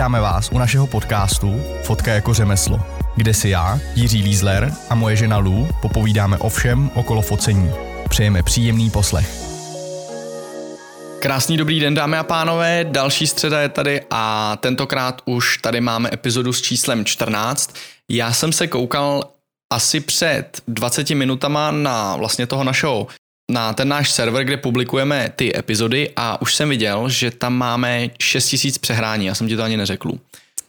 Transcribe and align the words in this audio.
Vítáme 0.00 0.20
vás 0.20 0.50
u 0.52 0.58
našeho 0.58 0.86
podcastu 0.86 1.60
Fotka 1.82 2.12
jako 2.12 2.34
řemeslo, 2.34 2.80
kde 3.16 3.34
si 3.34 3.48
já, 3.48 3.78
Jiří 3.94 4.22
Lízler 4.22 4.74
a 4.90 4.94
moje 4.94 5.16
žena 5.16 5.38
Lou 5.38 5.68
popovídáme 5.82 6.38
o 6.38 6.48
všem 6.48 6.90
okolo 6.94 7.22
focení. 7.22 7.70
Přejeme 8.08 8.42
příjemný 8.42 8.90
poslech. 8.90 9.30
Krásný 11.18 11.56
dobrý 11.56 11.80
den, 11.80 11.94
dámy 11.94 12.16
a 12.16 12.22
pánové. 12.22 12.84
Další 12.84 13.26
středa 13.26 13.60
je 13.60 13.68
tady 13.68 14.00
a 14.10 14.56
tentokrát 14.60 15.22
už 15.24 15.58
tady 15.58 15.80
máme 15.80 16.10
epizodu 16.12 16.52
s 16.52 16.62
číslem 16.62 17.04
14. 17.04 17.74
Já 18.10 18.32
jsem 18.32 18.52
se 18.52 18.66
koukal 18.66 19.24
asi 19.72 20.00
před 20.00 20.62
20 20.68 21.10
minutama 21.10 21.70
na 21.70 22.16
vlastně 22.16 22.46
toho 22.46 22.64
našeho 22.64 23.06
na 23.50 23.72
ten 23.72 23.88
náš 23.88 24.10
server, 24.10 24.44
kde 24.44 24.56
publikujeme 24.56 25.32
ty 25.36 25.58
epizody 25.58 26.10
a 26.16 26.42
už 26.42 26.54
jsem 26.54 26.68
viděl, 26.68 27.08
že 27.08 27.30
tam 27.30 27.54
máme 27.54 28.08
6000 28.20 28.78
přehrání, 28.78 29.26
já 29.26 29.34
jsem 29.34 29.48
ti 29.48 29.56
to 29.56 29.62
ani 29.62 29.76
neřekl. 29.76 30.12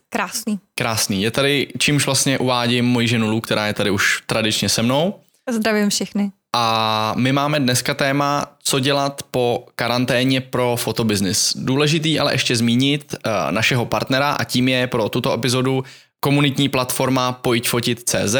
Krásný. 0.10 0.60
Krásný. 0.76 1.24
Je 1.24 1.32
tady, 1.32 1.68
čímž 1.78 2.06
vlastně 2.06 2.40
uvádím 2.40 2.86
moji 2.86 3.08
ženu 3.08 3.30
Lu, 3.30 3.42
která 3.42 3.68
je 3.68 3.74
tady 3.74 3.92
už 3.92 4.24
tradičně 4.26 4.70
se 4.70 4.82
mnou. 4.82 5.16
Zdravím 5.50 5.90
všechny. 5.90 6.32
A 6.56 7.14
my 7.18 7.32
máme 7.32 7.60
dneska 7.60 7.94
téma, 7.94 8.46
co 8.64 8.80
dělat 8.80 9.24
po 9.32 9.66
karanténě 9.76 10.42
pro 10.42 10.76
fotobiznis. 10.76 11.54
Důležitý 11.56 12.20
ale 12.20 12.34
ještě 12.34 12.56
zmínit 12.56 13.16
uh, 13.16 13.52
našeho 13.52 13.86
partnera 13.86 14.32
a 14.32 14.44
tím 14.44 14.68
je 14.68 14.88
pro 14.88 15.10
tuto 15.10 15.34
epizodu 15.34 15.84
komunitní 16.24 16.70
platforma 16.70 17.32
Pojď 17.32 17.70
fotit 17.70 18.10
CZ, 18.10 18.36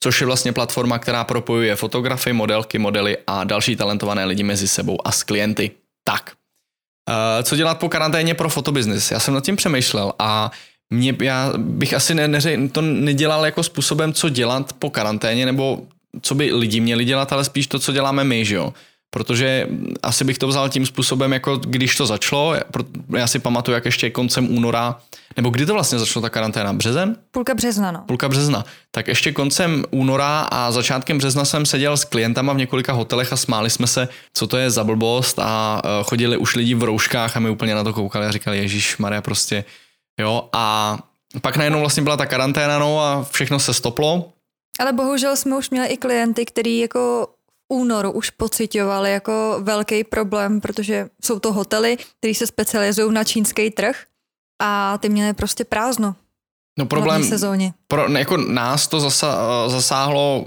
což 0.00 0.20
je 0.20 0.26
vlastně 0.26 0.52
platforma, 0.52 0.98
která 0.98 1.24
propojuje 1.24 1.76
fotografy, 1.76 2.32
modelky, 2.32 2.78
modely 2.78 3.16
a 3.26 3.44
další 3.44 3.76
talentované 3.76 4.24
lidi 4.24 4.42
mezi 4.42 4.68
sebou 4.68 4.98
a 5.04 5.12
s 5.12 5.22
klienty. 5.22 5.70
Tak, 6.04 6.32
uh, 7.08 7.42
co 7.42 7.56
dělat 7.56 7.78
po 7.78 7.88
karanténě 7.88 8.34
pro 8.34 8.48
fotobiznis? 8.48 9.10
Já 9.10 9.20
jsem 9.20 9.34
nad 9.34 9.44
tím 9.44 9.56
přemýšlel 9.56 10.12
a 10.18 10.50
mě, 10.90 11.16
já 11.22 11.52
bych 11.56 11.94
asi 11.94 12.14
ne, 12.14 12.28
neři, 12.28 12.68
to 12.72 12.80
nedělal 12.82 13.44
jako 13.44 13.62
způsobem, 13.62 14.12
co 14.12 14.28
dělat 14.28 14.72
po 14.72 14.90
karanténě, 14.90 15.46
nebo 15.46 15.82
co 16.22 16.34
by 16.34 16.52
lidi 16.52 16.80
měli 16.80 17.04
dělat, 17.04 17.32
ale 17.32 17.44
spíš 17.44 17.66
to, 17.66 17.78
co 17.78 17.92
děláme 17.92 18.24
my, 18.24 18.44
že 18.44 18.54
jo. 18.54 18.74
Protože 19.14 19.68
asi 20.02 20.24
bych 20.24 20.38
to 20.38 20.48
vzal 20.48 20.68
tím 20.68 20.86
způsobem, 20.86 21.32
jako 21.32 21.56
když 21.56 21.96
to 21.96 22.06
začalo, 22.06 22.54
já 23.16 23.26
si 23.26 23.38
pamatuju, 23.38 23.74
jak 23.74 23.84
ještě 23.84 24.10
koncem 24.10 24.56
února 24.56 24.98
nebo 25.36 25.50
kdy 25.50 25.66
to 25.66 25.74
vlastně 25.74 25.98
začalo 25.98 26.22
ta 26.22 26.30
karanténa? 26.30 26.72
Březen? 26.72 27.16
Půlka 27.30 27.54
března, 27.54 27.92
no. 27.92 28.04
Půlka 28.06 28.28
března. 28.28 28.64
Tak 28.90 29.08
ještě 29.08 29.32
koncem 29.32 29.84
února 29.90 30.40
a 30.40 30.70
začátkem 30.70 31.18
března 31.18 31.44
jsem 31.44 31.66
seděl 31.66 31.96
s 31.96 32.04
klientama 32.04 32.52
v 32.52 32.56
několika 32.56 32.92
hotelech 32.92 33.32
a 33.32 33.36
smáli 33.36 33.70
jsme 33.70 33.86
se, 33.86 34.08
co 34.34 34.46
to 34.46 34.56
je 34.56 34.70
za 34.70 34.84
blbost 34.84 35.38
a 35.38 35.82
e, 35.84 36.04
chodili 36.04 36.36
už 36.36 36.56
lidi 36.56 36.74
v 36.74 36.82
rouškách 36.82 37.36
a 37.36 37.40
my 37.40 37.50
úplně 37.50 37.74
na 37.74 37.84
to 37.84 37.92
koukali 37.92 38.26
a 38.26 38.30
říkali, 38.30 38.58
Ježíš 38.58 38.96
Maria 38.96 39.22
prostě, 39.22 39.64
jo. 40.20 40.48
A 40.52 40.98
pak 41.40 41.56
najednou 41.56 41.80
vlastně 41.80 42.02
byla 42.02 42.16
ta 42.16 42.26
karanténa, 42.26 42.78
no 42.78 43.00
a 43.00 43.26
všechno 43.30 43.58
se 43.58 43.74
stoplo. 43.74 44.32
Ale 44.80 44.92
bohužel 44.92 45.36
jsme 45.36 45.56
už 45.56 45.70
měli 45.70 45.88
i 45.88 45.96
klienty, 45.96 46.44
který 46.44 46.78
jako 46.78 47.28
únoru 47.68 48.12
už 48.12 48.30
pocitovali 48.30 49.12
jako 49.12 49.58
velký 49.62 50.04
problém, 50.04 50.60
protože 50.60 51.08
jsou 51.24 51.38
to 51.38 51.52
hotely, 51.52 51.96
které 52.18 52.34
se 52.34 52.46
specializují 52.46 53.12
na 53.12 53.24
čínský 53.24 53.70
trh 53.70 54.04
a 54.62 54.98
ty 54.98 55.08
měly 55.08 55.32
prostě 55.32 55.64
prázdno. 55.64 56.16
No 56.78 56.86
problém, 56.86 57.24
sezóně. 57.24 57.72
Pro, 57.88 58.12
jako 58.12 58.36
nás 58.36 58.88
to 58.88 59.00
zasa, 59.00 59.38
zasáhlo 59.68 60.44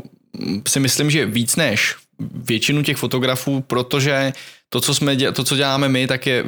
si 0.67 0.79
myslím, 0.79 1.09
že 1.09 1.25
víc 1.25 1.55
než 1.55 1.95
většinu 2.19 2.83
těch 2.83 2.97
fotografů, 2.97 3.61
protože 3.61 4.33
to, 4.69 4.81
co, 4.81 4.95
jsme, 4.95 5.31
to, 5.31 5.43
co 5.43 5.55
děláme 5.55 5.89
my, 5.89 6.07
tak 6.07 6.27
je 6.27 6.43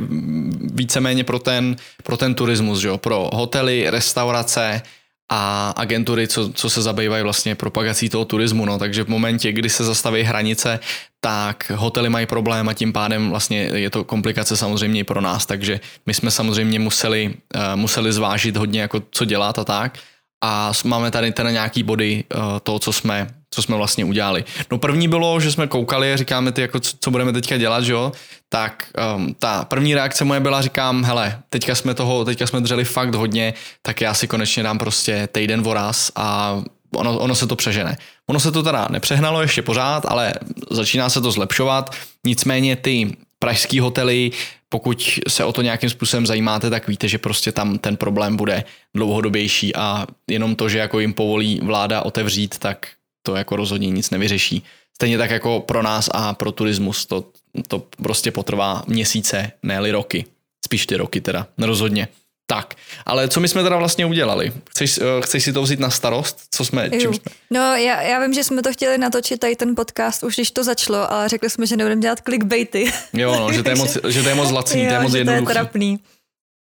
víceméně 0.74 1.24
pro 1.24 1.40
ten, 1.40 1.76
pro 2.04 2.18
ten 2.18 2.36
turismus, 2.36 2.80
že 2.80 2.88
jo? 2.88 2.98
pro 2.98 3.30
hotely, 3.34 3.90
restaurace, 3.90 4.82
a 5.30 5.70
agentury, 5.70 6.28
co, 6.28 6.54
co 6.54 6.70
se 6.70 6.82
zabývají 6.82 7.24
vlastně 7.24 7.56
propagací 7.56 8.10
toho 8.10 8.26
turismu. 8.26 8.66
No. 8.66 8.80
Takže 8.80 9.04
v 9.04 9.08
momentě, 9.08 9.52
kdy 9.52 9.70
se 9.70 9.84
zastaví 9.84 10.24
hranice, 10.24 10.80
tak 11.22 11.72
hotely 11.76 12.10
mají 12.10 12.26
problém 12.26 12.70
a 12.70 12.74
tím 12.74 12.94
pádem 12.94 13.30
vlastně 13.30 13.60
je 13.60 13.90
to 13.90 14.04
komplikace 14.04 14.58
samozřejmě 14.58 15.00
i 15.00 15.04
pro 15.04 15.22
nás. 15.22 15.46
Takže 15.46 15.80
my 16.06 16.14
jsme 16.14 16.32
samozřejmě 16.32 16.80
museli, 16.80 17.34
uh, 17.56 17.62
museli 17.76 18.14
zvážit 18.14 18.58
hodně, 18.58 18.82
jako 18.82 19.04
co 19.12 19.26
dělat 19.26 19.60
a 19.60 19.64
tak. 19.64 19.98
A 20.44 20.72
máme 20.86 21.12
tady 21.12 21.32
teda 21.32 21.52
nějaký 21.52 21.84
body 21.84 22.24
uh, 22.36 22.42
toho, 22.64 22.80
co 22.80 22.94
jsme, 22.94 23.28
co 23.52 23.62
jsme 23.62 23.76
vlastně 23.76 24.06
udělali. 24.06 24.44
No 24.72 24.78
první 24.78 25.08
bylo, 25.08 25.40
že 25.40 25.52
jsme 25.52 25.68
koukali 25.68 26.14
a 26.14 26.18
říkáme 26.18 26.52
ty, 26.52 26.62
jako 26.62 26.80
co, 26.80 26.98
co 27.00 27.12
budeme 27.12 27.34
teďka 27.34 27.58
dělat, 27.58 27.84
že 27.84 27.94
jo? 27.94 28.12
Tak 28.50 28.84
um, 29.16 29.36
ta 29.40 29.66
první 29.66 29.96
reakce 29.96 30.26
moje 30.26 30.40
byla, 30.40 30.62
říkám, 30.62 31.04
hele, 31.04 31.42
teďka 31.50 31.76
jsme 31.76 31.94
toho, 31.94 32.26
teďka 32.26 32.48
jsme 32.48 32.62
dřeli 32.62 32.86
fakt 32.86 33.16
hodně, 33.16 33.54
tak 33.82 34.02
já 34.02 34.14
si 34.14 34.28
konečně 34.28 34.64
dám 34.64 34.78
prostě 34.78 35.30
týden 35.32 35.62
voraz 35.62 36.12
a 36.16 36.62
ono, 36.96 37.20
ono 37.20 37.36
se 37.36 37.48
to 37.48 37.56
přežene. 37.56 37.98
Ono 38.28 38.40
se 38.40 38.52
to 38.52 38.64
teda 38.64 38.88
nepřehnalo 38.92 39.42
ještě 39.42 39.62
pořád, 39.62 40.06
ale 40.06 40.34
začíná 40.72 41.10
se 41.10 41.22
to 41.22 41.32
zlepšovat, 41.32 41.96
nicméně 42.26 42.76
ty 42.76 43.18
pražský 43.40 43.80
hotely, 43.80 44.32
pokud 44.70 45.20
se 45.28 45.44
o 45.44 45.54
to 45.54 45.62
nějakým 45.62 45.90
způsobem 45.90 46.26
zajímáte, 46.26 46.70
tak 46.70 46.88
víte, 46.88 47.08
že 47.08 47.18
prostě 47.18 47.52
tam 47.52 47.78
ten 47.78 47.98
problém 47.98 48.38
bude 48.38 48.64
dlouhodobější 48.96 49.76
a 49.76 50.08
jenom 50.30 50.56
to, 50.56 50.70
že 50.70 50.78
jako 50.78 51.00
jim 51.00 51.14
povolí 51.14 51.60
vláda 51.64 52.02
otevřít, 52.02 52.58
tak 52.58 52.88
to 53.22 53.36
jako 53.36 53.56
rozhodně 53.56 53.90
nic 53.90 54.10
nevyřeší. 54.10 54.64
Stejně 54.96 55.18
tak 55.18 55.32
jako 55.32 55.60
pro 55.60 55.84
nás 55.84 56.10
a 56.12 56.34
pro 56.34 56.52
turismus 56.52 57.06
to, 57.06 57.26
to 57.68 57.84
prostě 58.04 58.32
potrvá 58.32 58.84
měsíce, 58.88 59.52
ne 59.64 59.92
roky. 59.92 60.26
Spíš 60.66 60.86
ty 60.86 60.96
roky 60.96 61.22
teda, 61.22 61.48
rozhodně. 61.58 62.08
Tak, 62.52 62.76
ale 63.06 63.28
co 63.28 63.40
my 63.40 63.48
jsme 63.48 63.64
teda 63.64 63.78
vlastně 63.78 64.06
udělali? 64.06 64.54
Chceš, 64.70 64.98
uh, 64.98 65.06
chceš 65.22 65.44
si 65.44 65.54
to 65.54 65.62
vzít 65.62 65.80
na 65.80 65.90
starost? 65.90 66.38
Co 66.52 66.66
jsme, 66.66 66.90
čím 66.90 67.14
jsme? 67.14 67.32
No 67.50 67.76
já, 67.76 68.02
já 68.02 68.20
vím, 68.20 68.34
že 68.34 68.44
jsme 68.44 68.62
to 68.62 68.74
chtěli 68.74 68.98
natočit 68.98 69.40
tady 69.40 69.56
ten 69.56 69.76
podcast, 69.76 70.24
už 70.24 70.36
když 70.36 70.52
to 70.52 70.64
začalo, 70.64 71.12
ale 71.12 71.30
řekli 71.30 71.50
jsme, 71.50 71.66
že 71.66 71.78
nebudeme 71.78 72.02
dělat 72.02 72.20
clickbaity. 72.20 72.92
Jo, 73.14 73.36
no, 73.40 73.54
že 73.54 73.64
to 73.64 73.70
je 73.70 73.76
moc, 73.76 73.98
že 74.08 74.24
to 74.24 74.30
je 74.30 74.36
moc 74.36 74.52
laciný, 74.52 74.84
jo, 74.84 74.90
to 74.90 74.94
je 74.94 75.00
moc 75.00 75.14
jednoduchý. 75.14 75.46
to 75.46 75.50
je 75.50 75.54
trapný. 75.54 76.00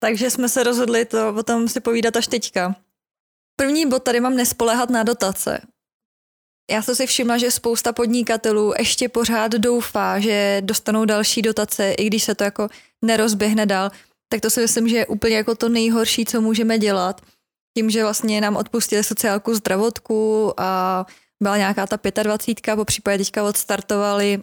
Takže 0.01 0.31
jsme 0.31 0.49
se 0.49 0.63
rozhodli 0.63 1.05
to 1.05 1.35
o 1.35 1.43
tom 1.43 1.69
si 1.69 1.81
povídat 1.81 2.17
až 2.17 2.27
teďka. 2.27 2.77
První 3.57 3.87
bod 3.87 4.03
tady 4.03 4.21
mám 4.21 4.37
nespolehat 4.37 4.91
na 4.91 5.03
dotace. 5.03 5.61
Já 6.71 6.83
jsem 6.83 6.95
si 6.95 7.07
všimla, 7.07 7.39
že 7.39 7.51
spousta 7.51 7.93
podnikatelů 7.93 8.75
ještě 8.79 9.09
pořád 9.09 9.53
doufá, 9.53 10.21
že 10.21 10.63
dostanou 10.65 11.05
další 11.05 11.43
dotace, 11.43 11.93
i 11.93 12.07
když 12.07 12.23
se 12.23 12.35
to 12.35 12.45
jako 12.45 12.69
nerozběhne 13.03 13.67
dál 13.67 13.91
tak 14.29 14.41
to 14.41 14.51
si 14.51 14.61
myslím, 14.61 14.89
že 14.89 14.97
je 14.97 15.07
úplně 15.07 15.37
jako 15.37 15.55
to 15.55 15.69
nejhorší, 15.69 16.25
co 16.25 16.41
můžeme 16.41 16.79
dělat. 16.79 17.21
Tím, 17.77 17.91
že 17.91 18.03
vlastně 18.03 18.41
nám 18.41 18.57
odpustili 18.57 19.05
sociálku 19.05 19.55
zdravotku 19.55 20.53
a 20.61 21.07
byla 21.43 21.57
nějaká 21.57 21.87
ta 21.87 22.23
25, 22.23 22.77
po 22.77 22.85
případě 22.85 23.19
teďka 23.19 23.45
odstartovali, 23.45 24.43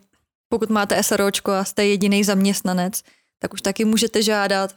pokud 0.50 0.70
máte 0.70 1.04
SROčko 1.04 1.52
a 1.52 1.64
jste 1.64 1.86
jediný 1.86 2.24
zaměstnanec, 2.24 3.02
tak 3.40 3.54
už 3.54 3.62
taky 3.62 3.86
můžete 3.86 4.22
žádat. 4.22 4.76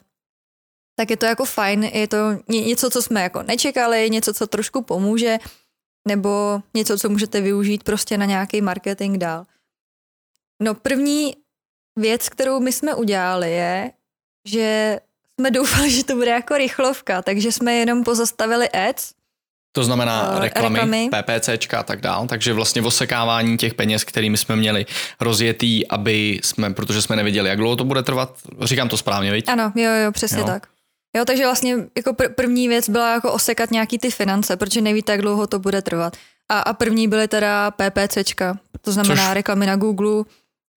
Tak 0.97 1.11
je 1.11 1.17
to 1.17 1.27
jako 1.27 1.45
fajn, 1.45 1.85
je 1.85 2.09
to 2.09 2.17
něco, 2.49 2.91
co 2.91 3.03
jsme 3.03 3.23
jako 3.23 3.43
nečekali, 3.43 4.11
něco, 4.11 4.35
co 4.35 4.47
trošku 4.47 4.83
pomůže, 4.83 5.39
nebo 6.09 6.61
něco, 6.75 6.99
co 6.99 7.09
můžete 7.09 7.41
využít 7.41 7.85
prostě 7.85 8.19
na 8.19 8.25
nějaký 8.25 8.61
marketing 8.61 9.19
dál. 9.19 9.45
No 10.63 10.75
první 10.75 11.35
věc, 11.99 12.29
kterou 12.29 12.61
my 12.61 12.73
jsme 12.73 12.95
udělali 12.95 13.53
je, 13.53 13.91
že 14.49 15.01
jsme 15.41 15.51
doufali, 15.59 15.91
že 15.91 16.05
to 16.05 16.15
bude 16.15 16.31
jako 16.31 16.59
rychlovka, 16.59 17.23
takže 17.23 17.53
jsme 17.53 17.75
jenom 17.75 18.05
pozastavili 18.05 18.69
ads. 18.69 19.13
To 19.73 19.85
znamená 19.85 20.33
uh, 20.33 20.41
reklamy, 20.41 20.79
reklamy, 20.79 21.11
PPCčka 21.11 21.81
a 21.81 21.83
tak 21.83 22.01
dál, 22.01 22.27
takže 22.27 22.53
vlastně 22.53 22.83
osekávání 22.83 23.59
těch 23.59 23.75
peněz, 23.75 24.05
kterými 24.05 24.37
jsme 24.37 24.57
měli 24.57 24.87
rozjetý, 25.21 25.89
aby 25.89 26.41
jsme, 26.43 26.75
protože 26.75 27.03
jsme 27.03 27.17
nevěděli, 27.17 27.49
jak 27.49 27.59
dlouho 27.59 27.77
to 27.77 27.85
bude 27.85 28.03
trvat, 28.03 28.39
říkám 28.61 28.89
to 28.89 28.97
správně, 28.97 29.33
viď? 29.33 29.49
Ano, 29.49 29.73
jo, 29.75 29.91
jo, 29.91 30.13
přesně 30.13 30.41
jo. 30.41 30.47
tak. 30.47 30.67
Jo, 31.17 31.25
takže 31.25 31.45
vlastně 31.45 31.77
jako 31.97 32.11
pr- 32.11 32.35
první 32.35 32.69
věc 32.69 32.89
byla 32.89 33.13
jako 33.13 33.33
osekat 33.33 33.71
nějaký 33.71 33.99
ty 33.99 34.11
finance, 34.11 34.57
protože 34.57 34.81
nevíte, 34.81 35.13
jak 35.13 35.23
dlouho 35.23 35.47
to 35.47 35.59
bude 35.59 35.83
trvat. 35.83 36.17
A, 36.49 36.61
a 36.61 36.73
první 36.73 37.09
byly 37.09 37.29
teda 37.29 37.71
PPCčka, 37.71 38.59
to 38.81 38.93
znamená 38.93 39.27
Což... 39.29 39.35
reklamy 39.35 39.67
na 39.67 39.77
Google 39.77 40.25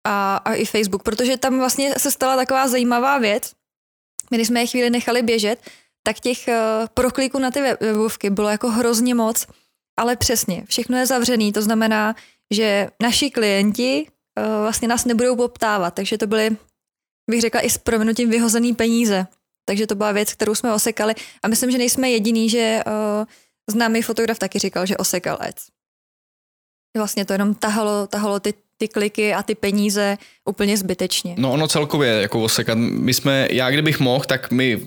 a, 0.07 0.35
a 0.37 0.53
i 0.53 0.65
Facebook, 0.65 1.03
protože 1.03 1.37
tam 1.37 1.59
vlastně 1.59 1.93
se 1.97 2.11
stala 2.11 2.35
taková 2.35 2.67
zajímavá 2.67 3.17
věc, 3.17 3.51
my 4.31 4.37
když 4.37 4.47
jsme 4.47 4.59
je 4.59 4.67
chvíli 4.67 4.89
nechali 4.89 5.21
běžet, 5.21 5.59
tak 6.03 6.19
těch 6.19 6.47
uh, 6.47 6.87
prokliků 6.93 7.39
na 7.39 7.51
ty 7.51 7.61
webovky 7.61 8.29
bylo 8.29 8.49
jako 8.49 8.69
hrozně 8.69 9.15
moc, 9.15 9.47
ale 9.99 10.15
přesně, 10.15 10.63
všechno 10.67 10.97
je 10.97 11.05
zavřený, 11.05 11.53
to 11.53 11.61
znamená, 11.61 12.15
že 12.51 12.89
naši 13.01 13.29
klienti 13.29 14.07
uh, 14.07 14.61
vlastně 14.61 14.87
nás 14.87 15.05
nebudou 15.05 15.35
poptávat, 15.35 15.93
takže 15.93 16.17
to 16.17 16.27
byly, 16.27 16.57
bych 17.29 17.41
řekla, 17.41 17.61
i 17.61 17.69
s 17.69 17.77
proměnutím 17.77 18.29
vyhozený 18.29 18.75
peníze. 18.75 19.27
Takže 19.69 19.87
to 19.87 19.95
byla 19.95 20.11
věc, 20.11 20.33
kterou 20.33 20.55
jsme 20.55 20.73
osekali 20.73 21.13
a 21.43 21.47
myslím, 21.47 21.71
že 21.71 21.77
nejsme 21.77 22.09
jediný, 22.09 22.49
že 22.49 22.81
uh, 22.87 23.25
známý 23.69 24.01
fotograf 24.01 24.39
taky 24.39 24.59
říkal, 24.59 24.85
že 24.85 24.97
osekal 24.97 25.37
ads. 25.39 25.65
Vlastně 26.97 27.25
to 27.25 27.33
jenom 27.33 27.53
tahalo, 27.53 28.07
tahalo 28.07 28.39
ty 28.39 28.53
ty 28.77 28.87
kliky 28.87 29.33
a 29.33 29.43
ty 29.43 29.55
peníze 29.55 30.17
úplně 30.45 30.77
zbytečně. 30.77 31.35
No 31.37 31.51
ono 31.53 31.67
celkově 31.67 32.21
jako 32.21 32.43
osekat. 32.43 32.77
My 32.77 33.13
jsme, 33.13 33.47
já 33.51 33.69
kdybych 33.69 33.99
mohl, 33.99 34.25
tak 34.25 34.51
my 34.51 34.81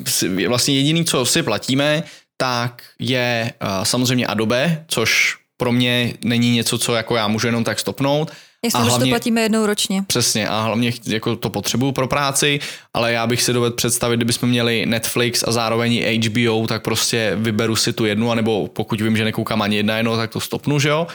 vlastně 0.48 0.74
jediný, 0.74 1.04
co 1.04 1.26
si 1.26 1.42
platíme, 1.42 2.02
tak 2.36 2.82
je 2.98 3.52
uh, 3.62 3.84
samozřejmě 3.84 4.26
Adobe, 4.26 4.84
což 4.88 5.36
pro 5.56 5.72
mě 5.72 6.14
není 6.24 6.54
něco, 6.54 6.78
co 6.78 6.94
jako 6.94 7.16
já 7.16 7.28
můžu 7.28 7.46
jenom 7.46 7.64
tak 7.64 7.78
stopnout. 7.78 8.30
Jasně, 8.64 8.80
a 8.80 8.82
hlavně, 8.82 9.06
to 9.06 9.10
platíme 9.10 9.40
jednou 9.40 9.66
ročně. 9.66 10.04
Přesně 10.06 10.48
a 10.48 10.62
hlavně 10.62 10.92
jako 11.06 11.36
to 11.36 11.50
potřebuju 11.50 11.92
pro 11.92 12.08
práci, 12.08 12.60
ale 12.94 13.12
já 13.12 13.26
bych 13.26 13.42
si 13.42 13.52
dovedl 13.52 13.76
představit, 13.76 14.16
kdybychom 14.16 14.48
měli 14.48 14.86
Netflix 14.86 15.44
a 15.46 15.52
zároveň 15.52 16.20
HBO, 16.26 16.66
tak 16.66 16.82
prostě 16.82 17.32
vyberu 17.36 17.76
si 17.76 17.92
tu 17.92 18.04
jednu, 18.04 18.30
anebo 18.30 18.68
pokud 18.68 19.00
vím, 19.00 19.16
že 19.16 19.24
nekoukám 19.24 19.62
ani 19.62 19.76
jedna 19.76 19.96
jedno, 19.96 20.16
tak 20.16 20.30
to 20.30 20.40
stopnu, 20.40 20.78
že 20.78 20.88
jo? 20.88 21.06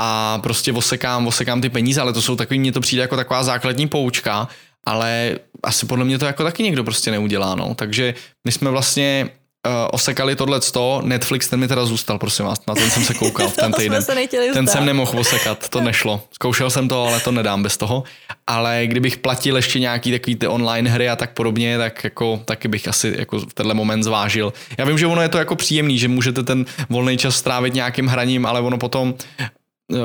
A 0.00 0.38
prostě 0.42 0.72
osekám, 0.72 1.26
osekám 1.26 1.60
ty 1.60 1.68
peníze, 1.68 2.00
ale 2.00 2.12
to 2.12 2.22
jsou 2.22 2.36
takový, 2.36 2.58
mně 2.60 2.72
to 2.72 2.80
přijde 2.80 3.02
jako 3.02 3.16
taková 3.16 3.42
základní 3.42 3.88
poučka, 3.88 4.48
ale 4.88 5.38
asi 5.62 5.86
podle 5.86 6.04
mě 6.04 6.18
to 6.18 6.24
jako 6.24 6.44
taky 6.44 6.62
někdo 6.62 6.84
prostě 6.84 7.10
neudělá, 7.10 7.54
no. 7.54 7.74
Takže 7.74 8.14
my 8.46 8.52
jsme 8.52 8.70
vlastně 8.70 9.30
osekali 9.90 10.36
tohle 10.36 10.62
sto, 10.62 11.02
Netflix 11.04 11.48
ten 11.48 11.60
mi 11.60 11.68
teda 11.68 11.86
zůstal, 11.86 12.18
prosím 12.18 12.44
vás, 12.44 12.58
na 12.68 12.74
ten 12.74 12.90
jsem 12.90 13.04
se 13.04 13.14
koukal 13.14 13.48
v 13.48 13.56
ten 13.56 13.72
týden. 13.72 14.02
ten 14.52 14.66
jsem 14.66 14.86
nemohl 14.86 15.18
osekat, 15.18 15.68
to 15.68 15.80
nešlo. 15.80 16.22
Zkoušel 16.32 16.70
jsem 16.70 16.88
to, 16.88 17.06
ale 17.06 17.20
to 17.20 17.32
nedám 17.32 17.62
bez 17.62 17.76
toho. 17.76 18.04
Ale 18.46 18.82
kdybych 18.86 19.16
platil 19.16 19.56
ještě 19.56 19.80
nějaký 19.80 20.10
takový 20.10 20.36
ty 20.36 20.46
online 20.46 20.90
hry 20.90 21.08
a 21.08 21.16
tak 21.16 21.32
podobně, 21.32 21.78
tak 21.78 22.04
jako 22.04 22.40
taky 22.44 22.68
bych 22.68 22.88
asi 22.88 23.14
jako 23.18 23.38
v 23.38 23.54
tenhle 23.54 23.74
moment 23.74 24.02
zvážil. 24.02 24.52
Já 24.78 24.84
vím, 24.84 24.98
že 24.98 25.06
ono 25.06 25.22
je 25.22 25.28
to 25.28 25.38
jako 25.38 25.56
příjemný, 25.56 25.98
že 25.98 26.08
můžete 26.08 26.42
ten 26.42 26.66
volný 26.88 27.18
čas 27.18 27.36
strávit 27.36 27.74
nějakým 27.74 28.06
hraním, 28.06 28.46
ale 28.46 28.60
ono 28.60 28.78
potom 28.78 29.14
uh, 29.88 29.98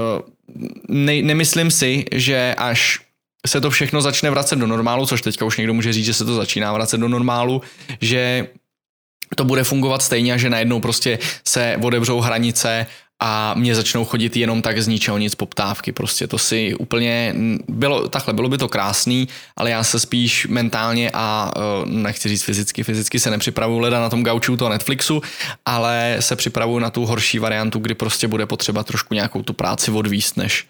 ne, 0.87 1.21
nemyslím 1.21 1.71
si, 1.71 2.05
že 2.11 2.55
až 2.57 2.99
se 3.47 3.61
to 3.61 3.69
všechno 3.69 4.01
začne 4.01 4.29
vracet 4.29 4.55
do 4.55 4.67
normálu, 4.67 5.05
což 5.05 5.21
teďka 5.21 5.45
už 5.45 5.57
někdo 5.57 5.73
může 5.73 5.93
říct, 5.93 6.05
že 6.05 6.13
se 6.13 6.25
to 6.25 6.35
začíná 6.35 6.73
vracet 6.73 6.97
do 6.97 7.07
normálu, 7.07 7.61
že 8.01 8.47
to 9.35 9.45
bude 9.45 9.63
fungovat 9.63 10.01
stejně 10.01 10.39
že 10.39 10.49
najednou 10.49 10.79
prostě 10.79 11.19
se 11.43 11.77
odebřou 11.81 12.19
hranice 12.19 12.85
a 13.25 13.53
mě 13.53 13.75
začnou 13.75 14.05
chodit 14.05 14.37
jenom 14.37 14.61
tak 14.61 14.81
z 14.81 14.87
ničeho 14.87 15.17
nic 15.17 15.35
poptávky. 15.35 15.91
Prostě 15.91 16.27
to 16.27 16.37
si 16.37 16.75
úplně 16.75 17.35
bylo, 17.67 18.09
takhle 18.09 18.33
bylo 18.33 18.49
by 18.49 18.57
to 18.57 18.69
krásný, 18.69 19.27
ale 19.55 19.69
já 19.69 19.83
se 19.83 19.99
spíš 19.99 20.47
mentálně 20.47 21.11
a 21.13 21.51
e, 21.55 21.59
nechci 21.85 22.29
říct 22.29 22.43
fyzicky, 22.43 22.83
fyzicky 22.83 23.19
se 23.19 23.31
nepřipravuju 23.31 23.79
leda 23.79 23.99
na 23.99 24.09
tom 24.09 24.23
gauču 24.23 24.57
toho 24.57 24.69
Netflixu, 24.69 25.21
ale 25.65 26.17
se 26.19 26.35
připravuju 26.35 26.79
na 26.79 26.89
tu 26.89 27.05
horší 27.05 27.39
variantu, 27.39 27.79
kdy 27.79 27.95
prostě 27.95 28.27
bude 28.27 28.45
potřeba 28.45 28.83
trošku 28.83 29.13
nějakou 29.13 29.43
tu 29.43 29.53
práci 29.53 29.91
odvíst, 29.91 30.37
než, 30.37 30.67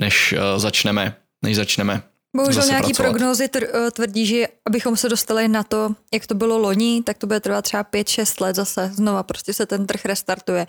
než 0.00 0.32
e, 0.32 0.58
začneme, 0.58 1.16
než 1.44 1.56
začneme 1.56 2.02
Bohužel 2.36 2.64
nějaký 2.66 2.86
pracovat. 2.86 3.10
prognózy 3.10 3.48
eh, 3.56 3.90
tvrdí, 3.90 4.26
že 4.26 4.48
abychom 4.66 4.96
se 4.96 5.08
dostali 5.08 5.48
na 5.48 5.62
to, 5.62 5.94
jak 6.12 6.26
to 6.26 6.34
bylo 6.34 6.58
loni, 6.58 7.02
tak 7.02 7.18
to 7.18 7.26
bude 7.26 7.40
trvat 7.40 7.62
třeba 7.62 7.84
5-6 7.84 8.42
let 8.42 8.56
zase. 8.56 8.90
Znova 8.94 9.22
prostě 9.22 9.54
se 9.54 9.66
ten 9.66 9.86
trh 9.86 10.04
restartuje. 10.04 10.66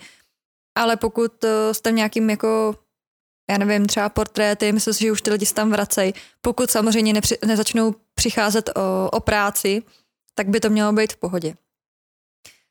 Ale 0.78 0.96
pokud 0.96 1.44
eh, 1.44 1.74
jste 1.74 1.90
v 1.90 1.94
nějakým 1.94 2.30
jako 2.30 2.74
já 3.50 3.58
nevím, 3.58 3.86
třeba 3.86 4.08
portréty, 4.08 4.72
myslím 4.72 4.94
si, 4.94 5.04
že 5.04 5.12
už 5.12 5.22
ty 5.22 5.30
lidi 5.30 5.46
se 5.46 5.54
tam 5.54 5.70
vracejí. 5.70 6.14
Pokud 6.40 6.70
samozřejmě 6.70 7.12
nepři, 7.12 7.38
nezačnou 7.46 7.94
přicházet 8.14 8.70
o, 8.76 9.10
o 9.10 9.20
práci, 9.20 9.82
tak 10.34 10.48
by 10.48 10.60
to 10.60 10.70
mělo 10.70 10.92
být 10.92 11.12
v 11.12 11.16
pohodě. 11.16 11.54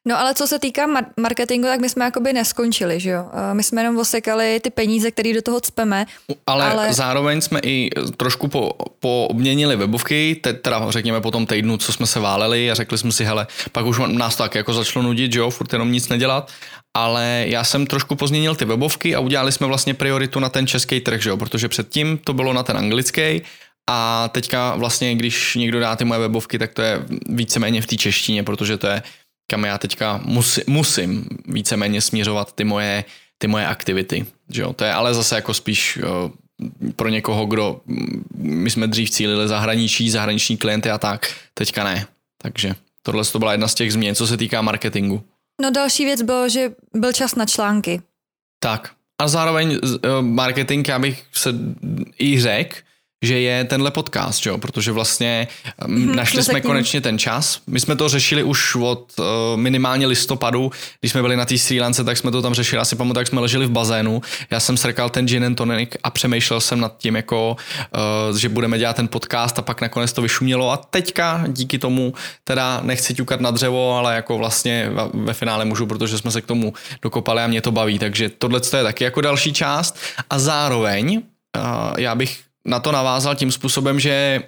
No 0.08 0.20
ale 0.20 0.34
co 0.34 0.48
se 0.48 0.60
týká 0.60 0.88
marketingu, 1.20 1.68
tak 1.68 1.80
my 1.80 1.90
jsme 1.90 2.06
jakoby 2.06 2.34
neskončili, 2.34 3.00
že 3.00 3.10
jo? 3.10 3.26
My 3.54 3.64
jsme 3.64 3.82
jenom 3.82 3.98
osekali 3.98 4.60
ty 4.60 4.70
peníze, 4.70 5.12
které 5.12 5.34
do 5.34 5.42
toho 5.42 5.60
cpeme. 5.60 6.06
Ale, 6.48 6.72
ale, 6.72 6.94
zároveň 6.94 7.42
jsme 7.42 7.60
i 7.64 7.90
trošku 8.18 8.48
po, 8.48 8.72
po 9.00 9.28
obměnili 9.30 9.76
webovky, 9.76 10.42
teda 10.62 10.92
řekněme 10.92 11.22
po 11.22 11.32
tom 11.32 11.46
týdnu, 11.46 11.78
co 11.78 11.94
jsme 11.94 12.08
se 12.08 12.20
váleli 12.20 12.72
a 12.72 12.74
řekli 12.74 12.98
jsme 12.98 13.12
si, 13.12 13.26
hele, 13.26 13.48
pak 13.72 13.86
už 13.86 14.00
nás 14.08 14.36
tak 14.36 14.56
jako 14.56 14.74
začalo 14.74 15.04
nudit, 15.04 15.34
že 15.34 15.40
jo, 15.40 15.50
furt 15.50 15.74
jenom 15.74 15.92
nic 15.92 16.10
nedělat, 16.10 16.52
ale 16.98 17.46
já 17.48 17.64
jsem 17.64 17.88
trošku 17.88 18.16
pozměnil 18.16 18.56
ty 18.56 18.66
webovky 18.66 19.16
a 19.16 19.20
udělali 19.20 19.52
jsme 19.52 19.68
vlastně 19.68 19.94
prioritu 19.94 20.40
na 20.40 20.50
ten 20.50 20.68
český 20.68 21.00
trh, 21.00 21.22
že 21.22 21.30
jo, 21.30 21.38
protože 21.38 21.68
předtím 21.68 22.18
to 22.18 22.34
bylo 22.34 22.54
na 22.54 22.64
ten 22.64 22.78
anglický, 22.78 23.42
a 23.90 24.30
teďka 24.32 24.76
vlastně, 24.76 25.16
když 25.16 25.56
někdo 25.56 25.80
dá 25.80 25.96
ty 25.96 26.06
moje 26.06 26.20
webovky, 26.20 26.60
tak 26.60 26.74
to 26.74 26.82
je 26.82 27.06
víceméně 27.30 27.82
v 27.82 27.88
té 27.88 27.96
češtině, 27.96 28.44
protože 28.44 28.78
to 28.78 28.88
je 28.88 29.04
kam 29.48 29.66
já 29.66 29.78
teďka 29.78 30.22
musí, 30.26 30.62
musím 30.68 31.26
víceméně 31.46 32.02
směřovat 32.02 32.56
ty 32.56 32.64
moje, 32.64 33.04
ty 33.38 33.48
moje 33.48 33.68
aktivity. 33.68 34.26
Že 34.50 34.62
jo? 34.62 34.74
To 34.74 34.84
je 34.84 34.94
ale 34.94 35.14
zase 35.14 35.36
jako 35.36 35.54
spíš 35.54 35.98
jo, 36.02 36.32
pro 36.96 37.10
někoho, 37.10 37.46
kdo 37.46 37.82
my 38.36 38.70
jsme 38.70 38.88
dřív 38.88 39.10
cílili 39.10 39.48
zahraničí, 39.48 40.10
zahraniční 40.10 40.58
klienty 40.58 40.90
a 40.90 40.98
tak, 40.98 41.34
teďka 41.54 41.84
ne. 41.84 42.08
Takže 42.42 42.76
tohle 43.04 43.26
to 43.26 43.40
byla 43.40 43.52
jedna 43.52 43.68
z 43.68 43.76
těch 43.76 43.94
změn, 43.94 44.16
co 44.16 44.28
se 44.28 44.38
týká 44.38 44.62
marketingu. 44.62 45.24
No 45.62 45.72
další 45.72 46.06
věc 46.06 46.22
bylo, 46.22 46.50
že 46.50 46.72
byl 46.94 47.14
čas 47.14 47.36
na 47.36 47.46
články. 47.46 48.02
Tak. 48.60 48.92
A 49.22 49.28
zároveň 49.28 49.80
marketing, 50.22 50.88
já 50.88 51.00
bych 51.00 51.24
se 51.34 51.54
i 52.20 52.42
řekl, 52.42 52.78
že 53.22 53.40
je 53.40 53.64
tenhle 53.64 53.92
podcast, 53.92 54.46
jo? 54.46 54.58
protože 54.58 54.92
vlastně 54.92 55.48
mm-hmm, 55.82 56.16
našli 56.16 56.44
jsme 56.44 56.62
konečně 56.62 57.02
ten 57.02 57.20
čas. 57.20 57.60
My 57.68 57.80
jsme 57.80 57.96
to 57.96 58.10
řešili 58.10 58.44
už 58.44 58.76
od 58.76 59.12
uh, 59.20 59.26
minimálně 59.56 60.08
listopadu, 60.08 60.72
když 61.00 61.12
jsme 61.12 61.22
byli 61.22 61.36
na 61.36 61.46
té 61.46 61.58
Sri 61.58 61.82
Lance, 61.82 62.04
tak 62.04 62.18
jsme 62.18 62.32
to 62.32 62.42
tam 62.42 62.54
řešili, 62.54 62.82
asi 62.82 62.96
pamatuju, 62.96 63.22
jak 63.22 63.28
jsme 63.28 63.42
leželi 63.42 63.66
v 63.66 63.72
bazénu. 63.72 64.22
Já 64.52 64.60
jsem 64.60 64.78
srkal 64.78 65.10
ten 65.10 65.28
gin 65.28 65.46
and 65.46 65.56
tonic 65.56 65.90
a 66.04 66.10
přemýšlel 66.10 66.62
jsem 66.62 66.80
nad 66.80 66.98
tím, 66.98 67.16
jako, 67.16 67.58
uh, 68.30 68.38
že 68.38 68.50
budeme 68.50 68.78
dělat 68.78 68.96
ten 68.96 69.08
podcast 69.08 69.60
a 69.60 69.62
pak 69.62 69.82
nakonec 69.82 70.14
to 70.14 70.22
vyšumělo 70.22 70.72
a 70.72 70.78
teďka 70.78 71.44
díky 71.48 71.80
tomu 71.80 72.14
teda 72.44 72.82
nechci 72.84 73.14
ťukat 73.14 73.42
na 73.42 73.52
dřevo, 73.52 73.96
ale 73.96 74.16
jako 74.16 74.38
vlastně 74.38 74.90
ve 75.14 75.34
finále 75.34 75.66
můžu, 75.66 75.86
protože 75.86 76.18
jsme 76.18 76.32
se 76.32 76.42
k 76.42 76.46
tomu 76.46 76.74
dokopali 77.02 77.44
a 77.44 77.48
mě 77.48 77.62
to 77.62 77.72
baví, 77.72 78.00
takže 78.00 78.30
tohle 78.30 78.62
je 78.78 78.84
taky 78.84 79.04
jako 79.04 79.22
další 79.22 79.54
část 79.54 79.98
a 80.30 80.40
zároveň 80.40 81.22
uh, 81.58 81.94
já 81.98 82.16
bych 82.16 82.47
na 82.68 82.80
to 82.80 82.92
navázal 82.92 83.36
tím 83.36 83.52
způsobem, 83.52 84.00
že 84.00 84.44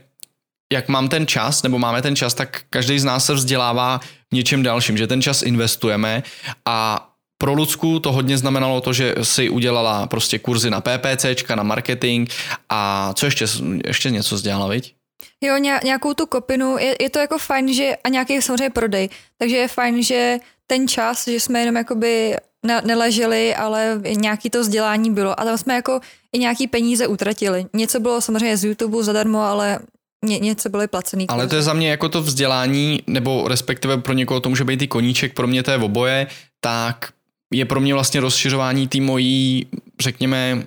jak 0.74 0.88
mám 0.88 1.10
ten 1.10 1.28
čas, 1.28 1.64
nebo 1.64 1.80
máme 1.80 2.02
ten 2.02 2.16
čas, 2.16 2.34
tak 2.34 2.62
každý 2.70 3.00
z 3.00 3.04
nás 3.04 3.26
se 3.26 3.34
vzdělává 3.34 4.00
v 4.32 4.36
něčem 4.36 4.64
dalším, 4.64 4.98
že 4.98 5.08
ten 5.08 5.22
čas 5.22 5.42
investujeme. 5.42 6.24
A 6.66 7.06
pro 7.38 7.54
Lucku 7.54 8.00
to 8.00 8.12
hodně 8.12 8.38
znamenalo 8.38 8.82
to, 8.82 8.94
že 8.94 9.16
si 9.22 9.50
udělala 9.50 10.08
prostě 10.08 10.40
kurzy 10.40 10.70
na 10.70 10.82
PPCčka, 10.82 11.56
na 11.56 11.64
marketing. 11.64 12.30
A 12.70 13.14
co 13.14 13.26
ještě, 13.26 13.46
ještě 13.88 14.10
něco 14.10 14.40
dělala, 14.40 14.68
viď? 14.68 14.96
Jo, 15.42 15.58
nějakou 15.58 16.14
tu 16.14 16.26
kopinu, 16.26 16.78
je, 16.78 16.96
je 17.00 17.10
to 17.10 17.20
jako 17.20 17.38
fajn, 17.38 17.74
že 17.74 17.96
a 18.04 18.10
nějaký 18.10 18.42
samozřejmě 18.42 18.70
prodej, 18.70 19.10
takže 19.38 19.58
je 19.58 19.68
fajn, 19.68 20.04
že 20.04 20.38
ten 20.68 20.88
čas, 20.88 21.28
že 21.28 21.40
jsme 21.40 21.60
jenom 21.60 21.76
jakoby 21.76 22.36
ne, 22.66 22.82
neleželi, 22.86 23.56
ale 23.56 24.02
nějaký 24.16 24.50
to 24.50 24.62
vzdělání 24.62 25.12
bylo 25.12 25.40
a 25.40 25.46
tam 25.46 25.58
jsme 25.58 25.76
jako 25.76 26.00
i 26.34 26.40
nějaký 26.40 26.68
peníze 26.68 27.08
utratili. 27.08 27.66
Něco 27.74 28.00
bylo 28.00 28.22
samozřejmě 28.22 28.58
z 28.58 28.64
YouTube 28.64 29.04
zadarmo, 29.04 29.42
ale 29.42 29.80
ně, 30.26 30.40
něco 30.40 30.70
byly 30.70 30.88
placený. 30.88 31.28
Ale 31.28 31.48
to 31.48 31.56
je 31.56 31.62
za 31.62 31.74
mě 31.74 31.90
jako 31.90 32.10
to 32.10 32.22
vzdělání, 32.22 33.04
nebo 33.08 33.48
respektive 33.48 33.98
pro 33.98 34.14
někoho 34.14 34.40
to 34.40 34.50
může 34.50 34.64
být 34.64 34.82
i 34.82 34.88
koníček, 34.88 35.34
pro 35.34 35.48
mě 35.48 35.64
to 35.64 35.72
je 35.72 35.78
oboje, 35.78 36.28
tak 36.62 37.10
je 37.54 37.66
pro 37.66 37.80
mě 37.80 37.94
vlastně 37.94 38.20
rozšiřování 38.20 38.88
té 38.88 39.02
mojí, 39.02 39.68
řekněme, 40.00 40.64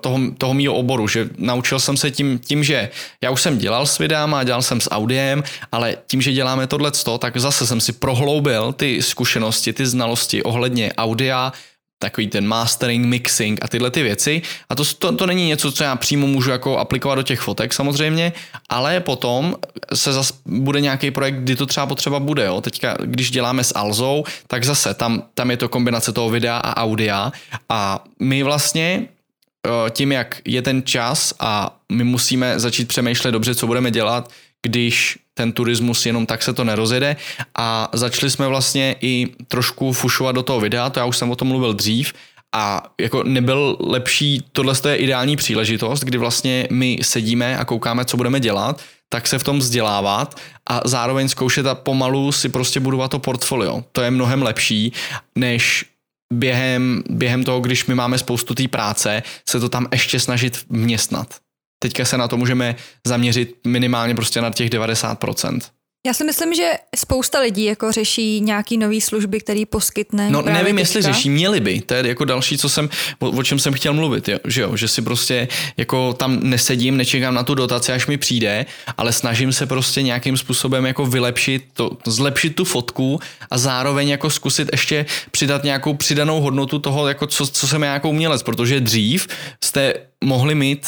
toho, 0.00 0.18
toho 0.38 0.54
mýho 0.54 0.74
oboru, 0.74 1.08
že 1.08 1.28
naučil 1.38 1.80
jsem 1.80 1.96
se 1.96 2.10
tím, 2.10 2.38
tím, 2.38 2.64
že 2.64 2.90
já 3.22 3.30
už 3.30 3.42
jsem 3.42 3.58
dělal 3.58 3.86
s 3.86 3.98
videama, 3.98 4.44
dělal 4.44 4.62
jsem 4.62 4.80
s 4.80 4.90
audiem, 4.90 5.42
ale 5.72 5.96
tím, 6.06 6.22
že 6.22 6.32
děláme 6.32 6.66
tohle, 6.66 6.92
tak 7.18 7.36
zase 7.36 7.66
jsem 7.66 7.80
si 7.80 7.92
prohloubil 7.92 8.72
ty 8.72 9.02
zkušenosti, 9.02 9.72
ty 9.72 9.86
znalosti 9.86 10.42
ohledně 10.42 10.92
audia, 10.92 11.52
takový 11.98 12.26
ten 12.26 12.46
mastering, 12.46 13.06
mixing 13.06 13.64
a 13.64 13.68
tyhle 13.68 13.90
ty 13.90 14.02
věci. 14.02 14.42
A 14.68 14.74
to, 14.74 14.84
to, 14.84 15.16
to 15.16 15.26
není 15.26 15.46
něco, 15.48 15.72
co 15.72 15.84
já 15.84 15.96
přímo 15.96 16.26
můžu 16.26 16.50
jako 16.50 16.78
aplikovat 16.78 17.14
do 17.14 17.22
těch 17.22 17.40
fotek 17.40 17.72
samozřejmě, 17.72 18.32
ale 18.68 19.00
potom 19.00 19.56
se 19.94 20.12
zase 20.12 20.34
bude 20.46 20.80
nějaký 20.80 21.10
projekt, 21.10 21.34
kdy 21.34 21.56
to 21.56 21.66
třeba 21.66 21.86
potřeba 21.86 22.20
bude. 22.20 22.44
Jo. 22.44 22.60
Teďka, 22.60 22.96
když 23.04 23.30
děláme 23.30 23.64
s 23.64 23.76
Alzou, 23.76 24.24
tak 24.46 24.64
zase 24.64 24.94
tam, 24.94 25.22
tam 25.34 25.50
je 25.50 25.56
to 25.56 25.68
kombinace 25.68 26.12
toho 26.12 26.30
videa 26.30 26.56
a 26.56 26.76
audia 26.82 27.32
a 27.68 28.04
my 28.20 28.42
vlastně 28.42 29.08
Eh, 29.08 29.17
tím, 29.90 30.12
jak 30.12 30.40
je 30.44 30.62
ten 30.62 30.82
čas 30.82 31.34
a 31.40 31.78
my 31.92 32.04
musíme 32.04 32.60
začít 32.60 32.88
přemýšlet 32.88 33.32
dobře, 33.32 33.54
co 33.54 33.66
budeme 33.66 33.90
dělat, 33.90 34.30
když 34.62 35.18
ten 35.34 35.52
turismus 35.52 36.06
jenom 36.06 36.26
tak 36.26 36.42
se 36.42 36.52
to 36.52 36.64
nerozjede 36.64 37.16
a 37.54 37.88
začali 37.92 38.30
jsme 38.30 38.48
vlastně 38.48 38.96
i 39.00 39.26
trošku 39.48 39.92
fušovat 39.92 40.34
do 40.34 40.42
toho 40.42 40.60
videa, 40.60 40.90
to 40.90 41.00
já 41.00 41.06
už 41.06 41.16
jsem 41.16 41.30
o 41.30 41.36
tom 41.36 41.48
mluvil 41.48 41.72
dřív 41.72 42.12
a 42.54 42.82
jako 43.00 43.22
nebyl 43.22 43.76
lepší, 43.80 44.44
tohle 44.52 44.74
je 44.88 44.96
ideální 44.96 45.36
příležitost, 45.36 46.00
kdy 46.00 46.18
vlastně 46.18 46.68
my 46.70 46.98
sedíme 47.02 47.58
a 47.58 47.64
koukáme, 47.64 48.04
co 48.04 48.16
budeme 48.16 48.40
dělat, 48.40 48.80
tak 49.08 49.26
se 49.26 49.38
v 49.38 49.44
tom 49.44 49.58
vzdělávat 49.58 50.40
a 50.70 50.80
zároveň 50.84 51.28
zkoušet 51.28 51.66
a 51.66 51.74
pomalu 51.74 52.32
si 52.32 52.48
prostě 52.48 52.80
budovat 52.80 53.10
to 53.10 53.18
portfolio. 53.18 53.84
To 53.92 54.02
je 54.02 54.10
mnohem 54.10 54.42
lepší, 54.42 54.92
než 55.36 55.84
během, 56.32 57.02
během 57.10 57.44
toho, 57.44 57.60
když 57.60 57.86
my 57.86 57.94
máme 57.94 58.18
spoustu 58.18 58.54
té 58.54 58.68
práce, 58.68 59.22
se 59.48 59.60
to 59.60 59.68
tam 59.68 59.88
ještě 59.92 60.20
snažit 60.20 60.64
vměstnat. 60.70 61.36
Teďka 61.82 62.04
se 62.04 62.18
na 62.18 62.28
to 62.28 62.36
můžeme 62.36 62.76
zaměřit 63.06 63.56
minimálně 63.66 64.14
prostě 64.14 64.40
na 64.40 64.50
těch 64.50 64.70
90%. 64.70 65.60
Já 66.06 66.14
si 66.14 66.24
myslím, 66.24 66.54
že 66.54 66.72
spousta 66.96 67.40
lidí 67.40 67.64
jako 67.64 67.92
řeší 67.92 68.40
nějaký 68.40 68.78
nový 68.78 69.00
služby, 69.00 69.40
který 69.40 69.66
poskytne. 69.66 70.30
No 70.30 70.42
nevím, 70.42 70.64
teďka. 70.64 70.80
jestli 70.80 71.02
řeší, 71.02 71.30
měli 71.30 71.60
by. 71.60 71.80
To 71.80 71.94
je 71.94 72.08
jako 72.08 72.24
další, 72.24 72.58
co 72.58 72.68
jsem, 72.68 72.88
o, 73.18 73.30
o 73.30 73.42
čem 73.42 73.58
jsem 73.58 73.72
chtěl 73.72 73.94
mluvit, 73.94 74.28
jo, 74.28 74.38
že 74.44 74.60
jo, 74.60 74.76
že 74.76 74.88
si 74.88 75.02
prostě 75.02 75.48
jako 75.76 76.12
tam 76.12 76.40
nesedím, 76.42 76.96
nečekám 76.96 77.34
na 77.34 77.42
tu 77.42 77.54
dotaci, 77.54 77.92
až 77.92 78.06
mi 78.06 78.16
přijde, 78.16 78.66
ale 78.96 79.12
snažím 79.12 79.52
se 79.52 79.66
prostě 79.66 80.02
nějakým 80.02 80.36
způsobem 80.36 80.86
jako 80.86 81.06
vylepšit 81.06 81.64
to, 81.72 81.90
zlepšit 82.06 82.54
tu 82.54 82.64
fotku 82.64 83.20
a 83.50 83.58
zároveň 83.58 84.08
jako 84.08 84.30
zkusit 84.30 84.68
ještě 84.72 85.06
přidat 85.30 85.64
nějakou 85.64 85.94
přidanou 85.94 86.40
hodnotu 86.40 86.78
toho, 86.78 87.08
jako 87.08 87.26
co, 87.26 87.46
co 87.46 87.68
jsem 87.68 87.82
já 87.82 87.92
jako 87.92 88.08
umělec, 88.08 88.42
protože 88.42 88.80
dřív 88.80 89.28
jste 89.64 89.94
mohli 90.24 90.54
mít 90.54 90.86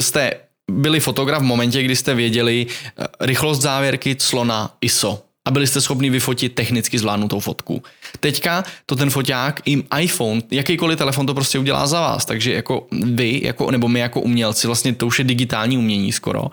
jste 0.00 0.32
byli 0.70 1.00
fotograf 1.00 1.42
v 1.42 1.46
momentě, 1.46 1.82
kdy 1.82 1.96
jste 1.96 2.14
věděli 2.14 2.66
eh, 2.66 3.06
rychlost 3.20 3.60
závěrky, 3.60 4.16
clona, 4.16 4.70
ISO 4.80 5.22
a 5.44 5.50
byli 5.50 5.66
jste 5.66 5.80
schopni 5.80 6.10
vyfotit 6.10 6.54
technicky 6.54 6.98
zvládnutou 6.98 7.40
fotku. 7.40 7.82
Teďka 8.20 8.64
to 8.86 8.96
ten 8.96 9.10
foťák, 9.10 9.60
i 9.64 9.84
iPhone, 10.00 10.42
jakýkoliv 10.50 10.98
telefon 10.98 11.26
to 11.26 11.34
prostě 11.34 11.58
udělá 11.58 11.86
za 11.86 12.00
vás, 12.00 12.24
takže 12.24 12.52
jako 12.52 12.86
vy, 12.92 13.40
jako, 13.44 13.70
nebo 13.70 13.88
my 13.88 14.00
jako 14.00 14.20
umělci, 14.20 14.66
vlastně 14.66 14.94
to 14.94 15.06
už 15.06 15.18
je 15.18 15.24
digitální 15.24 15.78
umění 15.78 16.12
skoro, 16.12 16.44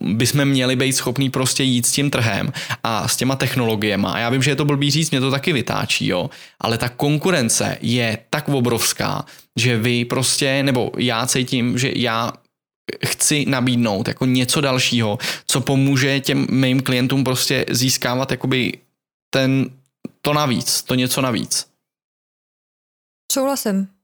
bychom 0.00 0.44
měli 0.44 0.76
být 0.76 0.92
schopní 0.92 1.30
prostě 1.30 1.62
jít 1.62 1.86
s 1.86 1.92
tím 1.92 2.10
trhem 2.10 2.52
a 2.84 3.08
s 3.08 3.16
těma 3.16 3.36
technologiemi. 3.36 4.06
A 4.10 4.18
já 4.18 4.30
vím, 4.30 4.42
že 4.42 4.50
je 4.50 4.56
to 4.56 4.64
blbý 4.64 4.90
říct, 4.90 5.10
mě 5.10 5.20
to 5.20 5.30
taky 5.30 5.52
vytáčí, 5.52 6.06
jo, 6.06 6.30
ale 6.60 6.78
ta 6.78 6.88
konkurence 6.88 7.78
je 7.80 8.18
tak 8.30 8.48
obrovská, 8.48 9.24
že 9.56 9.76
vy 9.76 10.04
prostě, 10.04 10.62
nebo 10.62 10.90
já 10.96 11.26
cítím, 11.26 11.78
že 11.78 11.92
já 11.96 12.32
chci 13.06 13.44
nabídnout 13.48 14.08
jako 14.08 14.26
něco 14.26 14.60
dalšího, 14.60 15.18
co 15.46 15.60
pomůže 15.60 16.20
těm 16.20 16.46
mým 16.50 16.80
klientům 16.80 17.24
prostě 17.24 17.64
získávat 17.70 18.30
jakoby 18.30 18.72
ten, 19.30 19.70
to 20.20 20.32
navíc, 20.32 20.82
to 20.82 20.94
něco 20.94 21.20
navíc. 21.20 21.66
Souhlasím. 23.32 23.97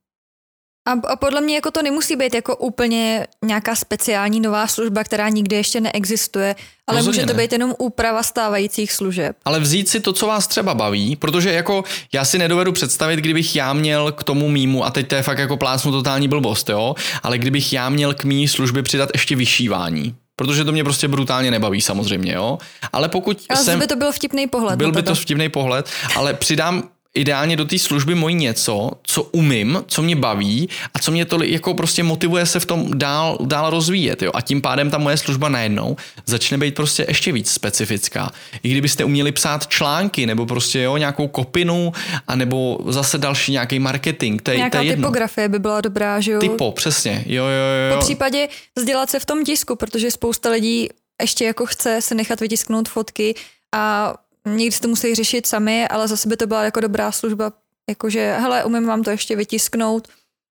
A, 0.86 0.92
a 1.08 1.16
podle 1.16 1.40
mě 1.40 1.54
jako 1.54 1.70
to 1.70 1.82
nemusí 1.82 2.16
být 2.16 2.34
jako 2.34 2.56
úplně 2.56 3.26
nějaká 3.44 3.74
speciální 3.74 4.40
nová 4.40 4.66
služba, 4.66 5.04
která 5.04 5.28
nikdy 5.28 5.56
ještě 5.56 5.80
neexistuje, 5.80 6.54
ale 6.86 6.98
Rozhodně 6.98 7.18
může 7.22 7.26
to 7.26 7.36
ne. 7.36 7.42
být 7.42 7.52
jenom 7.52 7.74
úprava 7.78 8.22
stávajících 8.22 8.92
služeb. 8.92 9.36
Ale 9.44 9.60
vzít 9.60 9.88
si 9.88 10.00
to, 10.00 10.12
co 10.12 10.26
vás 10.26 10.46
třeba 10.46 10.74
baví, 10.74 11.16
protože 11.16 11.52
jako 11.52 11.84
já 12.12 12.24
si 12.24 12.38
nedovedu 12.38 12.72
představit, 12.72 13.16
kdybych 13.16 13.56
já 13.56 13.72
měl 13.72 14.12
k 14.12 14.24
tomu 14.24 14.48
mýmu, 14.48 14.84
a 14.84 14.90
teď 14.90 15.08
to 15.08 15.14
je 15.14 15.22
fakt 15.22 15.38
jako 15.38 15.56
plácnu 15.56 15.92
totální 15.92 16.28
blbost, 16.28 16.68
jo, 16.68 16.94
ale 17.22 17.38
kdybych 17.38 17.72
já 17.72 17.88
měl 17.88 18.14
k 18.14 18.24
mý 18.24 18.48
službě 18.48 18.82
přidat 18.82 19.08
ještě 19.14 19.36
vyšívání, 19.36 20.14
protože 20.36 20.64
to 20.64 20.72
mě 20.72 20.84
prostě 20.84 21.08
brutálně 21.08 21.50
nebaví 21.50 21.80
samozřejmě, 21.80 22.32
jo. 22.32 22.58
Ale 22.92 23.08
pokud 23.08 23.42
ale 23.48 23.64
jsem... 23.64 23.80
by 23.80 23.86
to 23.86 23.96
byl 23.96 24.12
vtipný 24.12 24.46
pohled. 24.46 24.76
Byl 24.76 24.92
by 24.92 25.02
to 25.02 25.14
vtipný 25.14 25.48
pohled, 25.48 25.88
ale 26.16 26.34
přidám 26.34 26.88
ideálně 27.14 27.56
do 27.56 27.64
té 27.64 27.78
služby 27.78 28.14
mojí 28.14 28.34
něco, 28.34 28.90
co 29.02 29.22
umím, 29.22 29.84
co 29.86 30.02
mě 30.02 30.16
baví 30.16 30.68
a 30.94 30.98
co 30.98 31.10
mě 31.10 31.24
to 31.24 31.42
jako 31.42 31.74
prostě 31.74 32.02
motivuje 32.02 32.46
se 32.46 32.60
v 32.60 32.66
tom 32.66 32.98
dál, 32.98 33.38
dál 33.44 33.70
rozvíjet. 33.70 34.22
Jo? 34.22 34.30
A 34.34 34.40
tím 34.40 34.60
pádem 34.62 34.90
ta 34.90 34.98
moje 34.98 35.16
služba 35.16 35.48
najednou 35.48 35.96
začne 36.26 36.58
být 36.58 36.74
prostě 36.74 37.04
ještě 37.08 37.32
víc 37.32 37.50
specifická. 37.50 38.30
I 38.62 38.68
kdybyste 38.70 39.04
uměli 39.04 39.32
psát 39.32 39.66
články 39.66 40.26
nebo 40.26 40.46
prostě 40.46 40.80
jo, 40.80 40.96
nějakou 40.96 41.28
kopinu 41.28 41.92
a 42.28 42.36
nebo 42.36 42.78
zase 42.88 43.18
další 43.18 43.52
nějaký 43.52 43.78
marketing. 43.78 44.42
To 44.42 44.50
je, 44.50 44.56
Nějaká 44.56 44.78
to 44.78 44.84
je 44.84 44.90
jedno. 44.90 45.08
typografie 45.08 45.48
by 45.48 45.58
byla 45.58 45.80
dobrá, 45.80 46.20
že 46.20 46.32
jo? 46.32 46.40
Typo, 46.40 46.72
přesně. 46.72 47.24
Jo, 47.26 47.44
jo, 47.44 47.90
jo. 47.90 47.96
Po 47.96 48.04
případě 48.04 48.48
vzdělat 48.76 49.10
se 49.10 49.20
v 49.20 49.24
tom 49.24 49.44
tisku, 49.44 49.76
protože 49.76 50.10
spousta 50.10 50.50
lidí 50.50 50.88
ještě 51.22 51.44
jako 51.44 51.66
chce 51.66 52.02
se 52.02 52.14
nechat 52.14 52.40
vytisknout 52.40 52.88
fotky 52.88 53.34
a 53.74 54.14
někdy 54.46 54.78
to 54.78 54.88
musí 54.88 55.14
řešit 55.14 55.46
sami, 55.46 55.88
ale 55.88 56.08
zase 56.08 56.28
by 56.28 56.36
to 56.36 56.46
byla 56.46 56.64
jako 56.64 56.80
dobrá 56.80 57.12
služba, 57.12 57.52
jakože 57.88 58.36
hele, 58.40 58.64
umím 58.64 58.86
vám 58.86 59.02
to 59.02 59.10
ještě 59.10 59.36
vytisknout 59.36 60.08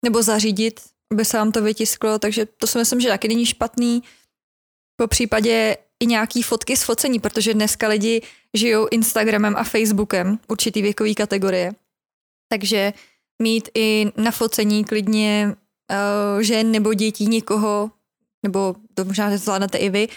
nebo 0.05 0.23
zařídit, 0.23 0.79
aby 1.11 1.25
se 1.25 1.37
vám 1.37 1.51
to 1.51 1.61
vytisklo, 1.61 2.19
takže 2.19 2.45
to 2.45 2.67
si 2.67 2.77
myslím, 2.77 3.01
že 3.01 3.07
taky 3.07 3.27
není 3.27 3.45
špatný. 3.45 4.03
Po 4.95 5.07
případě 5.07 5.77
i 5.99 6.05
nějaký 6.05 6.43
fotky 6.43 6.77
z 6.77 6.83
focení, 6.83 7.19
protože 7.19 7.53
dneska 7.53 7.87
lidi 7.87 8.21
žijou 8.53 8.87
Instagramem 8.91 9.55
a 9.57 9.63
Facebookem, 9.63 10.39
určitý 10.47 10.81
věkový 10.81 11.15
kategorie. 11.15 11.71
Takže 12.49 12.93
mít 13.41 13.69
i 13.75 14.11
na 14.17 14.31
focení 14.31 14.85
klidně 14.85 15.55
uh, 16.35 16.41
žen 16.41 16.71
nebo 16.71 16.93
dětí 16.93 17.27
někoho, 17.27 17.91
nebo 18.43 18.75
to 18.93 19.05
možná 19.05 19.37
zvládnete 19.37 19.77
i 19.77 19.89
vy, 19.89 20.07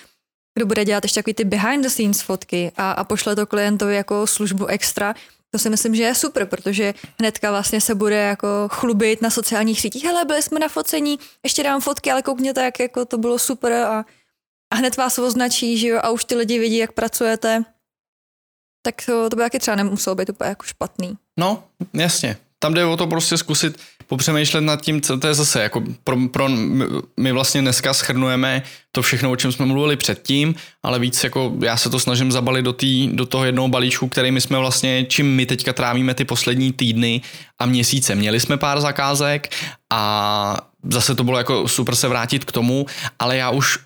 kdo 0.54 0.66
bude 0.66 0.84
dělat 0.84 1.04
ještě 1.04 1.20
takový 1.20 1.34
ty 1.34 1.44
behind 1.44 1.82
the 1.82 1.88
scenes 1.88 2.20
fotky 2.20 2.72
a, 2.76 2.92
a 2.92 3.04
pošle 3.04 3.36
to 3.36 3.46
klientovi 3.46 3.94
jako 3.94 4.26
službu 4.26 4.66
extra, 4.66 5.14
to 5.54 5.58
si 5.58 5.70
myslím, 5.70 5.94
že 5.94 6.02
je 6.02 6.14
super, 6.14 6.46
protože 6.46 6.94
hnedka 7.18 7.50
vlastně 7.50 7.80
se 7.80 7.94
bude 7.94 8.16
jako 8.16 8.68
chlubit 8.68 9.22
na 9.22 9.30
sociálních 9.30 9.80
sítích. 9.80 10.04
Hele, 10.04 10.24
byli 10.24 10.42
jsme 10.42 10.60
na 10.60 10.68
focení, 10.68 11.18
ještě 11.42 11.62
dám 11.62 11.80
fotky, 11.80 12.10
ale 12.10 12.22
koukněte, 12.22 12.64
jak 12.64 12.80
jako 12.80 13.04
to 13.04 13.18
bylo 13.18 13.38
super 13.38 13.72
a, 13.72 14.04
a 14.72 14.76
hned 14.76 14.96
vás 14.96 15.18
označí, 15.18 15.78
že 15.78 15.88
jo, 15.88 16.00
a 16.02 16.10
už 16.10 16.24
ty 16.24 16.34
lidi 16.34 16.58
vidí, 16.58 16.76
jak 16.76 16.92
pracujete. 16.92 17.64
Tak 18.82 18.94
to, 19.06 19.30
to 19.30 19.36
by 19.36 19.42
taky 19.42 19.58
třeba 19.58 19.76
nemuselo 19.76 20.16
být 20.16 20.30
úplně 20.30 20.48
jako 20.48 20.64
špatný. 20.64 21.18
No, 21.38 21.64
jasně. 21.94 22.36
Tam 22.62 22.74
jde 22.74 22.84
o 22.84 22.96
to 22.96 23.06
prostě 23.06 23.36
zkusit 23.36 23.80
popřemýšlet 24.06 24.60
nad 24.60 24.80
tím, 24.80 25.00
co 25.00 25.18
to 25.18 25.26
je 25.26 25.34
zase, 25.34 25.62
jako 25.62 25.82
pro, 26.04 26.16
pro, 26.28 26.48
my 27.16 27.32
vlastně 27.32 27.60
dneska 27.60 27.94
schrnujeme 27.94 28.62
to 28.92 29.02
všechno, 29.02 29.30
o 29.30 29.36
čem 29.36 29.52
jsme 29.52 29.66
mluvili 29.66 29.96
předtím, 29.96 30.54
ale 30.82 30.98
víc 30.98 31.24
jako 31.24 31.52
já 31.62 31.76
se 31.76 31.90
to 31.90 32.00
snažím 32.00 32.32
zabalit 32.32 32.64
do, 32.64 32.72
tý, 32.72 33.08
do 33.12 33.26
toho 33.26 33.44
jednoho 33.44 33.68
balíčku, 33.68 34.08
který 34.08 34.30
my 34.30 34.40
jsme 34.40 34.58
vlastně, 34.58 35.04
čím 35.04 35.36
my 35.36 35.46
teďka 35.46 35.72
trávíme 35.72 36.14
ty 36.14 36.24
poslední 36.24 36.72
týdny 36.72 37.20
a 37.58 37.66
měsíce. 37.66 38.14
Měli 38.14 38.40
jsme 38.40 38.56
pár 38.56 38.80
zakázek 38.80 39.54
a 39.90 40.70
zase 40.90 41.14
to 41.14 41.24
bylo 41.24 41.38
jako 41.38 41.68
super 41.68 41.94
se 41.94 42.08
vrátit 42.08 42.44
k 42.44 42.52
tomu, 42.52 42.86
ale 43.18 43.36
já 43.36 43.50
už 43.50 43.78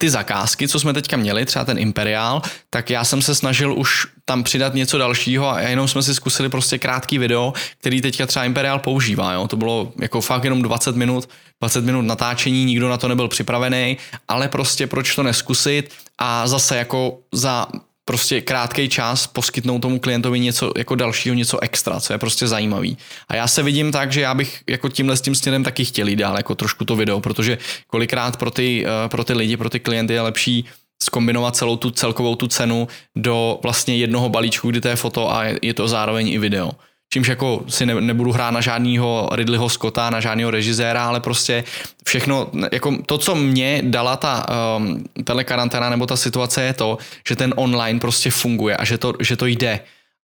ty 0.00 0.10
zakázky, 0.10 0.68
co 0.68 0.80
jsme 0.80 0.92
teďka 0.92 1.16
měli, 1.16 1.44
třeba 1.44 1.64
ten 1.64 1.78
Imperial, 1.78 2.42
tak 2.70 2.90
já 2.90 3.04
jsem 3.04 3.22
se 3.22 3.34
snažil 3.34 3.74
už 3.74 4.06
tam 4.24 4.42
přidat 4.42 4.74
něco 4.74 4.98
dalšího 4.98 5.50
a 5.50 5.60
jenom 5.60 5.88
jsme 5.88 6.02
si 6.02 6.14
zkusili 6.14 6.48
prostě 6.48 6.78
krátký 6.78 7.18
video, 7.18 7.52
který 7.80 8.00
teďka 8.00 8.26
třeba 8.26 8.44
Imperial 8.44 8.78
používá. 8.78 9.32
Jo? 9.32 9.48
To 9.48 9.56
bylo 9.56 9.92
jako 10.00 10.20
fakt 10.20 10.44
jenom 10.44 10.62
20 10.62 10.96
minut, 10.96 11.28
20 11.60 11.84
minut 11.84 12.02
natáčení, 12.02 12.64
nikdo 12.64 12.88
na 12.88 12.96
to 12.96 13.08
nebyl 13.08 13.28
připravený, 13.28 13.96
ale 14.28 14.48
prostě 14.48 14.86
proč 14.86 15.14
to 15.14 15.22
neskusit 15.22 15.90
a 16.18 16.48
zase 16.48 16.76
jako 16.76 17.18
za 17.32 17.66
prostě 18.10 18.40
krátký 18.40 18.88
čas 18.88 19.26
poskytnout 19.26 19.78
tomu 19.78 20.00
klientovi 20.00 20.40
něco 20.40 20.72
jako 20.76 20.94
dalšího, 20.94 21.34
něco 21.34 21.62
extra, 21.62 22.00
co 22.00 22.12
je 22.12 22.18
prostě 22.18 22.46
zajímavý. 22.46 22.98
A 23.28 23.34
já 23.34 23.46
se 23.46 23.62
vidím 23.62 23.92
tak, 23.92 24.12
že 24.12 24.20
já 24.20 24.34
bych 24.34 24.62
jako 24.68 24.88
tímhle 24.88 25.16
s 25.16 25.20
tím 25.20 25.34
směrem 25.34 25.64
taky 25.64 25.84
chtěl 25.84 26.08
jít 26.08 26.16
dál 26.16 26.36
jako 26.36 26.54
trošku 26.54 26.84
to 26.84 26.96
video, 26.96 27.20
protože 27.20 27.58
kolikrát 27.86 28.36
pro 28.36 28.50
ty, 28.50 28.86
eh, 28.86 29.08
pro 29.08 29.24
ty 29.24 29.32
lidi, 29.32 29.56
pro 29.56 29.70
ty 29.70 29.80
klienty 29.80 30.14
je 30.14 30.20
lepší 30.20 30.64
skombinovat 31.02 31.56
celou 31.56 31.76
tu 31.76 31.90
celkovou 31.90 32.36
tu 32.36 32.48
cenu 32.48 32.88
do 33.16 33.58
vlastně 33.62 33.96
jednoho 33.96 34.28
balíčku, 34.28 34.70
kdy 34.70 34.80
to 34.80 34.88
je 34.88 34.96
foto 34.96 35.30
a 35.34 35.44
je 35.62 35.74
to 35.74 35.88
zároveň 35.88 36.28
i 36.28 36.38
video 36.38 36.70
čímž 37.12 37.28
jako 37.28 37.64
si 37.68 37.86
ne, 37.86 38.00
nebudu 38.00 38.32
hrát 38.32 38.50
na 38.50 38.60
žádného 38.60 39.28
Ridleyho 39.32 39.68
Scotta, 39.68 40.10
na 40.10 40.20
žádného 40.20 40.50
režiséra, 40.50 41.04
ale 41.04 41.20
prostě 41.20 41.64
všechno, 42.06 42.50
jako 42.72 42.98
to, 43.06 43.18
co 43.18 43.34
mě 43.34 43.82
dala 43.84 44.16
ta 44.16 44.46
um, 44.76 45.04
telekaranténa 45.24 45.90
nebo 45.90 46.06
ta 46.06 46.16
situace 46.16 46.62
je 46.62 46.72
to, 46.72 46.98
že 47.28 47.36
ten 47.36 47.54
online 47.56 48.00
prostě 48.00 48.30
funguje 48.30 48.76
a 48.76 48.84
že 48.84 48.98
to, 48.98 49.12
že 49.20 49.36
to 49.36 49.46
jde. 49.46 49.80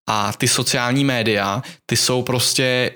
A 0.10 0.34
ty 0.34 0.48
sociální 0.48 1.06
média, 1.06 1.63
ty 1.86 1.98
jsou 1.98 2.22
prostě, 2.22 2.92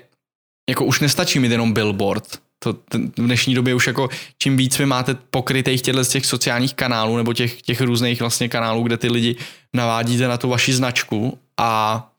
jako 0.68 0.84
už 0.84 1.00
nestačí 1.00 1.38
mít 1.38 1.52
jenom 1.52 1.72
billboard, 1.72 2.24
to, 2.62 2.72
v 2.92 3.26
dnešní 3.26 3.54
době 3.54 3.74
už 3.74 3.86
jako 3.86 4.08
čím 4.38 4.56
víc 4.56 4.78
vy 4.78 4.86
máte 4.86 5.14
pokrytých 5.30 5.82
těchto 5.82 6.04
z 6.04 6.08
těch 6.08 6.26
sociálních 6.26 6.74
kanálů 6.74 7.16
nebo 7.16 7.32
těch, 7.32 7.62
těch 7.62 7.80
různých 7.80 8.20
vlastně 8.20 8.48
kanálů, 8.48 8.82
kde 8.82 8.96
ty 8.96 9.08
lidi 9.08 9.36
navádíte 9.74 10.28
na 10.28 10.36
tu 10.36 10.48
vaši 10.48 10.72
značku 10.72 11.38
a 11.58 12.09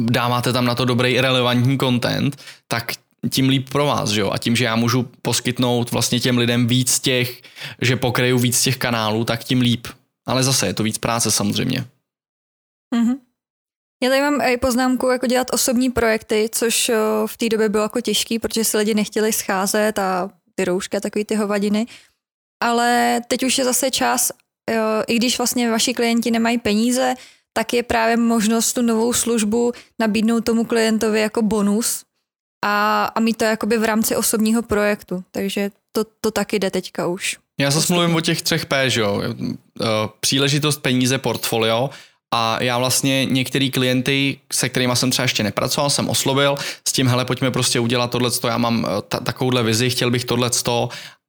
dáváte 0.00 0.52
tam 0.52 0.64
na 0.64 0.74
to 0.74 0.84
dobrý 0.84 1.20
relevantní 1.20 1.78
content, 1.78 2.36
tak 2.68 2.92
tím 3.30 3.48
líp 3.48 3.70
pro 3.70 3.86
vás, 3.86 4.10
že 4.10 4.20
jo? 4.20 4.30
A 4.30 4.38
tím, 4.38 4.56
že 4.56 4.64
já 4.64 4.76
můžu 4.76 5.10
poskytnout 5.22 5.90
vlastně 5.90 6.20
těm 6.20 6.38
lidem 6.38 6.66
víc 6.66 7.00
těch, 7.00 7.42
že 7.80 7.96
pokryju 7.96 8.38
víc 8.38 8.62
těch 8.62 8.76
kanálů, 8.76 9.24
tak 9.24 9.44
tím 9.44 9.60
líp. 9.60 9.86
Ale 10.26 10.42
zase 10.42 10.66
je 10.66 10.74
to 10.74 10.82
víc 10.82 10.98
práce 10.98 11.30
samozřejmě. 11.30 11.84
Mm-hmm. 12.94 13.16
Já 14.02 14.10
tady 14.10 14.22
mám 14.22 14.40
i 14.40 14.56
poznámku, 14.56 15.08
jako 15.08 15.26
dělat 15.26 15.46
osobní 15.52 15.90
projekty, 15.90 16.48
což 16.52 16.90
v 17.26 17.36
té 17.36 17.48
době 17.48 17.68
bylo 17.68 17.82
jako 17.82 18.00
těžký, 18.00 18.38
protože 18.38 18.64
se 18.64 18.78
lidi 18.78 18.94
nechtěli 18.94 19.32
scházet 19.32 19.98
a 19.98 20.30
ty 20.54 20.64
roušky 20.64 20.96
a 20.96 21.00
takový 21.00 21.24
ty 21.24 21.34
hovadiny. 21.34 21.86
Ale 22.62 23.20
teď 23.28 23.44
už 23.44 23.58
je 23.58 23.64
zase 23.64 23.90
čas, 23.90 24.32
i 25.06 25.16
když 25.16 25.38
vlastně 25.38 25.70
vaši 25.70 25.94
klienti 25.94 26.30
nemají 26.30 26.58
peníze, 26.58 27.14
tak 27.52 27.72
je 27.72 27.82
právě 27.82 28.16
možnost 28.16 28.72
tu 28.72 28.82
novou 28.82 29.12
službu 29.12 29.72
nabídnout 29.98 30.44
tomu 30.44 30.64
klientovi 30.64 31.20
jako 31.20 31.42
bonus 31.42 32.02
a, 32.64 33.04
a 33.04 33.20
mít 33.20 33.36
to 33.36 33.44
jakoby 33.44 33.78
v 33.78 33.84
rámci 33.84 34.16
osobního 34.16 34.62
projektu. 34.62 35.24
Takže 35.30 35.70
to, 35.92 36.04
to 36.20 36.30
taky 36.30 36.58
jde 36.58 36.70
teďka 36.70 37.06
už. 37.06 37.38
Já 37.60 37.70
zase 37.70 37.92
mluvím 37.92 38.14
o 38.14 38.20
těch 38.20 38.42
třech 38.42 38.66
P, 38.66 38.90
že 38.90 39.00
jo. 39.00 39.22
Eh, 39.22 39.84
příležitost, 40.20 40.76
peníze, 40.82 41.18
portfolio. 41.18 41.90
A 42.34 42.62
já 42.62 42.78
vlastně 42.78 43.24
některý 43.24 43.70
klienty, 43.70 44.40
se 44.52 44.68
kterými 44.68 44.96
jsem 44.96 45.10
třeba 45.10 45.24
ještě 45.24 45.42
nepracoval, 45.42 45.90
jsem 45.90 46.08
oslovil 46.08 46.56
s 46.88 46.92
tím, 46.92 47.08
hele, 47.08 47.24
pojďme 47.24 47.50
prostě 47.50 47.80
udělat 47.80 48.10
tohle, 48.10 48.30
já 48.46 48.58
mám 48.58 48.86
eh, 48.86 49.02
ta, 49.08 49.20
takovouhle 49.20 49.62
vizi, 49.62 49.90
chtěl 49.90 50.10
bych 50.10 50.24
tohle 50.24 50.50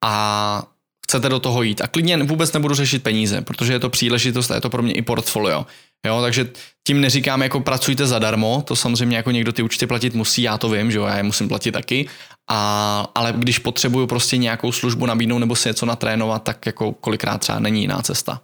a 0.03 0.63
chcete 1.11 1.29
do 1.29 1.39
toho 1.39 1.63
jít. 1.63 1.81
A 1.81 1.87
klidně 1.87 2.23
vůbec 2.23 2.53
nebudu 2.53 2.75
řešit 2.75 3.03
peníze, 3.03 3.41
protože 3.41 3.73
je 3.73 3.79
to 3.79 3.89
příležitost 3.89 4.51
a 4.51 4.55
je 4.55 4.61
to 4.61 4.69
pro 4.69 4.83
mě 4.83 4.93
i 4.93 5.01
portfolio. 5.01 5.65
Jo, 6.05 6.21
takže 6.21 6.49
tím 6.87 7.01
neříkám, 7.01 7.41
jako 7.41 7.59
pracujte 7.59 8.07
zadarmo, 8.07 8.63
to 8.67 8.75
samozřejmě 8.75 9.17
jako 9.17 9.31
někdo 9.31 9.51
ty 9.51 9.61
účty 9.61 9.87
platit 9.87 10.15
musí, 10.15 10.41
já 10.41 10.57
to 10.57 10.69
vím, 10.69 10.91
že 10.91 10.97
jo, 10.97 11.03
já 11.03 11.17
je 11.17 11.23
musím 11.23 11.47
platit 11.47 11.71
taky, 11.71 12.09
a, 12.49 13.11
ale 13.15 13.33
když 13.37 13.59
potřebuju 13.59 14.07
prostě 14.07 14.37
nějakou 14.37 14.71
službu 14.71 15.05
nabídnout 15.05 15.39
nebo 15.39 15.55
si 15.55 15.69
něco 15.69 15.85
natrénovat, 15.85 16.43
tak 16.43 16.65
jako 16.65 16.91
kolikrát 16.93 17.37
třeba 17.37 17.59
není 17.59 17.81
jiná 17.81 18.01
cesta. 18.01 18.41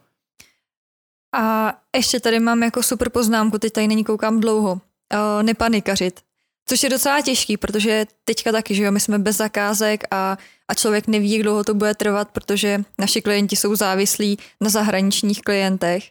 A 1.40 1.74
ještě 1.96 2.20
tady 2.20 2.40
mám 2.40 2.64
jako 2.64 2.84
super 2.84 3.10
poznámku, 3.10 3.58
teď 3.58 3.74
tady 3.74 3.88
není 3.88 4.04
koukám 4.04 4.40
dlouho, 4.40 4.72
uh, 4.72 5.44
nepanikařit. 5.44 6.27
Což 6.70 6.84
je 6.84 6.90
docela 6.90 7.22
těžký, 7.22 7.58
protože 7.58 8.06
teďka 8.26 8.52
taky, 8.52 8.76
že 8.76 8.84
jo, 8.84 8.92
my 8.92 9.00
jsme 9.00 9.20
bez 9.20 9.38
zakázek 9.38 10.04
a, 10.12 10.38
a 10.68 10.74
člověk 10.74 11.08
neví, 11.08 11.32
jak 11.32 11.44
dlouho 11.44 11.64
to 11.64 11.74
bude 11.74 11.94
trvat, 11.96 12.28
protože 12.32 12.82
naši 13.00 13.22
klienti 13.22 13.56
jsou 13.56 13.76
závislí 13.76 14.38
na 14.62 14.70
zahraničních 14.70 15.42
klientech. 15.42 16.04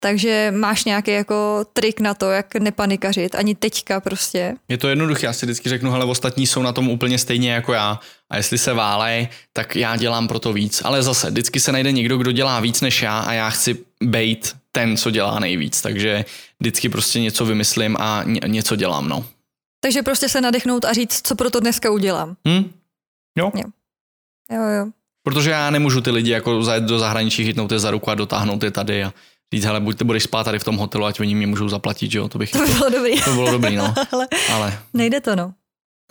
Takže 0.00 0.52
máš 0.56 0.84
nějaký 0.84 1.10
jako 1.10 1.64
trik 1.72 2.00
na 2.00 2.14
to, 2.14 2.30
jak 2.30 2.54
nepanikařit, 2.54 3.34
ani 3.34 3.54
teďka 3.54 4.00
prostě. 4.00 4.54
Je 4.68 4.78
to 4.78 4.88
jednoduché, 4.88 5.26
já 5.26 5.32
si 5.32 5.46
vždycky 5.46 5.68
řeknu, 5.68 5.90
hele, 5.90 6.04
ostatní 6.04 6.46
jsou 6.46 6.62
na 6.62 6.72
tom 6.72 6.88
úplně 6.88 7.18
stejně 7.18 7.52
jako 7.52 7.72
já 7.72 8.00
a 8.30 8.36
jestli 8.36 8.58
se 8.58 8.72
válej, 8.72 9.28
tak 9.52 9.76
já 9.76 9.96
dělám 9.96 10.28
pro 10.28 10.38
to 10.38 10.52
víc. 10.52 10.82
Ale 10.84 11.02
zase, 11.02 11.30
vždycky 11.30 11.60
se 11.60 11.72
najde 11.72 11.92
někdo, 11.92 12.18
kdo 12.18 12.32
dělá 12.32 12.60
víc 12.60 12.80
než 12.80 13.02
já 13.02 13.18
a 13.18 13.32
já 13.32 13.50
chci 13.50 13.78
být 14.02 14.56
ten, 14.72 14.96
co 14.96 15.10
dělá 15.10 15.38
nejvíc, 15.38 15.80
takže 15.80 16.24
vždycky 16.60 16.88
prostě 16.88 17.20
něco 17.20 17.44
vymyslím 17.44 17.96
a 18.00 18.24
něco 18.46 18.76
dělám, 18.76 19.08
no. 19.08 19.24
Takže 19.80 20.02
prostě 20.02 20.28
se 20.28 20.40
nadechnout 20.40 20.84
a 20.84 20.92
říct, 20.92 21.26
co 21.26 21.34
pro 21.34 21.50
to 21.50 21.60
dneska 21.60 21.90
udělám. 21.90 22.36
Hm? 22.48 22.70
Jo. 23.38 23.50
jo. 23.54 23.64
Jo, 24.52 24.62
jo. 24.62 24.86
Protože 25.22 25.50
já 25.50 25.70
nemůžu 25.70 26.00
ty 26.00 26.10
lidi 26.10 26.30
jako 26.30 26.62
zajet 26.62 26.84
do 26.84 26.98
zahraničí, 26.98 27.44
chytnout 27.44 27.72
je 27.72 27.78
za 27.78 27.90
ruku 27.90 28.10
a 28.10 28.14
dotáhnout 28.14 28.62
je 28.62 28.70
tady 28.70 29.04
a 29.04 29.12
říct, 29.54 29.64
hele, 29.64 29.80
buď 29.80 29.98
ty 29.98 30.04
budeš 30.04 30.22
spát 30.22 30.44
tady 30.44 30.58
v 30.58 30.64
tom 30.64 30.76
hotelu, 30.76 31.04
ať 31.04 31.20
oni 31.20 31.34
mě 31.34 31.46
můžou 31.46 31.68
zaplatit, 31.68 32.10
že 32.10 32.18
jo, 32.18 32.28
to 32.28 32.38
bych... 32.38 32.50
To 32.50 32.58
by 32.58 32.74
bylo 32.74 32.90
dobrý. 32.90 33.22
To 33.22 33.32
bylo 33.32 33.50
dobrý, 33.50 33.76
no. 33.76 33.94
ale, 34.12 34.28
ale, 34.52 34.78
nejde 34.94 35.20
to, 35.20 35.36
no. 35.36 35.52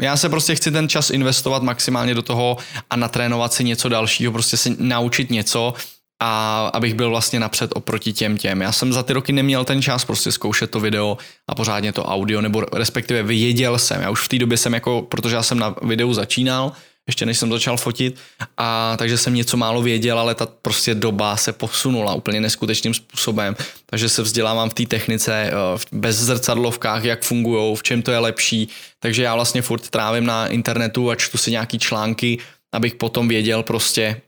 Já 0.02 0.18
se 0.18 0.30
prostě 0.30 0.56
chci 0.56 0.72
ten 0.72 0.90
čas 0.90 1.10
investovat 1.10 1.64
maximálně 1.64 2.14
do 2.14 2.22
toho 2.22 2.58
a 2.90 2.96
natrénovat 2.96 3.54
si 3.54 3.64
něco 3.64 3.90
dalšího, 3.90 4.32
prostě 4.32 4.58
si 4.58 4.76
naučit 4.80 5.30
něco, 5.30 5.74
a 6.20 6.66
abych 6.74 6.94
byl 6.94 7.10
vlastně 7.10 7.40
napřed 7.40 7.72
oproti 7.76 8.14
těm 8.14 8.38
těm. 8.38 8.62
Já 8.62 8.72
jsem 8.72 8.94
za 8.94 9.04
ty 9.04 9.14
roky 9.14 9.32
neměl 9.32 9.66
ten 9.66 9.82
čas 9.82 10.06
prostě 10.06 10.32
zkoušet 10.32 10.72
to 10.72 10.80
video 10.80 11.18
a 11.48 11.56
pořádně 11.56 11.94
to 11.94 12.04
audio, 12.04 12.42
nebo 12.42 12.62
respektive 12.74 13.24
věděl 13.24 13.78
jsem. 13.78 14.02
Já 14.02 14.10
už 14.10 14.22
v 14.22 14.28
té 14.28 14.38
době 14.38 14.58
jsem 14.58 14.74
jako, 14.74 15.02
protože 15.02 15.36
já 15.36 15.44
jsem 15.44 15.60
na 15.60 15.76
videu 15.82 16.14
začínal, 16.14 16.72
ještě 17.08 17.26
než 17.26 17.38
jsem 17.38 17.52
začal 17.52 17.78
fotit, 17.78 18.16
a 18.58 18.96
takže 18.98 19.18
jsem 19.18 19.34
něco 19.34 19.58
málo 19.58 19.82
věděl, 19.82 20.20
ale 20.20 20.36
ta 20.36 20.46
prostě 20.62 20.96
doba 20.96 21.38
se 21.38 21.54
posunula 21.54 22.14
úplně 22.14 22.42
neskutečným 22.42 22.94
způsobem, 22.94 23.56
takže 23.86 24.10
se 24.10 24.22
vzdělávám 24.22 24.70
v 24.70 24.74
té 24.74 24.86
technice, 24.86 25.34
eh, 25.34 25.52
bez 25.92 26.16
zrcadlovkách, 26.16 27.04
jak 27.04 27.22
fungují, 27.22 27.76
v 27.76 27.84
čem 27.84 28.02
to 28.02 28.12
je 28.12 28.20
lepší, 28.20 28.70
takže 29.00 29.24
já 29.24 29.36
vlastně 29.36 29.62
furt 29.62 29.90
trávím 29.90 30.26
na 30.26 30.48
internetu 30.48 31.10
a 31.10 31.16
čtu 31.16 31.38
si 31.38 31.52
nějaký 31.52 31.80
články, 31.80 32.38
abych 32.72 32.96
potom 32.96 33.28
věděl 33.28 33.64
prostě, 33.64 34.22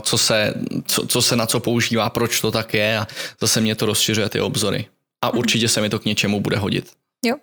co 0.00 0.18
se, 0.18 0.54
co, 0.86 1.06
co 1.06 1.22
se 1.22 1.36
na 1.36 1.46
co 1.46 1.60
používá, 1.60 2.10
proč 2.10 2.40
to 2.40 2.50
tak 2.50 2.74
je 2.74 2.98
a 2.98 3.06
zase 3.40 3.60
mě 3.60 3.74
to 3.74 3.86
rozšiřuje 3.86 4.28
ty 4.28 4.40
obzory. 4.40 4.86
A 5.24 5.28
mhm. 5.28 5.38
určitě 5.38 5.68
se 5.68 5.80
mi 5.80 5.88
to 5.88 5.98
k 5.98 6.04
něčemu 6.04 6.40
bude 6.40 6.56
hodit. 6.56 6.92
Jo, 7.24 7.36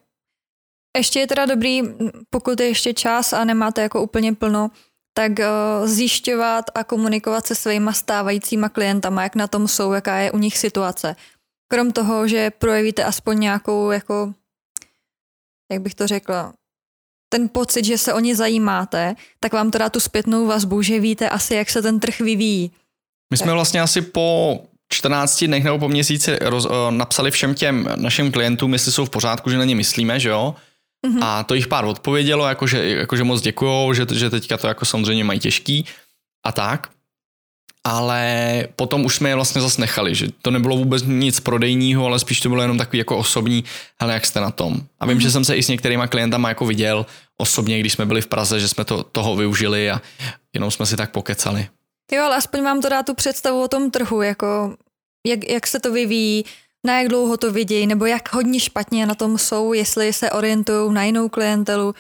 ještě 0.98 1.20
je 1.20 1.28
teda 1.28 1.46
dobrý, 1.46 1.82
pokud 2.30 2.60
je 2.60 2.68
ještě 2.68 2.94
čas 2.94 3.34
a 3.34 3.44
nemáte 3.44 3.82
jako 3.82 4.04
úplně 4.04 4.34
plno, 4.34 4.72
tak 5.18 5.32
uh, 5.32 5.88
zjišťovat 5.88 6.66
a 6.76 6.84
komunikovat 6.84 7.46
se 7.46 7.56
svýma 7.56 7.94
stávajícíma 7.94 8.70
klientama, 8.70 9.24
jak 9.24 9.36
na 9.36 9.48
tom 9.48 9.68
jsou, 9.68 9.92
jaká 9.92 10.18
je 10.18 10.32
u 10.32 10.38
nich 10.38 10.58
situace. 10.58 11.16
Krom 11.68 11.92
toho, 11.92 12.28
že 12.28 12.52
projevíte 12.52 13.04
aspoň 13.04 13.40
nějakou, 13.40 13.92
jako, 13.92 14.34
jak 15.72 15.82
bych 15.82 15.96
to 15.96 16.08
řekla, 16.08 16.54
ten 17.36 17.50
pocit, 17.50 17.86
že 17.86 17.98
se 17.98 18.14
o 18.14 18.20
ně 18.20 18.36
zajímáte, 18.36 19.16
tak 19.40 19.54
vám 19.54 19.72
to 19.72 19.78
dá 19.78 19.90
tu 19.90 20.00
zpětnou 20.00 20.48
vazbu, 20.48 20.82
že 20.82 21.00
víte 21.00 21.30
asi, 21.30 21.56
jak 21.56 21.70
se 21.70 21.82
ten 21.82 22.00
trh 22.00 22.20
vyvíjí. 22.20 22.72
My 23.32 23.38
jsme 23.38 23.54
vlastně 23.54 23.82
asi 23.82 24.02
po 24.02 24.60
14 24.94 25.44
dnech 25.44 25.64
nebo 25.64 25.80
po 25.80 25.88
měsíci 25.88 26.38
roz, 26.42 26.66
uh, 26.66 26.72
napsali 26.90 27.32
všem 27.32 27.56
těm 27.56 27.90
našim 27.96 28.32
klientům, 28.32 28.74
jestli 28.74 28.92
jsou 28.92 29.06
v 29.06 29.10
pořádku, 29.10 29.50
že 29.50 29.58
na 29.58 29.66
ně 29.66 29.76
myslíme, 29.76 30.20
že 30.20 30.30
jo? 30.30 30.56
Mm-hmm. 31.08 31.20
A 31.22 31.44
to 31.44 31.54
jich 31.54 31.68
pár 31.68 31.86
odpovědělo, 31.86 32.48
jakože, 32.48 32.90
jakože 32.90 33.24
moc 33.24 33.42
děkujou, 33.42 33.94
že, 33.94 34.06
že 34.14 34.30
teďka 34.30 34.58
to 34.58 34.68
jako 34.68 34.86
samozřejmě 34.86 35.24
mají 35.24 35.40
těžký 35.40 35.86
a 36.46 36.52
tak. 36.52 36.90
Ale 37.88 38.68
potom 38.76 39.06
už 39.06 39.16
jsme 39.16 39.30
je 39.30 39.36
vlastně 39.36 39.62
zase 39.62 39.82
nechali, 39.82 40.16
že 40.16 40.28
to 40.42 40.52
nebylo 40.52 40.78
vůbec 40.78 41.04
nic 41.04 41.40
prodejního, 41.40 42.06
ale 42.06 42.20
spíš 42.20 42.40
to 42.40 42.50
bylo 42.50 42.62
jenom 42.62 42.78
takový 42.78 42.98
jako 42.98 43.18
osobní, 43.18 43.64
hele, 44.02 44.14
jak 44.14 44.26
jste 44.26 44.42
na 44.42 44.52
tom. 44.52 44.82
A 45.00 45.06
vím, 45.06 45.18
mm-hmm. 45.18 45.22
že 45.22 45.32
jsem 45.32 45.46
se 45.46 45.56
i 45.56 45.64
s 45.64 45.68
některýma 45.68 46.08
klientama 46.08 46.50
jako 46.50 46.66
viděl 46.66 47.06
osobně, 47.38 47.80
když 47.80 47.94
jsme 47.94 48.06
byli 48.06 48.22
v 48.22 48.28
Praze, 48.28 48.60
že 48.60 48.68
jsme 48.68 48.86
to, 48.86 49.04
toho 49.04 49.36
využili 49.36 49.92
a 49.92 50.02
jenom 50.54 50.72
jsme 50.72 50.86
si 50.86 50.98
tak 50.98 51.12
pokecali. 51.12 51.68
Jo, 52.12 52.24
ale 52.24 52.36
aspoň 52.36 52.64
vám 52.64 52.82
to 52.82 52.90
dá 52.90 53.04
tu 53.04 53.14
představu 53.14 53.64
o 53.64 53.68
tom 53.68 53.92
trhu, 53.92 54.22
jako 54.22 54.76
jak, 55.28 55.50
jak 55.50 55.68
se 55.68 55.80
to 55.80 55.92
vyvíjí, 55.92 56.46
na 56.86 56.98
jak 57.02 57.08
dlouho 57.08 57.38
to 57.38 57.52
vidějí, 57.52 57.88
nebo 57.88 58.06
jak 58.06 58.34
hodně 58.34 58.60
špatně 58.60 59.06
na 59.06 59.16
tom 59.16 59.38
jsou, 59.38 59.74
jestli 59.74 60.14
se 60.14 60.32
orientují 60.32 60.94
na 60.94 61.04
jinou 61.04 61.30
klientelu. 61.30 61.96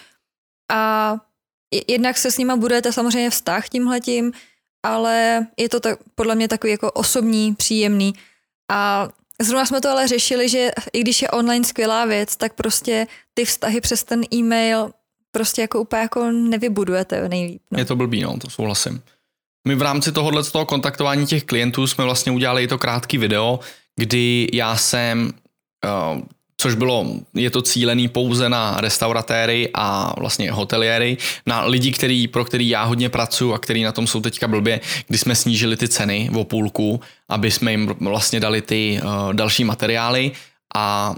A 0.71 1.13
jednak 1.87 2.17
se 2.17 2.31
s 2.31 2.37
nima 2.37 2.55
budete 2.55 2.91
samozřejmě 2.91 3.29
vztah 3.29 3.69
tímhletím, 3.69 4.31
ale 4.85 5.47
je 5.57 5.69
to 5.69 5.79
tak, 5.79 5.99
podle 6.15 6.35
mě 6.35 6.47
takový 6.47 6.71
jako 6.71 6.91
osobní, 6.91 7.55
příjemný. 7.55 8.13
A 8.71 9.09
zrovna 9.41 9.65
jsme 9.65 9.81
to 9.81 9.89
ale 9.89 10.07
řešili, 10.07 10.49
že 10.49 10.71
i 10.93 11.01
když 11.01 11.21
je 11.21 11.29
online 11.29 11.65
skvělá 11.65 12.05
věc, 12.05 12.35
tak 12.35 12.53
prostě 12.53 13.07
ty 13.33 13.45
vztahy 13.45 13.81
přes 13.81 14.03
ten 14.03 14.21
e-mail 14.33 14.91
prostě 15.31 15.61
jako 15.61 15.81
úplně 15.81 16.01
jako 16.01 16.31
nevybudujete 16.31 17.29
nejlíp. 17.29 17.61
No. 17.71 17.79
Je 17.79 17.85
to 17.85 17.95
blbý, 17.95 18.21
no, 18.21 18.37
to 18.37 18.49
souhlasím. 18.49 19.01
My 19.67 19.75
v 19.75 19.81
rámci 19.81 20.11
tohohle 20.11 20.43
z 20.43 20.51
toho 20.51 20.65
kontaktování 20.65 21.25
těch 21.25 21.43
klientů 21.43 21.87
jsme 21.87 22.03
vlastně 22.03 22.31
udělali 22.31 22.63
i 22.63 22.67
to 22.67 22.77
krátký 22.77 23.17
video, 23.17 23.59
kdy 23.95 24.47
já 24.53 24.77
jsem, 24.77 25.33
uh, 25.85 26.21
což 26.65 26.75
bylo, 26.75 27.05
je 27.33 27.49
to 27.49 27.61
cílený 27.61 28.07
pouze 28.07 28.49
na 28.49 28.81
restauratéry 28.81 29.69
a 29.73 30.13
vlastně 30.17 30.51
hoteliéry, 30.51 31.17
na 31.45 31.65
lidi, 31.65 31.91
který, 31.91 32.27
pro 32.27 32.45
který 32.45 32.69
já 32.69 32.83
hodně 32.83 33.09
pracuji 33.09 33.53
a 33.53 33.57
který 33.57 33.83
na 33.83 33.91
tom 33.91 34.07
jsou 34.07 34.21
teďka 34.21 34.47
blbě, 34.47 34.81
kdy 35.07 35.17
jsme 35.17 35.35
snížili 35.35 35.77
ty 35.77 35.87
ceny 35.87 36.29
o 36.33 36.43
půlku, 36.43 37.01
aby 37.29 37.51
jsme 37.51 37.71
jim 37.71 37.93
vlastně 38.01 38.39
dali 38.39 38.61
ty 38.61 38.99
uh, 39.03 39.33
další 39.33 39.63
materiály 39.63 40.31
a 40.75 41.15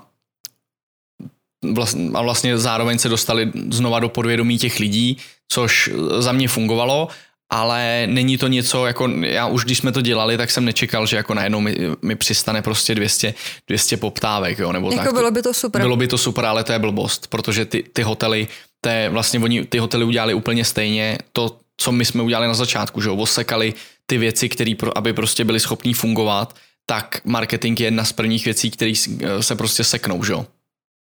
a 2.13 2.21
vlastně 2.21 2.57
zároveň 2.57 2.99
se 2.99 3.10
dostali 3.10 3.51
znova 3.71 3.99
do 3.99 4.10
podvědomí 4.10 4.57
těch 4.57 4.79
lidí, 4.79 5.17
což 5.47 5.89
za 6.19 6.31
mě 6.31 6.47
fungovalo 6.47 7.07
ale 7.49 8.07
není 8.07 8.38
to 8.38 8.47
něco, 8.47 8.86
jako 8.86 9.10
já 9.21 9.47
už 9.47 9.65
když 9.65 9.77
jsme 9.77 9.91
to 9.91 10.01
dělali, 10.01 10.38
tak 10.38 10.51
jsem 10.51 10.65
nečekal, 10.65 11.05
že 11.05 11.17
jako 11.17 11.33
najednou 11.33 11.62
mi, 11.62 11.77
mi 12.01 12.15
přistane 12.15 12.62
prostě 12.62 12.95
200, 12.95 13.33
200 13.67 13.97
poptávek, 13.97 14.60
jo, 14.60 14.71
nebo 14.71 14.91
jako 14.91 15.03
tak. 15.03 15.13
bylo 15.13 15.31
by 15.31 15.41
to 15.41 15.53
super. 15.53 15.81
Bylo 15.81 15.95
by 15.95 16.07
to 16.07 16.17
super, 16.17 16.45
ale 16.45 16.63
to 16.63 16.71
je 16.71 16.79
blbost, 16.79 17.27
protože 17.27 17.65
ty, 17.65 17.83
ty 17.93 18.03
hotely, 18.03 18.47
to 18.81 18.89
je, 18.89 19.10
vlastně 19.10 19.39
oni 19.39 19.65
ty 19.65 19.79
hotely 19.79 20.05
udělali 20.05 20.33
úplně 20.33 20.65
stejně 20.65 21.17
to, 21.31 21.57
co 21.77 21.91
my 21.91 22.05
jsme 22.05 22.23
udělali 22.23 22.47
na 22.47 22.53
začátku, 22.53 23.01
že 23.01 23.10
jo, 23.10 23.15
osekali 23.15 23.73
ty 24.05 24.17
věci, 24.17 24.49
které, 24.49 24.71
aby 24.95 25.13
prostě 25.13 25.45
byly 25.45 25.60
schopní 25.60 25.93
fungovat, 25.93 26.55
tak 26.86 27.21
marketing 27.25 27.79
je 27.79 27.88
jedna 27.88 28.03
z 28.03 28.13
prvních 28.13 28.45
věcí, 28.45 28.71
které 28.71 28.93
se 29.39 29.55
prostě 29.55 29.83
seknou, 29.83 30.23
že 30.23 30.33
jo. 30.33 30.45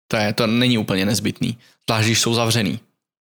To, 0.07 0.17
je, 0.17 0.33
to 0.33 0.47
není 0.47 0.77
úplně 0.77 1.05
nezbytný, 1.05 1.57
zvlášť 1.89 2.05
když 2.05 2.21
jsou 2.21 2.33
zavřený. 2.33 2.79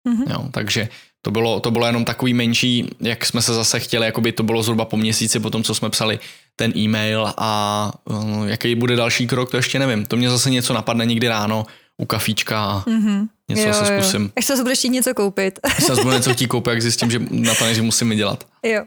Mm-hmm. 0.08 0.30
Jo, 0.32 0.48
takže 0.50 0.88
to 1.22 1.30
bylo, 1.30 1.60
to 1.60 1.70
bylo 1.70 1.86
jenom 1.86 2.04
takový 2.04 2.34
menší, 2.34 2.88
jak 3.00 3.26
jsme 3.26 3.42
se 3.42 3.54
zase 3.54 3.80
chtěli, 3.80 4.06
jako 4.06 4.20
by 4.20 4.32
to 4.32 4.42
bylo 4.42 4.62
zhruba 4.62 4.84
po 4.84 4.96
měsíci 4.96 5.40
po 5.40 5.50
tom, 5.50 5.62
co 5.62 5.74
jsme 5.74 5.90
psali 5.90 6.18
ten 6.56 6.72
e-mail 6.76 7.32
a 7.36 7.92
uh, 8.04 8.48
jaký 8.48 8.74
bude 8.74 8.96
další 8.96 9.26
krok, 9.26 9.50
to 9.50 9.56
ještě 9.56 9.78
nevím. 9.78 10.06
To 10.06 10.16
mě 10.16 10.30
zase 10.30 10.50
něco 10.50 10.74
napadne 10.74 11.06
někdy 11.06 11.28
ráno 11.28 11.66
u 11.96 12.04
kafíčka 12.04 12.64
a 12.64 12.80
mm-hmm. 12.80 13.28
něco 13.48 13.68
jo, 13.68 13.74
se 13.74 13.84
zkusím. 13.86 14.22
Jo. 14.22 14.28
Až 14.36 14.44
se 14.44 14.56
budu 14.56 14.74
chtít 14.74 14.88
něco 14.88 15.14
koupit. 15.14 15.58
Až 15.62 15.84
se 15.84 15.94
budu 15.94 16.12
něco 16.12 16.34
chtít 16.34 16.46
koupit, 16.46 16.70
jak 16.70 16.82
zjistím, 16.82 17.10
že 17.10 17.20
na 17.30 17.54
to 17.54 17.74
že 17.74 17.82
musím 17.82 18.16
dělat. 18.16 18.44
Jo. 18.62 18.84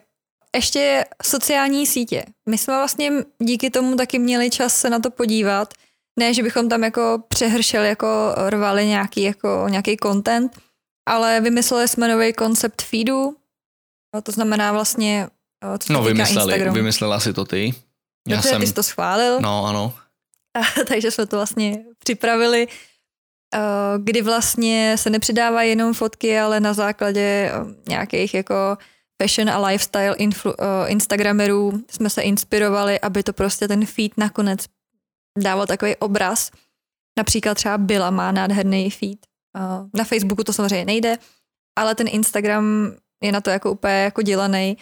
Ještě 0.55 1.05
sociální 1.23 1.87
sítě. 1.87 2.25
My 2.49 2.57
jsme 2.57 2.73
vlastně 2.73 3.11
díky 3.39 3.69
tomu 3.69 3.95
taky 3.95 4.19
měli 4.19 4.49
čas 4.49 4.75
se 4.75 4.89
na 4.89 4.99
to 4.99 5.11
podívat. 5.11 5.73
Ne, 6.19 6.33
že 6.33 6.43
bychom 6.43 6.69
tam 6.69 6.83
jako 6.83 7.23
přehršeli, 7.27 7.87
jako 7.87 8.07
rvali 8.49 8.85
nějaký, 8.85 9.21
jako, 9.21 9.65
nějaký 9.69 9.97
content, 10.03 10.51
ale 11.05 11.41
vymysleli 11.41 11.87
jsme 11.87 12.07
nový 12.07 12.33
koncept 12.33 12.81
feedu, 12.81 13.37
no, 14.15 14.21
to 14.21 14.31
znamená 14.31 14.71
vlastně 14.71 15.27
uh, 15.71 15.77
co 15.77 15.93
No 15.93 16.03
vymysleli, 16.03 16.51
Instagramu. 16.53 16.75
vymyslela 16.75 17.19
si 17.19 17.33
to 17.33 17.45
ty. 17.45 17.73
Já 18.27 18.35
Dobře, 18.35 18.49
jsem, 18.49 18.61
ty 18.61 18.67
jsi 18.67 18.73
to 18.73 18.83
schválil, 18.83 19.39
no 19.41 19.65
ano, 19.65 19.93
takže 20.87 21.11
jsme 21.11 21.25
to 21.25 21.35
vlastně 21.35 21.83
připravili, 21.99 22.67
uh, 22.67 24.03
kdy 24.03 24.21
vlastně 24.21 24.95
se 24.97 25.09
nepřidávají 25.09 25.69
jenom 25.69 25.93
fotky, 25.93 26.39
ale 26.39 26.59
na 26.59 26.73
základě 26.73 27.51
uh, 27.61 27.71
nějakých 27.89 28.33
jako 28.33 28.77
fashion 29.21 29.49
a 29.49 29.67
lifestyle 29.67 30.15
influ, 30.15 30.53
instagramerů 30.87 31.83
jsme 31.89 32.09
se 32.09 32.21
inspirovali, 32.21 32.99
aby 32.99 33.23
to 33.23 33.33
prostě 33.33 33.67
ten 33.67 33.85
feed 33.85 34.17
nakonec 34.17 34.65
dával 35.39 35.65
takový 35.67 35.95
obraz. 35.95 36.51
Například 37.17 37.55
třeba 37.55 37.77
Byla 37.77 38.09
má 38.09 38.31
nádherný 38.31 38.89
feed. 38.91 39.19
Na 39.93 40.03
Facebooku 40.03 40.43
to 40.43 40.53
samozřejmě 40.53 40.85
nejde, 40.85 41.17
ale 41.75 41.95
ten 41.95 42.07
Instagram 42.11 42.95
je 43.23 43.31
na 43.31 43.41
to 43.41 43.49
jako 43.49 43.71
úplně 43.71 43.93
jako 43.93 44.21
dělaný. 44.21 44.77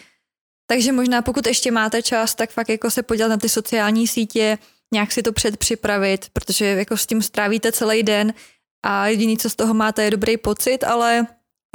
Takže 0.66 0.92
možná 0.92 1.22
pokud 1.22 1.46
ještě 1.46 1.70
máte 1.70 2.02
čas, 2.02 2.34
tak 2.34 2.50
fakt 2.50 2.68
jako 2.68 2.90
se 2.90 3.02
podívat 3.02 3.28
na 3.28 3.36
ty 3.36 3.48
sociální 3.48 4.08
sítě, 4.08 4.58
nějak 4.92 5.12
si 5.12 5.22
to 5.22 5.32
předpřipravit, 5.32 6.26
protože 6.32 6.64
jako 6.66 6.96
s 6.96 7.06
tím 7.06 7.22
strávíte 7.22 7.72
celý 7.72 8.02
den 8.02 8.34
a 8.82 9.06
jediný, 9.06 9.38
co 9.38 9.50
z 9.50 9.56
toho 9.56 9.74
máte, 9.74 10.04
je 10.04 10.10
dobrý 10.10 10.36
pocit, 10.36 10.84
ale 10.84 11.26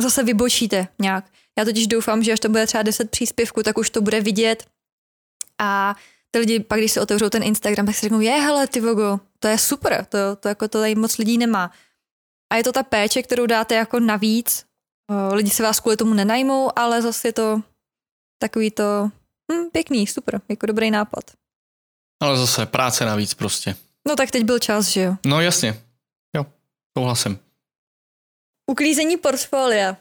zase 0.02 0.24
vybočíte 0.24 0.88
nějak. 1.00 1.26
Já 1.58 1.66
totiž 1.66 1.88
doufám, 1.88 2.24
že 2.24 2.32
až 2.32 2.40
to 2.40 2.50
bude 2.50 2.68
třeba 2.68 2.84
10 2.84 3.12
příspěvků, 3.12 3.64
tak 3.64 3.78
už 3.78 3.90
to 3.90 4.02
bude 4.02 4.22
vidět 4.22 4.66
a 5.60 5.96
ty 6.32 6.40
lidi 6.40 6.60
pak, 6.60 6.80
když 6.80 6.92
si 6.92 7.00
otevřou 7.00 7.30
ten 7.30 7.44
Instagram, 7.44 7.86
tak 7.86 7.96
si 7.96 8.02
řeknou, 8.02 8.20
je, 8.20 8.32
hele, 8.32 8.68
ty 8.68 8.80
vogo, 8.82 9.20
to 9.40 9.48
je 9.48 9.58
super, 9.58 10.06
to, 10.06 10.36
to 10.40 10.48
jako 10.48 10.68
to 10.68 10.80
tady 10.80 10.96
moc 10.96 11.18
lidí 11.18 11.38
nemá. 11.38 11.72
A 12.50 12.56
je 12.56 12.64
to 12.64 12.72
ta 12.72 12.84
péče, 12.84 13.24
kterou 13.24 13.46
dáte 13.46 13.76
jako 13.76 14.00
navíc. 14.00 14.66
O, 15.32 15.36
Lidi 15.36 15.50
se 15.50 15.64
vás 15.64 15.80
kvůli 15.80 15.98
tomu 15.98 16.14
nenajmou, 16.14 16.80
ale 16.80 17.02
zase 17.02 17.28
je 17.28 17.34
to 17.34 17.62
takový 18.42 18.72
to 18.72 19.10
hm, 19.52 19.70
pěkný, 19.72 20.08
super, 20.08 20.42
jako 20.50 20.66
dobrý 20.66 20.92
nápad. 20.92 21.24
ale 22.22 22.38
zase 22.38 22.66
práce 22.66 23.06
navíc 23.06 23.34
prostě. 23.34 23.76
No 24.08 24.16
tak 24.16 24.32
teď 24.32 24.44
byl 24.44 24.60
čas, 24.60 24.86
že 24.88 25.02
jo. 25.02 25.16
No 25.26 25.42
jasně, 25.42 25.84
jo, 26.36 26.46
souhlasím. 26.98 27.40
Uklízení 28.72 29.18
portfolia. 29.18 29.98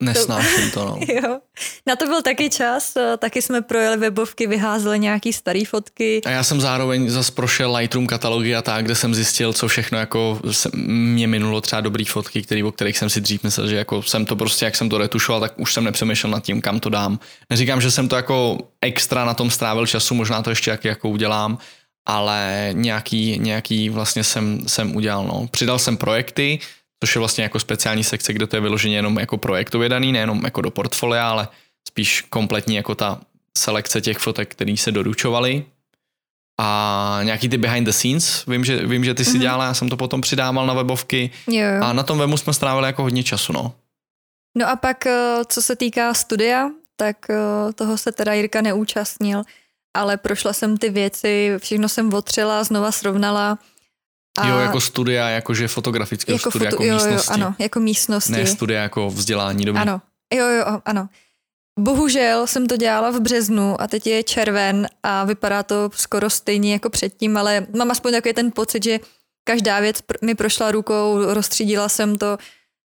Nesnáším 0.00 0.70
to, 0.70 0.84
no. 0.84 0.98
Jo. 1.08 1.38
Na 1.86 1.96
to 1.96 2.06
byl 2.06 2.22
taky 2.22 2.50
čas, 2.50 2.96
eh, 2.96 3.16
taky 3.16 3.42
jsme 3.42 3.62
projeli 3.62 3.96
webovky, 3.96 4.46
vyházeli 4.46 4.98
nějaký 4.98 5.32
staré 5.32 5.64
fotky. 5.64 6.20
A 6.24 6.30
já 6.30 6.42
jsem 6.42 6.60
zároveň 6.60 7.10
zase 7.10 7.32
prošel 7.32 7.76
Lightroom 7.76 8.06
katalogy 8.06 8.56
a 8.56 8.62
tak, 8.62 8.84
kde 8.84 8.94
jsem 8.94 9.14
zjistil, 9.14 9.52
co 9.52 9.68
všechno 9.68 9.98
jako 9.98 10.40
se, 10.50 10.70
mě 10.74 11.26
minulo 11.26 11.60
třeba 11.60 11.80
dobrý 11.80 12.04
fotky, 12.04 12.42
který, 12.42 12.62
o 12.62 12.72
kterých 12.72 12.98
jsem 12.98 13.10
si 13.10 13.20
dřív 13.20 13.42
myslel, 13.42 13.68
že 13.68 13.76
jako 13.76 14.02
jsem 14.02 14.24
to 14.24 14.36
prostě, 14.36 14.64
jak 14.64 14.76
jsem 14.76 14.88
to 14.88 14.98
retušoval, 14.98 15.40
tak 15.40 15.52
už 15.60 15.74
jsem 15.74 15.84
nepřemýšlel 15.84 16.32
nad 16.32 16.44
tím, 16.44 16.60
kam 16.60 16.80
to 16.80 16.88
dám. 16.88 17.18
Neříkám, 17.50 17.80
že 17.80 17.90
jsem 17.90 18.08
to 18.08 18.16
jako 18.16 18.58
extra 18.80 19.24
na 19.24 19.34
tom 19.34 19.50
strávil 19.50 19.86
času, 19.86 20.14
možná 20.14 20.42
to 20.42 20.50
ještě 20.50 20.70
jak, 20.70 20.84
jako 20.84 21.08
udělám, 21.08 21.58
ale 22.06 22.70
nějaký, 22.72 23.38
nějaký 23.38 23.88
vlastně 23.88 24.24
jsem, 24.24 24.68
jsem 24.68 24.96
udělal. 24.96 25.24
No. 25.24 25.46
Přidal 25.50 25.78
jsem 25.78 25.96
projekty, 25.96 26.58
což 27.00 27.14
je 27.14 27.18
vlastně 27.18 27.42
jako 27.44 27.58
speciální 27.58 28.04
sekce, 28.04 28.32
kde 28.32 28.46
to 28.46 28.56
je 28.56 28.60
vyloženě 28.60 28.96
jenom 28.96 29.18
jako 29.18 29.38
projektově 29.38 29.88
daný, 29.88 30.12
nejenom 30.12 30.44
jako 30.44 30.60
do 30.60 30.70
portfolia, 30.70 31.30
ale 31.30 31.48
spíš 31.88 32.20
kompletní 32.20 32.74
jako 32.76 32.94
ta 32.94 33.20
selekce 33.58 34.00
těch 34.00 34.18
fotek, 34.18 34.50
které 34.50 34.76
se 34.76 34.92
doručovaly. 34.92 35.64
A 36.60 37.20
nějaký 37.22 37.48
ty 37.48 37.58
behind 37.58 37.84
the 37.86 37.92
scenes, 37.92 38.44
vím, 38.46 38.64
že, 38.64 38.86
vím, 38.86 39.04
že 39.04 39.14
ty 39.14 39.24
si 39.24 39.30
Mhm. 39.30 39.40
dělala, 39.40 39.64
já 39.64 39.74
jsem 39.74 39.88
to 39.88 39.96
potom 39.96 40.20
přidával 40.20 40.66
na 40.66 40.74
webovky 40.74 41.30
Jo, 41.46 41.54
jo. 41.66 41.82
a 41.84 41.92
na 41.92 42.02
tom 42.02 42.18
webu 42.18 42.36
jsme 42.36 42.52
strávili 42.52 42.86
jako 42.86 43.02
hodně 43.02 43.22
času, 43.24 43.52
no. 43.52 43.72
No 44.58 44.68
a 44.68 44.76
pak, 44.76 45.06
eh, 45.06 45.36
co 45.48 45.62
se 45.62 45.76
týká 45.76 46.14
studia, 46.14 46.70
tak 46.96 47.16
eh, 47.30 47.72
toho 47.72 47.98
se 47.98 48.12
teda 48.12 48.32
Jirka 48.32 48.60
neúčastnil, 48.60 49.42
ale 49.94 50.16
prošla 50.16 50.52
jsem 50.52 50.76
ty 50.76 50.90
věci, 50.90 51.52
všechno 51.58 51.88
jsem 51.88 52.14
otřela, 52.14 52.64
znova 52.64 52.92
srovnala. 52.92 53.58
A 54.38 54.48
jo, 54.48 54.58
jako 54.58 54.80
studia, 54.80 55.28
jakože 55.28 55.68
fotografického 55.68 56.34
jako 56.36 56.50
studia, 56.50 56.70
foto- 56.70 56.74
jako 56.74 56.84
jo, 56.84 56.94
místnosti. 56.94 57.40
Jo, 57.40 57.44
ano, 57.46 57.54
jako 57.58 57.80
místnosti. 57.80 58.32
Ne 58.32 58.46
studia 58.46 58.82
jako 58.82 59.10
vzdělání, 59.10 59.64
dobrý. 59.64 59.82
Ano, 59.82 60.00
jo, 60.34 60.46
jo, 60.46 60.64
ano. 60.84 61.08
Bohužel 61.78 62.46
jsem 62.46 62.66
to 62.66 62.76
dělala 62.76 63.10
v 63.10 63.20
březnu 63.20 63.80
a 63.80 63.86
teď 63.86 64.06
je 64.06 64.22
červen 64.22 64.88
a 65.02 65.24
vypadá 65.24 65.62
to 65.62 65.90
skoro 65.94 66.30
stejně 66.30 66.72
jako 66.72 66.90
předtím, 66.90 67.36
ale 67.36 67.66
mám 67.76 67.90
aspoň 67.90 68.12
takový 68.12 68.34
ten 68.34 68.52
pocit, 68.52 68.84
že 68.84 68.98
každá 69.44 69.80
věc 69.80 69.96
mi 70.22 70.34
prošla 70.34 70.70
rukou, 70.70 71.34
rozstřídila 71.34 71.88
jsem 71.88 72.18
to, 72.18 72.38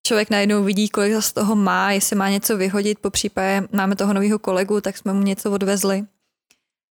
člověk 0.07 0.29
najednou 0.29 0.63
vidí, 0.63 0.89
kolik 0.89 1.13
z 1.21 1.33
toho 1.33 1.55
má, 1.55 1.91
jestli 1.91 2.15
má 2.15 2.29
něco 2.29 2.57
vyhodit, 2.57 2.99
po 2.99 3.09
případě 3.09 3.67
máme 3.71 3.95
toho 3.95 4.13
nového 4.13 4.39
kolegu, 4.39 4.81
tak 4.81 4.97
jsme 4.97 5.13
mu 5.13 5.21
něco 5.21 5.51
odvezli. 5.51 6.03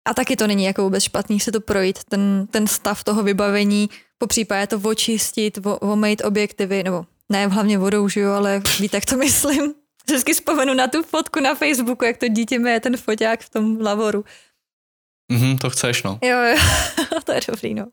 A 0.08 0.14
taky 0.14 0.36
to 0.36 0.46
není 0.46 0.64
jako 0.64 0.82
vůbec 0.82 1.04
špatný 1.04 1.40
si 1.40 1.52
to 1.52 1.60
projít, 1.60 2.04
ten, 2.04 2.46
ten 2.50 2.66
stav 2.66 3.04
toho 3.04 3.22
vybavení, 3.22 3.90
po 4.22 4.26
případě 4.26 4.66
to 4.66 4.80
očistit, 4.84 5.58
o- 5.66 5.78
omejt 5.78 6.24
objektivy, 6.24 6.82
nebo 6.82 7.06
ne 7.28 7.46
hlavně 7.46 7.78
vodou, 7.78 8.08
že 8.08 8.20
jo, 8.20 8.32
ale 8.32 8.62
víte, 8.80 8.96
jak 8.96 9.04
to 9.04 9.16
myslím. 9.26 9.74
Vždycky 10.06 10.34
vzpomenu 10.34 10.74
na 10.74 10.88
tu 10.88 11.02
fotku 11.02 11.40
na 11.40 11.54
Facebooku, 11.54 12.04
jak 12.04 12.16
to 12.16 12.28
dítě 12.28 12.54
je 12.54 12.80
ten 12.80 12.96
foťák 12.96 13.40
v 13.40 13.50
tom 13.50 13.80
lavoru. 13.80 14.24
Mhm, 15.32 15.58
to 15.58 15.70
chceš, 15.70 16.02
no. 16.02 16.18
Jo, 16.22 16.38
jo, 16.38 16.56
to 17.24 17.32
je 17.32 17.40
dobrý, 17.48 17.74
no. 17.74 17.86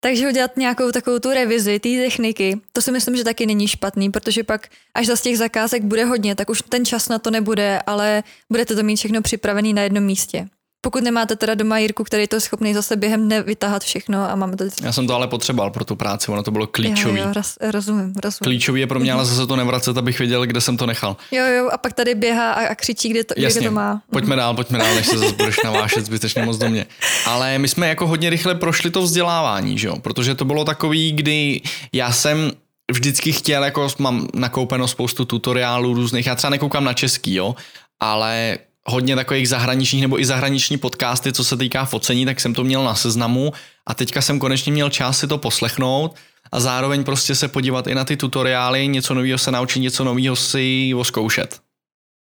Takže 0.00 0.28
udělat 0.28 0.56
nějakou 0.56 0.90
takovou 0.90 1.18
tu 1.18 1.30
revizi 1.30 1.80
té 1.80 1.88
techniky, 1.88 2.60
to 2.72 2.82
si 2.82 2.92
myslím, 2.92 3.16
že 3.16 3.24
taky 3.24 3.46
není 3.46 3.68
špatný, 3.68 4.10
protože 4.10 4.44
pak, 4.44 4.68
až 4.94 5.06
za 5.06 5.16
z 5.16 5.22
těch 5.22 5.38
zakázek 5.38 5.82
bude 5.82 6.04
hodně, 6.04 6.34
tak 6.34 6.50
už 6.50 6.62
ten 6.68 6.84
čas 6.84 7.08
na 7.08 7.18
to 7.18 7.30
nebude, 7.30 7.80
ale 7.86 8.22
budete 8.50 8.74
to 8.74 8.82
mít 8.82 8.96
všechno 8.96 9.22
připravený 9.22 9.72
na 9.74 9.82
jednom 9.82 10.04
místě. 10.04 10.48
Pokud 10.84 11.04
nemáte 11.04 11.36
teda 11.36 11.54
doma 11.54 11.78
Jirku, 11.78 12.04
který 12.04 12.26
to 12.26 12.36
je 12.36 12.40
schopný 12.40 12.74
zase 12.74 12.96
během 12.96 13.24
dne 13.24 13.42
vytáhat 13.42 13.82
všechno 13.84 14.30
a 14.30 14.34
máme 14.34 14.56
to... 14.56 14.64
Já 14.82 14.92
jsem 14.92 15.06
to 15.06 15.14
ale 15.14 15.28
potřeboval 15.28 15.70
pro 15.70 15.84
tu 15.84 15.96
práci, 15.96 16.30
ono 16.30 16.42
to 16.42 16.50
bylo 16.50 16.66
klíčový. 16.66 17.18
Jo, 17.18 17.26
jo, 17.26 17.32
roz, 17.32 17.58
rozumím, 17.60 18.14
rozumím. 18.22 18.38
Klíčový 18.42 18.80
je 18.80 18.86
pro 18.86 19.00
mě, 19.00 19.12
ale 19.12 19.24
zase 19.24 19.46
to 19.46 19.56
nevracet, 19.56 19.96
abych 19.96 20.18
věděl, 20.18 20.46
kde 20.46 20.60
jsem 20.60 20.76
to 20.76 20.86
nechal. 20.86 21.16
Jo, 21.30 21.46
jo, 21.46 21.68
a 21.72 21.78
pak 21.78 21.92
tady 21.92 22.14
běhá 22.14 22.52
a, 22.52 22.66
a 22.66 22.74
křičí, 22.74 23.08
kde 23.08 23.24
to, 23.24 23.34
kde 23.34 23.42
Jasně. 23.42 23.62
to 23.62 23.70
má. 23.70 24.02
Pojďme 24.10 24.36
dál, 24.36 24.54
pojďme 24.54 24.78
dál, 24.78 24.94
než 24.94 25.06
se 25.06 25.18
zase 25.18 25.32
budeš 25.32 25.56
navášet 25.64 26.06
zbytečně 26.06 26.42
moc 26.42 26.58
do 26.58 26.68
mě. 26.68 26.86
Ale 27.26 27.58
my 27.58 27.68
jsme 27.68 27.88
jako 27.88 28.06
hodně 28.06 28.30
rychle 28.30 28.54
prošli 28.54 28.90
to 28.90 29.02
vzdělávání, 29.02 29.78
že 29.78 29.88
jo? 29.88 29.98
protože 29.98 30.34
to 30.34 30.44
bylo 30.44 30.64
takový, 30.64 31.12
kdy 31.12 31.60
já 31.92 32.12
jsem 32.12 32.50
vždycky 32.92 33.32
chtěl, 33.32 33.64
jako 33.64 33.88
mám 33.98 34.28
nakoupeno 34.34 34.88
spoustu 34.88 35.24
tutoriálů 35.24 35.94
různých, 35.94 36.26
já 36.26 36.34
třeba 36.34 36.50
nekoukám 36.50 36.84
na 36.84 36.92
český, 36.92 37.34
jo, 37.34 37.54
ale 38.00 38.58
hodně 38.84 39.16
takových 39.16 39.48
zahraničních 39.48 40.02
nebo 40.02 40.20
i 40.20 40.24
zahraniční 40.24 40.78
podcasty, 40.78 41.32
co 41.32 41.44
se 41.44 41.56
týká 41.56 41.84
focení, 41.84 42.24
tak 42.26 42.40
jsem 42.40 42.54
to 42.54 42.64
měl 42.64 42.84
na 42.84 42.94
seznamu 42.94 43.52
a 43.86 43.94
teďka 43.94 44.22
jsem 44.22 44.38
konečně 44.38 44.72
měl 44.72 44.90
čas 44.90 45.18
si 45.18 45.26
to 45.26 45.38
poslechnout 45.38 46.16
a 46.52 46.60
zároveň 46.60 47.04
prostě 47.04 47.34
se 47.34 47.48
podívat 47.48 47.86
i 47.86 47.94
na 47.94 48.04
ty 48.04 48.16
tutoriály, 48.16 48.88
něco 48.88 49.14
nového 49.14 49.38
se 49.38 49.50
naučit, 49.50 49.80
něco 49.80 50.04
nového 50.04 50.36
si 50.36 50.92
oskoušet. 50.96 51.60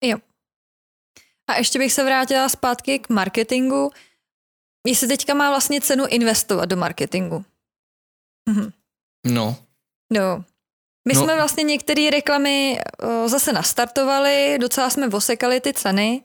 Jo. 0.04 0.18
A 1.50 1.58
ještě 1.58 1.80
bych 1.80 1.94
se 1.94 2.04
vrátila 2.04 2.50
zpátky 2.50 3.00
k 3.00 3.10
marketingu. 3.10 3.92
Jestli 4.88 5.08
teďka 5.08 5.34
má 5.34 5.50
vlastně 5.50 5.82
cenu 5.82 6.06
investovat 6.08 6.66
do 6.66 6.76
marketingu. 6.78 7.46
Mhm. 8.50 8.72
No, 9.26 9.56
No. 10.14 10.44
My 11.08 11.14
No. 11.14 11.24
jsme 11.24 11.36
vlastně 11.36 11.64
některé 11.64 12.10
reklamy 12.10 12.80
o, 13.00 13.30
zase 13.30 13.54
nastartovali, 13.54 14.58
docela 14.62 14.90
jsme 14.90 15.08
osekali 15.08 15.62
ty 15.62 15.74
ceny, 15.74 16.24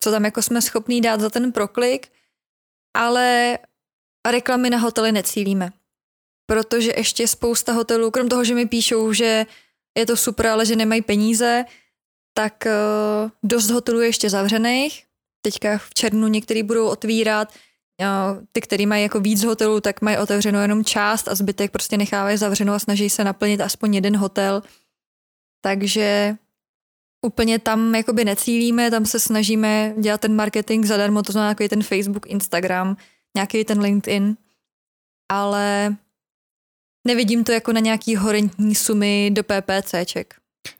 co 0.00 0.10
tam 0.10 0.24
jako 0.24 0.42
jsme 0.42 0.62
schopní 0.62 1.00
dát 1.00 1.20
za 1.20 1.30
ten 1.30 1.52
proklik, 1.52 2.08
ale 2.96 3.58
reklamy 4.30 4.70
na 4.70 4.78
hotely 4.78 5.12
necílíme. 5.12 5.72
Protože 6.46 6.92
ještě 6.96 7.28
spousta 7.28 7.72
hotelů, 7.72 8.10
krom 8.10 8.28
toho, 8.28 8.44
že 8.44 8.54
mi 8.54 8.66
píšou, 8.66 9.12
že 9.12 9.46
je 9.98 10.06
to 10.06 10.16
super, 10.16 10.46
ale 10.46 10.66
že 10.66 10.76
nemají 10.76 11.02
peníze, 11.02 11.64
tak 12.34 12.64
uh, 12.66 13.30
dost 13.42 13.70
hotelů 13.70 14.00
je 14.00 14.08
ještě 14.08 14.30
zavřených. 14.30 15.04
Teďka 15.42 15.78
v 15.78 15.94
červnu 15.94 16.28
některý 16.28 16.62
budou 16.62 16.88
otvírat, 16.88 17.52
uh, 18.00 18.44
ty, 18.52 18.60
který 18.60 18.86
mají 18.86 19.02
jako 19.02 19.20
víc 19.20 19.44
hotelů, 19.44 19.80
tak 19.80 20.02
mají 20.02 20.18
otevřenou 20.18 20.60
jenom 20.60 20.84
část 20.84 21.28
a 21.28 21.34
zbytek 21.34 21.70
prostě 21.70 21.96
nechávají 21.96 22.36
zavřenou 22.36 22.72
a 22.72 22.78
snaží 22.78 23.10
se 23.10 23.24
naplnit 23.24 23.60
aspoň 23.60 23.94
jeden 23.94 24.16
hotel. 24.16 24.62
Takže 25.60 26.36
úplně 27.26 27.58
tam 27.58 27.94
jakoby 27.94 28.24
necílíme, 28.24 28.90
tam 28.90 29.06
se 29.06 29.20
snažíme 29.20 29.94
dělat 29.98 30.20
ten 30.20 30.36
marketing 30.36 30.86
zadarmo, 30.86 31.22
to 31.22 31.32
znamená 31.32 31.54
takový 31.54 31.68
ten 31.68 31.82
Facebook, 31.82 32.26
Instagram, 32.26 32.96
nějaký 33.36 33.64
ten 33.64 33.80
LinkedIn, 33.80 34.36
ale 35.32 35.96
nevidím 37.06 37.44
to 37.44 37.52
jako 37.52 37.72
na 37.72 37.80
nějaký 37.80 38.16
horentní 38.16 38.74
sumy 38.74 39.30
do 39.32 39.42
PPCček. 39.42 40.34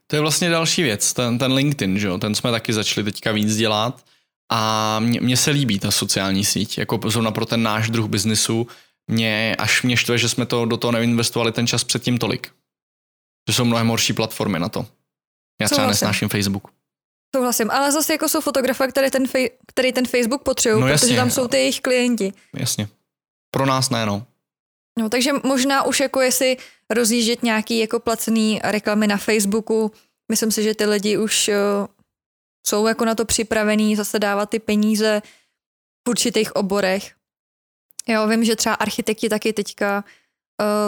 To 0.07 0.15
je 0.15 0.21
vlastně 0.21 0.49
další 0.49 0.83
věc, 0.83 1.13
ten, 1.13 1.37
ten 1.37 1.53
LinkedIn, 1.53 1.99
že 1.99 2.07
jo? 2.07 2.17
ten 2.17 2.35
jsme 2.35 2.51
taky 2.51 2.73
začali 2.73 3.03
teďka 3.03 3.31
víc 3.31 3.55
dělat 3.55 4.05
a 4.51 4.99
mně, 4.99 5.37
se 5.37 5.51
líbí 5.51 5.79
ta 5.79 5.91
sociální 5.91 6.45
síť, 6.45 6.77
jako 6.77 6.99
zrovna 7.05 7.31
pro 7.31 7.45
ten 7.45 7.63
náš 7.63 7.89
druh 7.89 8.09
biznisu, 8.09 8.67
mě, 9.07 9.55
až 9.59 9.83
mě 9.83 9.97
štve, 9.97 10.17
že 10.17 10.29
jsme 10.29 10.45
to 10.45 10.65
do 10.65 10.77
toho 10.77 10.91
neinvestovali 10.91 11.51
ten 11.51 11.67
čas 11.67 11.83
předtím 11.83 12.17
tolik. 12.17 12.51
Že 13.49 13.55
jsou 13.55 13.65
mnohem 13.65 13.87
horší 13.87 14.13
platformy 14.13 14.59
na 14.59 14.69
to. 14.69 14.85
Já 15.61 15.67
třeba 15.67 15.75
Souhlasím. 15.77 15.89
nesnáším 15.89 16.29
Facebook. 16.29 16.67
Souhlasím, 17.35 17.71
ale 17.71 17.91
zase 17.91 18.13
jako 18.13 18.29
jsou 18.29 18.41
fotografové, 18.41 18.89
který 18.89 19.11
ten, 19.11 19.27
fej, 19.27 19.49
který 19.67 19.93
ten 19.93 20.07
Facebook 20.07 20.43
potřebují, 20.43 20.81
No 20.83 20.87
protože 20.97 21.15
tam 21.15 21.31
jsou 21.31 21.47
ty 21.47 21.57
jejich 21.57 21.81
klienti. 21.81 22.33
Jasně. 22.55 22.87
Pro 23.51 23.65
nás 23.65 23.89
ne, 23.89 24.05
no. 24.05 24.25
No, 24.99 25.09
takže 25.09 25.31
možná 25.43 25.83
už 25.83 25.99
jako 25.99 26.21
jestli 26.21 26.57
rozjíždět 26.89 27.43
nějaký 27.43 27.79
jako 27.79 27.99
placený 27.99 28.59
reklamy 28.63 29.07
na 29.07 29.17
Facebooku, 29.17 29.91
myslím 30.31 30.51
si, 30.51 30.63
že 30.63 30.75
ty 30.75 30.85
lidi 30.85 31.17
už 31.17 31.47
uh, 31.47 31.87
jsou 32.67 32.87
jako 32.87 33.05
na 33.05 33.15
to 33.15 33.25
připravený 33.25 33.95
zase 33.95 34.19
dávat 34.19 34.49
ty 34.49 34.59
peníze 34.59 35.21
v 36.07 36.09
určitých 36.09 36.55
oborech. 36.55 37.13
Jo, 38.07 38.27
vím, 38.27 38.43
že 38.43 38.55
třeba 38.55 38.75
architekti 38.75 39.29
taky 39.29 39.53
teďka 39.53 39.97
uh, 39.97 40.11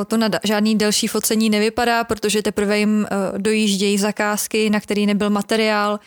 to 0.08 0.18
na 0.18 0.30
žádný 0.44 0.76
delší 0.78 1.08
focení 1.08 1.50
nevypadá, 1.50 2.04
protože 2.04 2.42
teprve 2.42 2.80
jim 2.80 3.00
uh, 3.12 3.38
dojíždějí 3.40 3.98
zakázky, 3.98 4.70
na 4.70 4.80
který 4.80 5.06
nebyl 5.06 5.30
materiál, 5.30 6.00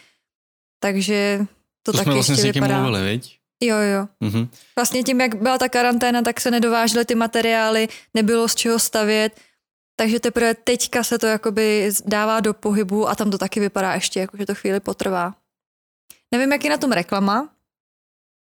takže 0.83 1.47
to, 1.83 1.93
To, 1.93 1.99
taky 1.99 2.05
jsme 2.05 2.15
vlastně 2.15 2.35
s 2.35 2.39
ještě 2.39 2.47
někým 2.49 2.63
vypadá. 2.63 2.83
mluvili, 2.83 3.05
viď? 3.11 3.39
Jo, 3.63 3.77
jo. 3.77 4.09
Mhm. 4.21 4.49
Vlastně 4.77 5.03
tím, 5.03 5.21
jak 5.21 5.35
byla 5.43 5.59
ta 5.59 5.69
karanténa, 5.69 6.23
tak 6.23 6.41
se 6.41 6.51
nedovážely 6.51 7.05
ty 7.05 7.15
materiály, 7.15 7.89
nebylo 8.15 8.49
z 8.49 8.55
čeho 8.55 8.79
stavět, 8.79 9.41
takže 9.97 10.21
teprve 10.21 10.55
teďka 10.55 11.03
se 11.05 11.19
to 11.19 11.27
jakoby 11.27 11.91
dává 12.05 12.41
do 12.41 12.55
pohybu 12.55 13.09
a 13.09 13.15
tam 13.15 13.31
to 13.31 13.39
taky 13.39 13.61
vypadá 13.61 13.95
ještě, 13.95 14.21
jako 14.21 14.37
že 14.37 14.47
to 14.47 14.55
chvíli 14.55 14.81
potrvá. 14.81 15.35
Nevím, 16.35 16.53
jak 16.53 16.65
je 16.65 16.71
na 16.71 16.77
tom 16.77 16.93
reklama. 16.93 17.49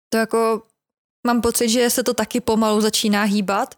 To 0.08 0.18
jako 0.18 0.62
mám 1.26 1.40
pocit, 1.40 1.68
že 1.68 1.90
se 1.90 2.02
to 2.02 2.14
taky 2.14 2.40
pomalu 2.40 2.80
začíná 2.80 3.22
hýbat. 3.22 3.74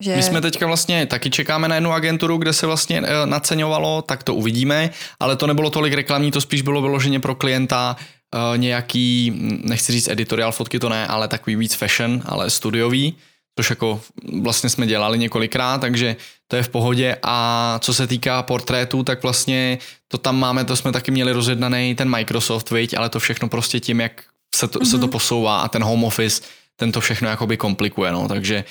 Že... 0.00 0.16
My 0.16 0.22
jsme 0.22 0.40
teďka 0.40 0.66
vlastně 0.66 1.06
taky 1.06 1.30
čekáme 1.30 1.68
na 1.68 1.74
jednu 1.74 1.92
agenturu, 1.92 2.36
kde 2.36 2.52
se 2.52 2.66
vlastně 2.66 3.02
eh, 3.04 3.26
naceňovalo, 3.26 4.02
tak 4.02 4.22
to 4.22 4.34
uvidíme, 4.34 4.90
ale 5.20 5.36
to 5.36 5.46
nebylo 5.46 5.70
tolik 5.70 5.94
reklamní, 5.94 6.30
to 6.30 6.40
spíš 6.40 6.62
bylo 6.62 6.82
vyloženě 6.82 7.20
pro 7.20 7.34
klienta 7.34 7.96
eh, 8.34 8.58
nějaký, 8.58 9.30
hm, 9.30 9.60
nechci 9.64 9.92
říct 9.92 10.08
editorial 10.08 10.52
fotky, 10.52 10.78
to 10.78 10.88
ne, 10.88 11.06
ale 11.06 11.28
takový 11.28 11.56
víc 11.56 11.74
fashion, 11.74 12.22
ale 12.24 12.50
studiový, 12.50 13.16
což 13.58 13.70
jako 13.70 14.00
vlastně 14.42 14.70
jsme 14.70 14.86
dělali 14.86 15.18
několikrát, 15.18 15.80
takže 15.80 16.16
to 16.48 16.56
je 16.56 16.62
v 16.62 16.68
pohodě 16.68 17.16
a 17.22 17.78
co 17.82 17.94
se 17.94 18.06
týká 18.06 18.42
portrétů, 18.42 19.02
tak 19.02 19.22
vlastně 19.22 19.78
to 20.08 20.18
tam 20.18 20.38
máme, 20.38 20.64
to 20.64 20.76
jsme 20.76 20.92
taky 20.92 21.10
měli 21.10 21.32
rozjednaný 21.32 21.94
ten 21.94 22.10
Microsoft, 22.10 22.70
viď, 22.70 22.96
ale 22.96 23.08
to 23.08 23.20
všechno 23.20 23.48
prostě 23.48 23.80
tím, 23.80 24.00
jak 24.00 24.24
se 24.54 24.68
to, 24.68 24.78
mm-hmm. 24.78 24.90
se 24.90 24.98
to 24.98 25.08
posouvá 25.08 25.60
a 25.60 25.68
ten 25.68 25.84
home 25.84 26.04
office, 26.04 26.42
ten 26.76 26.92
to 26.92 27.00
všechno 27.00 27.28
jakoby 27.28 27.56
komplikuje, 27.56 28.12
no, 28.12 28.28
takže 28.28 28.64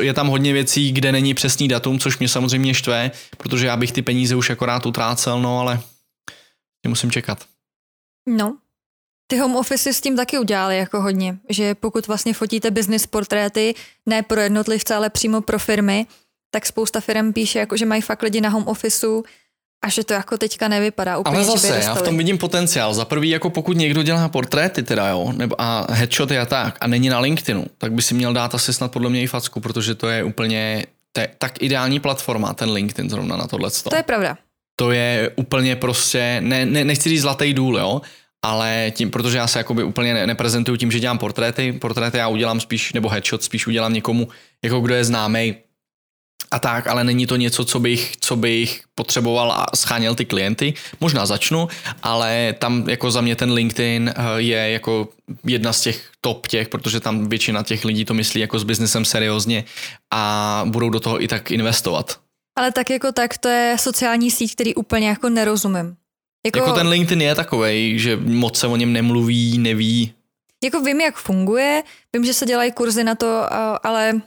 je 0.00 0.14
tam 0.14 0.28
hodně 0.28 0.52
věcí, 0.52 0.92
kde 0.92 1.12
není 1.12 1.34
přesný 1.34 1.68
datum, 1.68 1.98
což 1.98 2.18
mě 2.18 2.28
samozřejmě 2.28 2.74
štve, 2.74 3.10
protože 3.36 3.66
já 3.66 3.76
bych 3.76 3.92
ty 3.92 4.02
peníze 4.02 4.36
už 4.36 4.50
akorát 4.50 4.86
utrácel, 4.86 5.40
no 5.40 5.60
ale 5.60 5.80
musím 6.88 7.10
čekat. 7.10 7.44
No. 8.28 8.58
Ty 9.26 9.38
home 9.38 9.56
office 9.56 9.92
s 9.92 10.00
tím 10.00 10.16
taky 10.16 10.38
udělali 10.38 10.78
jako 10.78 11.00
hodně, 11.00 11.38
že 11.48 11.74
pokud 11.74 12.06
vlastně 12.06 12.34
fotíte 12.34 12.70
business 12.70 13.06
portréty, 13.06 13.74
ne 14.06 14.22
pro 14.22 14.40
jednotlivce, 14.40 14.94
ale 14.94 15.10
přímo 15.10 15.40
pro 15.40 15.58
firmy, 15.58 16.06
tak 16.50 16.66
spousta 16.66 17.00
firm 17.00 17.32
píše, 17.32 17.58
jako, 17.58 17.76
že 17.76 17.86
mají 17.86 18.02
fakt 18.02 18.22
lidi 18.22 18.40
na 18.40 18.48
home 18.48 18.68
officeu 18.68 19.24
a 19.84 19.88
že 19.88 20.04
to 20.04 20.14
jako 20.14 20.38
teďka 20.38 20.68
nevypadá 20.68 21.18
úplně, 21.18 21.36
Ale 21.36 21.44
zase, 21.44 21.80
já 21.82 21.94
v 21.94 22.02
tom 22.02 22.18
vidím 22.18 22.38
potenciál. 22.38 22.94
Za 22.94 23.04
prvý, 23.04 23.30
jako 23.30 23.50
pokud 23.50 23.76
někdo 23.76 24.02
dělá 24.02 24.28
portréty 24.28 24.82
teda, 24.82 25.08
jo, 25.08 25.32
nebo 25.36 25.60
a 25.60 25.86
headshoty 25.90 26.38
a 26.38 26.46
tak, 26.46 26.78
a 26.80 26.86
není 26.86 27.08
na 27.08 27.20
LinkedInu, 27.20 27.66
tak 27.78 27.92
by 27.92 28.02
si 28.02 28.14
měl 28.14 28.32
dát 28.32 28.54
asi 28.54 28.72
snad 28.72 28.92
podle 28.92 29.10
mě 29.10 29.22
i 29.22 29.26
facku, 29.26 29.60
protože 29.60 29.94
to 29.94 30.08
je 30.08 30.24
úplně 30.24 30.86
to 31.12 31.20
je 31.20 31.28
tak 31.38 31.62
ideální 31.62 32.00
platforma, 32.00 32.54
ten 32.54 32.70
LinkedIn 32.70 33.10
zrovna 33.10 33.36
na 33.36 33.46
tohle. 33.46 33.70
To 33.90 33.96
je 33.96 34.02
pravda. 34.02 34.36
to 34.76 34.90
je 34.90 35.30
úplně 35.36 35.76
prostě, 35.76 36.36
ne, 36.40 36.66
ne, 36.66 36.84
nechci 36.84 37.08
říct 37.08 37.20
zlatý 37.20 37.54
důl, 37.54 37.78
jo, 37.78 38.00
ale 38.44 38.92
tím, 38.94 39.10
protože 39.10 39.38
já 39.38 39.46
se 39.46 39.58
jakoby 39.58 39.84
úplně 39.84 40.14
ne, 40.14 40.26
neprezentuju 40.26 40.76
tím, 40.76 40.90
že 40.90 41.00
dělám 41.00 41.18
portréty, 41.18 41.72
portréty 41.72 42.18
já 42.18 42.28
udělám 42.28 42.60
spíš, 42.60 42.92
nebo 42.92 43.08
headshot 43.08 43.42
spíš 43.42 43.66
udělám 43.66 43.92
někomu, 43.92 44.28
jako 44.64 44.80
kdo 44.80 44.94
je 44.94 45.04
známý 45.04 45.54
a 46.50 46.58
tak, 46.58 46.86
ale 46.86 47.04
není 47.04 47.26
to 47.26 47.36
něco, 47.36 47.64
co 47.64 47.80
bych, 47.80 48.12
co 48.20 48.36
bych 48.36 48.80
potřeboval 48.94 49.52
a 49.52 49.66
scháněl 49.76 50.14
ty 50.14 50.24
klienty. 50.24 50.74
Možná 51.00 51.26
začnu, 51.26 51.68
ale 52.02 52.54
tam 52.58 52.88
jako 52.88 53.10
za 53.10 53.20
mě 53.20 53.36
ten 53.36 53.52
LinkedIn 53.52 54.14
eh, 54.16 54.22
je 54.36 54.70
jako 54.70 55.08
jedna 55.44 55.72
z 55.72 55.80
těch 55.80 56.10
top 56.20 56.46
těch, 56.46 56.68
protože 56.68 57.00
tam 57.00 57.28
většina 57.28 57.62
těch 57.62 57.84
lidí 57.84 58.04
to 58.04 58.14
myslí 58.14 58.40
jako 58.40 58.58
s 58.58 58.64
biznesem 58.64 59.04
seriózně 59.04 59.64
a 60.10 60.62
budou 60.68 60.90
do 60.90 61.00
toho 61.00 61.22
i 61.22 61.28
tak 61.28 61.50
investovat. 61.50 62.18
Ale 62.58 62.72
tak 62.72 62.90
jako 62.90 63.12
tak, 63.12 63.38
to 63.38 63.48
je 63.48 63.76
sociální 63.80 64.30
síť, 64.30 64.52
který 64.52 64.74
úplně 64.74 65.08
jako 65.08 65.28
nerozumím. 65.28 65.96
Jako, 66.46 66.58
Jako 66.58 66.72
ten 66.72 66.88
LinkedIn 66.88 67.22
je 67.22 67.34
takovej, 67.34 67.98
že 67.98 68.16
moc 68.16 68.58
se 68.58 68.66
o 68.66 68.76
něm 68.76 68.92
nemluví, 68.92 69.58
neví. 69.58 70.12
jako 70.64 70.80
vím, 70.80 71.00
jak 71.00 71.16
funguje, 71.16 71.82
vím, 72.12 72.24
že 72.24 72.34
se 72.34 72.46
dělají 72.46 72.72
kurzy 72.72 73.04
na 73.04 73.14
to, 73.14 73.54
ale 73.86 74.20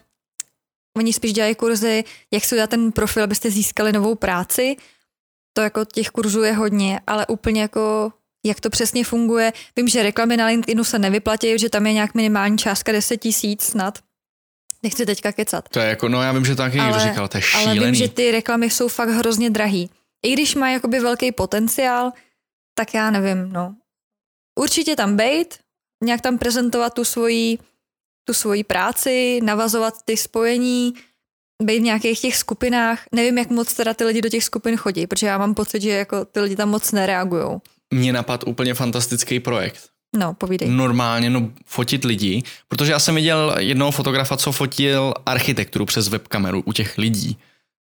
oni 0.97 1.13
spíš 1.13 1.33
dělají 1.33 1.55
kurzy, 1.55 2.03
jak 2.31 2.43
si 2.43 2.55
udělat 2.55 2.69
ten 2.69 2.91
profil, 2.91 3.23
abyste 3.23 3.51
získali 3.51 3.91
novou 3.91 4.15
práci. 4.15 4.75
To 5.53 5.61
jako 5.61 5.85
těch 5.85 6.09
kurzů 6.09 6.43
je 6.43 6.53
hodně, 6.53 6.99
ale 7.07 7.27
úplně 7.27 7.61
jako 7.61 8.13
jak 8.45 8.59
to 8.59 8.69
přesně 8.69 9.03
funguje. 9.03 9.53
Vím, 9.75 9.87
že 9.87 10.03
reklamy 10.03 10.37
na 10.37 10.45
LinkedInu 10.45 10.83
se 10.83 10.99
nevyplatí, 10.99 11.59
že 11.59 11.69
tam 11.69 11.87
je 11.87 11.93
nějak 11.93 12.13
minimální 12.13 12.57
částka 12.57 12.91
10 12.91 13.17
tisíc 13.17 13.63
snad. 13.63 13.99
Nechci 14.83 15.05
teďka 15.05 15.31
kecat. 15.31 15.69
To 15.69 15.79
je 15.79 15.87
jako, 15.87 16.09
no 16.09 16.21
já 16.21 16.31
vím, 16.31 16.45
že 16.45 16.55
to 16.55 16.61
taky 16.61 16.77
někdo 16.77 16.99
říkal, 16.99 17.27
to 17.27 17.37
je 17.37 17.43
ale 17.55 17.63
šílený. 17.63 17.85
vím, 17.85 17.95
že 17.95 18.09
ty 18.09 18.31
reklamy 18.31 18.69
jsou 18.69 18.87
fakt 18.87 19.09
hrozně 19.09 19.49
drahý. 19.49 19.89
I 20.25 20.33
když 20.33 20.55
má 20.55 20.69
jakoby 20.69 20.99
velký 20.99 21.31
potenciál, 21.31 22.11
tak 22.73 22.93
já 22.93 23.11
nevím, 23.11 23.53
no. 23.53 23.75
Určitě 24.59 24.95
tam 24.95 25.15
bejt, 25.15 25.59
nějak 26.03 26.21
tam 26.21 26.37
prezentovat 26.37 26.93
tu 26.93 27.03
svoji, 27.03 27.57
tu 28.29 28.33
svoji 28.33 28.63
práci, 28.63 29.39
navazovat 29.43 29.93
ty 30.05 30.17
spojení, 30.17 30.93
být 31.63 31.79
v 31.79 31.83
nějakých 31.83 32.19
těch 32.19 32.37
skupinách. 32.37 32.99
Nevím, 33.11 33.37
jak 33.37 33.49
moc 33.49 33.73
teda 33.73 33.93
ty 33.93 34.03
lidi 34.03 34.21
do 34.21 34.29
těch 34.29 34.43
skupin 34.43 34.77
chodí, 34.77 35.07
protože 35.07 35.27
já 35.27 35.37
mám 35.37 35.53
pocit, 35.53 35.81
že 35.81 35.89
jako 35.89 36.25
ty 36.25 36.39
lidi 36.39 36.55
tam 36.55 36.69
moc 36.69 36.91
nereagují. 36.91 37.57
Mně 37.93 38.13
napad 38.13 38.43
úplně 38.47 38.73
fantastický 38.73 39.39
projekt. 39.39 39.89
No, 40.17 40.33
povídej. 40.33 40.69
Normálně, 40.69 41.29
no 41.29 41.49
fotit 41.65 42.03
lidi, 42.05 42.43
protože 42.67 42.91
já 42.91 42.99
jsem 42.99 43.15
viděl 43.15 43.55
jednoho 43.57 43.91
fotografa, 43.91 44.37
co 44.37 44.51
fotil 44.51 45.13
architekturu 45.25 45.85
přes 45.85 46.07
webkameru 46.07 46.63
u 46.65 46.73
těch 46.73 46.97
lidí. 46.97 47.37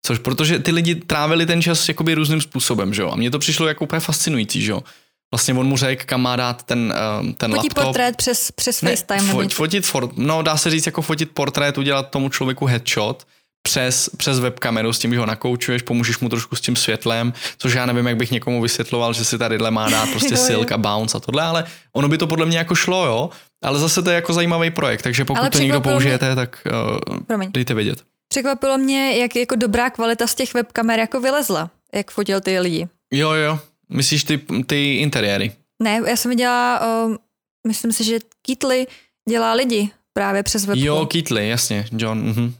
Což 0.05 0.19
protože 0.19 0.59
ty 0.59 0.71
lidi 0.71 0.95
trávili 0.95 1.45
ten 1.45 1.61
čas 1.61 1.87
jakoby 1.87 2.13
různým 2.13 2.41
způsobem, 2.41 2.93
že 2.93 3.01
jo. 3.01 3.09
A 3.11 3.15
mně 3.15 3.31
to 3.31 3.39
přišlo 3.39 3.67
jako 3.67 3.83
úplně 3.83 3.99
fascinující, 3.99 4.61
že 4.61 4.71
jo. 4.71 4.83
Vlastně 5.33 5.53
on 5.53 5.67
mu 5.67 5.77
řekl, 5.77 6.03
kam 6.05 6.21
má 6.21 6.35
dát 6.35 6.63
ten, 6.63 6.93
eh, 6.97 7.33
ten 7.33 7.51
Fotí 7.51 7.67
laptop. 7.67 7.83
portrét 7.83 8.15
přes, 8.15 8.51
přes 8.51 8.81
Ne, 8.81 8.95
FaceTime. 8.95 9.33
fo- 9.33 9.49
fotit, 9.49 9.85
for, 9.85 10.09
no 10.15 10.41
dá 10.41 10.57
se 10.57 10.69
říct 10.69 10.85
jako 10.85 11.01
fotit 11.01 11.31
portrét, 11.31 11.77
udělat 11.77 12.09
tomu 12.09 12.29
člověku 12.29 12.65
headshot 12.65 13.27
přes, 13.63 14.09
přes 14.17 14.39
webkameru 14.39 14.93
s 14.93 14.99
tím, 14.99 15.13
že 15.13 15.19
ho 15.19 15.25
nakoučuješ, 15.25 15.81
pomůžeš 15.81 16.19
mu 16.19 16.29
trošku 16.29 16.55
s 16.55 16.61
tím 16.61 16.75
světlem, 16.75 17.33
což 17.57 17.73
já 17.73 17.85
nevím, 17.85 18.07
jak 18.07 18.17
bych 18.17 18.31
někomu 18.31 18.61
vysvětloval, 18.61 19.13
že 19.13 19.25
si 19.25 19.37
tadyhle 19.37 19.71
má 19.71 19.89
dát 19.89 20.09
prostě 20.11 20.37
silk 20.37 20.71
a 20.71 20.77
bounce 20.77 21.17
a 21.17 21.19
tohle, 21.19 21.43
ale 21.43 21.65
ono 21.93 22.07
by 22.07 22.17
to 22.17 22.27
podle 22.27 22.45
mě 22.45 22.57
jako 22.57 22.75
šlo, 22.75 23.05
jo. 23.05 23.29
Ale 23.63 23.79
zase 23.79 24.01
to 24.01 24.09
je 24.09 24.15
jako 24.15 24.33
zajímavý 24.33 24.71
projekt, 24.71 25.01
takže 25.01 25.25
pokud 25.25 25.39
to 25.51 25.57
někdo 25.57 25.79
překvapilo 25.81 25.81
mě- 25.81 25.93
použijete, 25.93 26.35
tak 26.35 26.67
uh, 27.11 27.17
Promiň. 27.27 27.51
dejte 27.51 27.73
vědět. 27.73 28.03
Překvapilo 28.29 28.77
mě, 28.77 29.17
jak 29.17 29.35
jako 29.35 29.55
dobrá 29.55 29.89
kvalita 29.89 30.27
z 30.27 30.35
těch 30.35 30.53
webkamer 30.53 30.99
jako 30.99 31.19
vylezla, 31.19 31.69
jak 31.93 32.11
fotil 32.11 32.41
ty 32.41 32.59
lidi. 32.59 32.87
Jo, 33.13 33.31
jo, 33.31 33.59
myslíš 33.91 34.23
ty, 34.23 34.37
ty 34.65 34.95
interiéry. 34.95 35.51
Ne, 35.83 36.01
já 36.07 36.15
jsem 36.15 36.29
viděla, 36.29 36.81
uh, 37.05 37.15
myslím 37.67 37.91
si, 37.91 38.03
že 38.03 38.19
Kitly 38.41 38.87
dělá 39.29 39.53
lidi 39.53 39.89
právě 40.13 40.43
přes 40.43 40.65
webku. 40.65 40.85
Jo, 40.85 41.05
Kitly, 41.05 41.49
jasně, 41.49 41.85
John. 41.97 42.21
Mhm. 42.21 42.53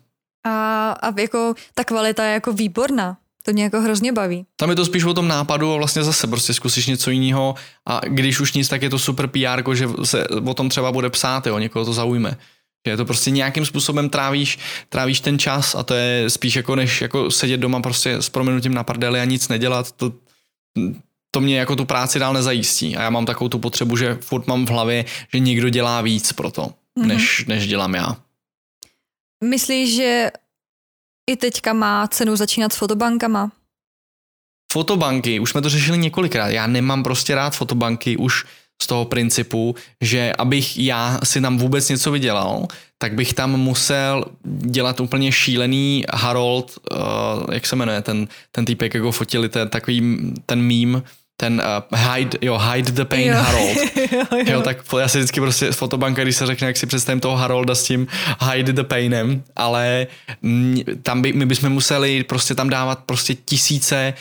A, 0.46 0.92
a 0.92 1.22
jako 1.22 1.54
ta 1.74 1.84
kvalita 1.84 2.26
je 2.26 2.34
jako 2.34 2.54
výborná. 2.54 3.18
To 3.44 3.54
mě 3.54 3.64
jako 3.64 3.82
hrozně 3.82 4.14
baví. 4.14 4.46
Tam 4.56 4.70
je 4.70 4.76
to 4.76 4.86
spíš 4.86 5.04
o 5.04 5.14
tom 5.14 5.28
nápadu 5.28 5.74
a 5.74 5.78
vlastně 5.78 6.04
zase 6.04 6.28
prostě 6.28 6.54
zkusíš 6.54 6.88
něco 6.88 7.12
jiného 7.12 7.56
a 7.86 8.02
když 8.08 8.40
už 8.40 8.54
nic, 8.54 8.68
tak 8.68 8.82
je 8.82 8.90
to 8.90 9.00
super 9.00 9.28
PR, 9.28 9.76
že 9.76 9.88
se 10.04 10.28
o 10.28 10.54
tom 10.54 10.70
třeba 10.70 10.92
bude 10.92 11.10
psát, 11.10 11.48
jo, 11.48 11.58
někoho 11.58 11.86
to 11.86 11.94
zaujme. 11.94 12.38
Že 12.88 12.98
to 12.98 13.06
prostě 13.06 13.32
nějakým 13.32 13.66
způsobem 13.66 14.10
trávíš, 14.10 14.60
trávíš 14.90 15.20
ten 15.20 15.40
čas 15.40 15.76
a 15.76 15.84
to 15.84 15.94
je 15.94 16.30
spíš 16.30 16.56
jako 16.56 16.76
než 16.76 17.02
jako 17.02 17.32
sedět 17.32 17.58
doma 17.58 17.80
prostě 17.80 18.14
s 18.14 18.30
proměnutím 18.30 18.74
na 18.74 18.84
prdeli 18.84 19.20
a 19.20 19.26
nic 19.26 19.48
nedělat, 19.48 19.92
to, 19.92 20.14
to 21.32 21.42
mě 21.42 21.60
jako 21.60 21.76
tu 21.76 21.86
práci 21.86 22.20
dál 22.20 22.34
nezajistí 22.34 22.96
a 22.98 23.02
já 23.02 23.10
mám 23.10 23.26
takovou 23.26 23.50
tu 23.50 23.60
potřebu, 23.60 23.98
že 23.98 24.16
furt 24.22 24.48
mám 24.48 24.66
v 24.66 24.70
hlavě, 24.70 25.06
že 25.34 25.40
někdo 25.40 25.70
dělá 25.70 26.02
víc 26.02 26.32
pro 26.34 26.52
to, 26.52 26.74
Mhm. 27.00 27.08
než, 27.08 27.46
než 27.48 27.68
dělám 27.68 27.96
já. 27.96 28.18
Myslíš, 29.44 29.96
že 29.96 30.32
i 31.30 31.36
teďka 31.36 31.74
má 31.74 32.08
cenu 32.08 32.36
začínat 32.36 32.74
s 32.74 32.76
fotobankama? 32.76 33.52
Fotobanky, 34.74 35.40
už 35.40 35.50
jsme 35.50 35.62
to 35.62 35.70
řešili 35.70 35.98
několikrát, 35.98 36.50
já 36.50 36.68
nemám 36.68 37.04
prostě 37.04 37.36
rád 37.36 37.56
fotobanky 37.56 38.18
už 38.18 38.46
z 38.82 38.88
toho 38.88 39.06
principu, 39.06 39.76
že 40.02 40.34
abych 40.38 40.78
já 40.78 41.20
si 41.24 41.42
tam 41.42 41.58
vůbec 41.58 41.90
něco 41.90 42.12
vydělal, 42.12 42.68
tak 42.98 43.14
bych 43.14 43.34
tam 43.34 43.52
musel 43.58 44.26
dělat 44.46 45.00
úplně 45.00 45.32
šílený 45.32 46.04
Harold, 46.14 46.78
uh, 46.92 46.98
jak 47.54 47.66
se 47.68 47.76
jmenuje 47.76 48.02
ten, 48.02 48.28
ten 48.52 48.66
týpek, 48.66 48.94
jak 48.94 49.04
ho 49.04 49.12
fotili, 49.12 49.50
ten, 49.50 49.70
takový 49.70 50.18
ten 50.46 50.62
mím, 50.62 51.04
ten 51.42 51.62
uh, 51.92 52.00
hide, 52.00 52.38
jo, 52.42 52.58
hide 52.58 52.92
the 52.92 53.06
pain 53.06 53.28
Jo. 53.28 53.38
Harold. 53.38 53.78
jo, 54.12 54.26
jo. 54.32 54.44
Jo, 54.46 54.62
tak 54.62 54.78
já 55.00 55.08
si 55.08 55.18
vždycky 55.18 55.40
prostě 55.40 55.74
z 55.74 55.76
fotobanka, 55.76 56.24
když 56.24 56.36
se 56.36 56.46
řekne, 56.46 56.68
jak 56.68 56.78
si 56.78 56.86
představím 56.86 57.20
toho 57.20 57.36
Harolda 57.36 57.76
s 57.76 57.84
tím 57.84 58.08
hide 58.52 58.74
the 58.74 58.84
painem, 58.84 59.44
ale 59.56 60.08
tam 61.04 61.22
by, 61.22 61.34
my 61.34 61.46
bychom 61.46 61.70
museli 61.70 62.24
prostě 62.24 62.56
tam 62.56 62.70
dávat 62.70 63.00
prostě 63.06 63.36
tisíce, 63.36 64.14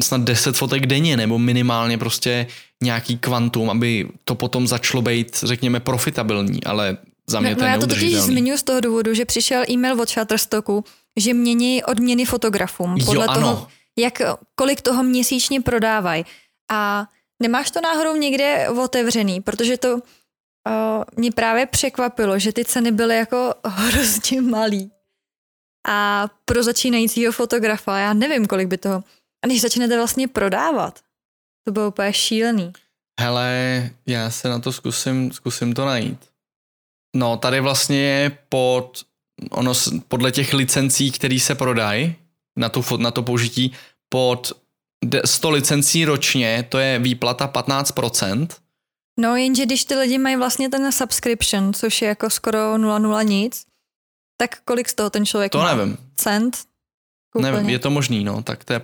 snad 0.00 0.20
deset 0.20 0.56
fotek 0.56 0.86
denně, 0.86 1.16
nebo 1.16 1.38
minimálně 1.38 1.98
prostě 1.98 2.46
nějaký 2.82 3.18
kvantum, 3.18 3.70
aby 3.70 4.08
to 4.24 4.34
potom 4.34 4.66
začalo 4.66 5.02
být, 5.02 5.36
řekněme, 5.42 5.80
profitabilní, 5.80 6.64
ale 6.64 6.96
za 7.26 7.40
mě 7.40 7.50
No, 7.50 7.56
to 7.56 7.60
no 7.62 7.66
je 7.66 7.72
já 7.72 7.78
to 7.78 7.86
totiž 7.86 8.14
zmiňuji 8.14 8.58
z 8.58 8.62
toho 8.62 8.80
důvodu, 8.80 9.14
že 9.14 9.24
přišel 9.24 9.62
e-mail 9.70 10.00
od 10.00 10.08
Shutterstocku, 10.08 10.84
že 11.16 11.34
mění 11.34 11.84
odměny 11.84 12.24
fotografům 12.24 12.96
Jo, 12.96 13.06
podle 13.06 13.26
ano. 13.26 13.40
toho, 13.40 13.66
jak, 13.98 14.22
kolik 14.54 14.80
toho 14.80 15.02
měsíčně 15.02 15.60
prodávají. 15.60 16.24
A 16.72 17.08
nemáš 17.42 17.70
to 17.70 17.80
náhodou 17.80 18.16
někde 18.16 18.68
otevřený, 18.68 19.40
protože 19.40 19.76
to 19.76 19.94
uh, 19.94 20.00
mě 21.16 21.32
právě 21.32 21.66
překvapilo, 21.66 22.38
že 22.38 22.52
ty 22.52 22.64
ceny 22.64 22.92
byly 22.92 23.16
jako 23.16 23.54
hrozně 23.64 24.40
malý. 24.40 24.90
A 25.88 26.26
pro 26.44 26.62
začínajícího 26.62 27.32
fotografa, 27.32 27.98
já 27.98 28.12
nevím, 28.12 28.46
kolik 28.46 28.68
by 28.68 28.78
toho. 28.78 29.04
A 29.44 29.46
než 29.46 29.60
začnete 29.60 29.96
vlastně 29.96 30.28
prodávat, 30.28 31.00
to 31.64 31.72
bylo 31.72 31.88
úplně 31.88 32.12
šílený. 32.12 32.72
Hele, 33.20 33.90
já 34.06 34.30
se 34.30 34.48
na 34.48 34.58
to 34.58 34.72
zkusím, 34.72 35.32
zkusím 35.32 35.72
to 35.72 35.84
najít. 35.84 36.18
No, 37.16 37.36
tady 37.36 37.60
vlastně 37.60 37.96
je 37.96 38.38
pod, 38.48 39.02
ono, 39.50 39.72
podle 40.08 40.32
těch 40.32 40.52
licencí, 40.52 41.10
které 41.10 41.40
se 41.40 41.54
prodají 41.54 42.16
na, 42.58 42.68
tu, 42.68 42.96
na 42.96 43.10
to 43.10 43.22
použití, 43.22 43.72
pod 44.08 44.52
100 45.24 45.50
licencí 45.50 46.04
ročně, 46.04 46.66
to 46.68 46.78
je 46.78 46.98
výplata 46.98 47.48
15%. 47.48 48.48
No 49.20 49.36
jenže 49.36 49.66
když 49.66 49.84
ty 49.84 49.94
lidi 49.94 50.18
mají 50.18 50.36
vlastně 50.36 50.68
ten 50.68 50.92
subscription, 50.92 51.74
což 51.74 52.02
je 52.02 52.08
jako 52.08 52.30
skoro 52.30 52.58
0,0 52.74 53.24
nic, 53.24 53.64
tak 54.40 54.58
kolik 54.64 54.88
z 54.88 54.94
toho 54.94 55.10
ten 55.10 55.26
člověk 55.26 55.52
To 55.52 55.58
má? 55.58 55.74
nevím, 55.74 55.96
Cent? 56.16 56.58
nevím, 57.40 57.58
Úplně. 57.60 57.72
je 57.74 57.78
to 57.78 57.90
možný, 57.90 58.24
no, 58.24 58.42
tak 58.42 58.64
to 58.64 58.72
je, 58.72 58.80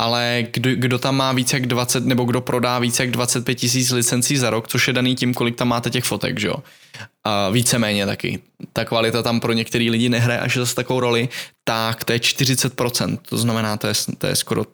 ale 0.00 0.46
kdo, 0.50 0.70
kdo 0.74 0.98
tam 0.98 1.16
má 1.16 1.32
více 1.32 1.56
jak 1.56 1.66
20, 1.66 2.04
nebo 2.06 2.24
kdo 2.24 2.40
prodá 2.40 2.78
více 2.78 3.02
jak 3.02 3.10
25 3.10 3.54
tisíc 3.54 3.90
licencí 3.90 4.36
za 4.36 4.50
rok, 4.50 4.68
což 4.68 4.86
je 4.88 4.92
daný 4.94 5.14
tím, 5.16 5.34
kolik 5.34 5.56
tam 5.56 5.68
máte 5.68 5.90
těch 5.90 6.04
fotek, 6.04 6.38
že 6.40 6.48
jo. 6.48 6.56
A 7.24 7.50
víceméně 7.50 8.06
taky. 8.06 8.42
Ta 8.72 8.84
kvalita 8.84 9.22
tam 9.22 9.40
pro 9.40 9.52
některý 9.52 9.90
lidi 9.90 10.08
nehraje 10.08 10.40
až 10.40 10.56
zase 10.56 10.74
takovou 10.74 11.00
roli, 11.00 11.28
tak 11.64 12.04
to 12.04 12.12
je 12.12 12.18
40%, 12.18 13.18
to 13.28 13.38
znamená, 13.38 13.76
to 13.76 13.86
je, 13.86 13.94
to 14.18 14.26
je 14.26 14.36
skoro 14.36 14.64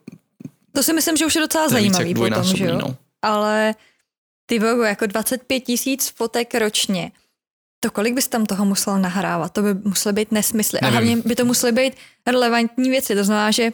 To 0.72 0.82
si 0.82 0.92
myslím, 0.92 1.16
že 1.16 1.26
už 1.26 1.34
je 1.34 1.40
docela 1.40 1.64
to 1.64 1.70
zajímavý 1.70 2.10
jak 2.10 2.18
potom, 2.18 2.44
že 2.56 2.64
jo? 2.64 2.78
no. 2.78 2.96
Ale 3.22 3.74
ty 4.46 4.58
bohu, 4.58 4.82
jako 4.82 5.06
25 5.06 5.60
tisíc 5.60 6.08
fotek 6.08 6.54
ročně, 6.54 7.12
to 7.80 7.90
kolik 7.90 8.14
bys 8.14 8.28
tam 8.28 8.46
toho 8.46 8.64
musel 8.64 8.98
nahrávat? 8.98 9.52
To 9.52 9.62
by 9.62 9.74
musely 9.74 10.12
být 10.12 10.32
nesmysly. 10.32 10.80
A 10.80 10.84
Nevím. 10.90 10.92
hlavně 11.08 11.28
by 11.28 11.34
to 11.36 11.44
musely 11.44 11.72
být 11.72 11.94
relevantní 12.26 12.90
věci. 12.90 13.14
To 13.14 13.24
znamená, 13.24 13.50
že 13.50 13.72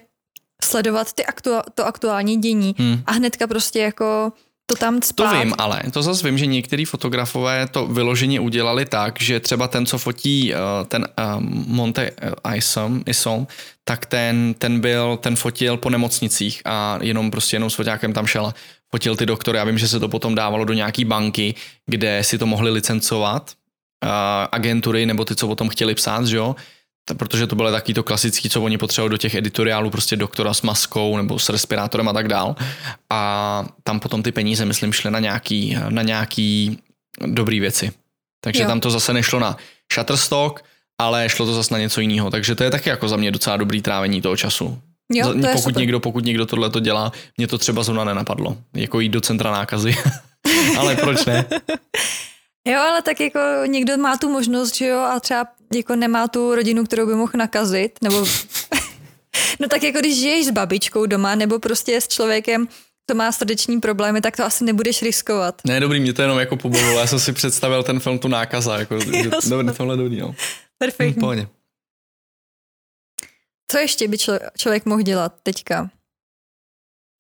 sledovat 0.65 1.13
ty 1.13 1.23
aktua- 1.25 1.63
to 1.75 1.87
aktuální 1.87 2.37
dění 2.37 2.75
Hmm. 2.79 3.03
a 3.07 3.13
hnedka 3.13 3.47
prostě 3.47 3.79
jako 3.79 4.33
to 4.67 4.75
tam 4.77 5.01
To 5.01 5.07
spát. 5.07 5.39
vím, 5.43 5.55
ale 5.59 5.83
to 5.93 6.03
zase 6.03 6.27
vím, 6.27 6.39
že 6.39 6.47
některý 6.47 6.85
fotografové 6.85 7.67
to 7.69 7.87
vyloženě 7.87 8.41
udělali 8.41 8.85
tak, 8.85 9.21
že 9.21 9.41
třeba 9.41 9.69
ten, 9.69 9.87
co 9.87 9.99
fotí 9.99 10.53
uh, 10.55 10.59
ten 10.89 11.09
uh, 11.19 11.41
Monte 11.67 12.11
Isom, 12.57 13.03
Isom, 13.07 13.47
tak 13.85 14.07
ten, 14.07 14.55
ten 14.59 14.81
byl, 14.81 15.17
ten 15.17 15.37
fotil 15.37 15.77
po 15.77 15.91
nemocnicích 15.91 16.63
a 16.65 16.99
jenom 17.03 17.31
prostě 17.31 17.57
jenom 17.57 17.71
s 17.71 17.75
foťákem 17.75 18.13
tam 18.13 18.27
šel 18.27 18.55
fotil 18.91 19.17
ty 19.17 19.27
doktory. 19.27 19.59
Já 19.59 19.65
vím, 19.65 19.79
že 19.79 19.89
se 19.89 20.01
to 20.01 20.09
potom 20.09 20.35
dávalo 20.35 20.65
do 20.65 20.73
nějaký 20.73 21.05
banky, 21.05 21.55
kde 21.87 22.25
si 22.25 22.39
to 22.39 22.47
mohli 22.47 22.71
licencovat 22.71 23.53
uh, 24.05 24.11
agentury 24.53 25.07
nebo 25.07 25.25
ty, 25.25 25.35
co 25.37 25.49
o 25.49 25.55
tom 25.55 25.69
chtěli 25.69 25.95
psát, 25.95 26.27
že 26.27 26.37
jo, 26.37 26.57
protože 27.15 27.47
to 27.47 27.57
bylo 27.57 27.71
taky 27.71 27.95
to 27.95 28.03
klasický, 28.03 28.51
co 28.51 28.63
oni 28.63 28.79
potřebovali 28.79 29.11
do 29.11 29.17
těch 29.17 29.35
editoriálů, 29.35 29.91
prostě 29.91 30.17
doktora 30.17 30.55
s 30.55 30.63
maskou 30.63 31.17
nebo 31.17 31.39
s 31.39 31.49
respirátorem 31.49 32.09
a 32.09 32.13
tak 32.13 32.29
dál. 32.29 32.57
A 33.11 33.65
tam 33.83 34.01
potom 34.01 34.23
ty 34.23 34.33
peníze, 34.33 34.65
myslím, 34.65 34.93
šly 34.93 35.11
na 35.11 35.19
nějaký, 35.19 35.77
na 35.89 36.03
nějaký 36.03 36.79
dobrý 37.27 37.61
věci. 37.61 37.93
Takže 38.41 38.63
Jo. 38.63 38.69
tam 38.69 38.81
to 38.81 38.91
zase 38.91 39.13
nešlo 39.13 39.41
na 39.41 39.57
Shutterstock, 39.95 40.65
ale 41.01 41.29
šlo 41.29 41.47
to 41.47 41.55
zase 41.55 41.75
na 41.75 41.81
něco 41.81 42.01
jiného. 42.01 42.31
Takže 42.31 42.55
to 42.55 42.65
je 42.65 42.71
taky 42.71 42.89
jako 42.89 43.09
za 43.09 43.17
mě 43.17 43.31
docela 43.31 43.57
dobrý 43.57 43.83
trávení 43.83 44.23
toho 44.23 44.37
času. 44.37 44.79
Jo, 45.13 45.33
to 45.33 45.47
je 45.47 45.53
pokud, 45.53 45.59
super. 45.63 45.77
někdo, 45.81 46.01
pokud 46.01 46.25
někdo 46.25 46.47
tohle 46.47 46.71
to 46.71 46.81
dělá, 46.81 47.13
mě 47.37 47.47
to 47.47 47.59
třeba 47.59 47.83
zrovna 47.83 48.05
nenapadlo. 48.05 48.57
Jako 48.75 49.01
jít 49.01 49.09
do 49.09 49.21
centra 49.21 49.51
nákazy. 49.51 49.97
ale 50.79 50.97
proč 50.97 51.25
ne? 51.25 51.45
Jo, 52.69 52.81
ale 52.81 53.03
tak 53.03 53.21
jako 53.21 53.41
někdo 53.67 53.97
má 53.97 54.17
tu 54.17 54.31
možnost, 54.31 54.77
že 54.77 54.87
jo, 54.87 54.99
a 54.99 55.21
třeba 55.21 55.47
jako 55.75 55.97
nemá 55.97 56.29
tu 56.29 56.55
rodinu, 56.55 56.85
kterou 56.85 57.07
by 57.07 57.15
mohl 57.15 57.33
nakazit, 57.37 57.99
nebo 58.03 58.27
no 59.61 59.69
tak 59.69 59.83
jako 59.83 59.99
když 59.99 60.17
žiješ 60.17 60.47
s 60.47 60.51
babičkou 60.51 61.07
doma, 61.07 61.35
nebo 61.35 61.59
prostě 61.59 62.01
s 62.01 62.09
člověkem, 62.09 62.69
co 63.11 63.15
má 63.17 63.33
srdeční 63.33 63.81
problémy, 63.81 64.21
tak 64.21 64.37
to 64.37 64.45
asi 64.45 64.65
nebudeš 64.65 65.03
riskovat. 65.03 65.61
Ne, 65.67 65.81
dobrý, 65.81 66.01
mě 66.01 66.13
to 66.13 66.23
jenom 66.23 66.39
jako 66.39 66.57
pobavilo. 66.57 66.99
Já 66.99 67.07
jsem 67.07 67.21
si 67.21 67.33
představil 67.33 67.83
ten 67.83 68.01
film 68.01 68.19
tu 68.19 68.29
nákaza. 68.29 68.79
Jako, 68.79 69.01
že, 69.01 69.07
dobrý, 69.49 69.75
tohle 69.77 69.97
dobrý, 69.97 70.17
no. 70.21 70.29
Hm, 70.29 70.35
Perfektní. 70.79 71.21
pohodě. 71.21 71.49
Co 73.71 73.79
ještě 73.79 74.09
by 74.09 74.17
člo- 74.17 74.41
člověk 74.59 74.85
mohl 74.87 75.03
dělat 75.03 75.35
teďka? 75.43 75.91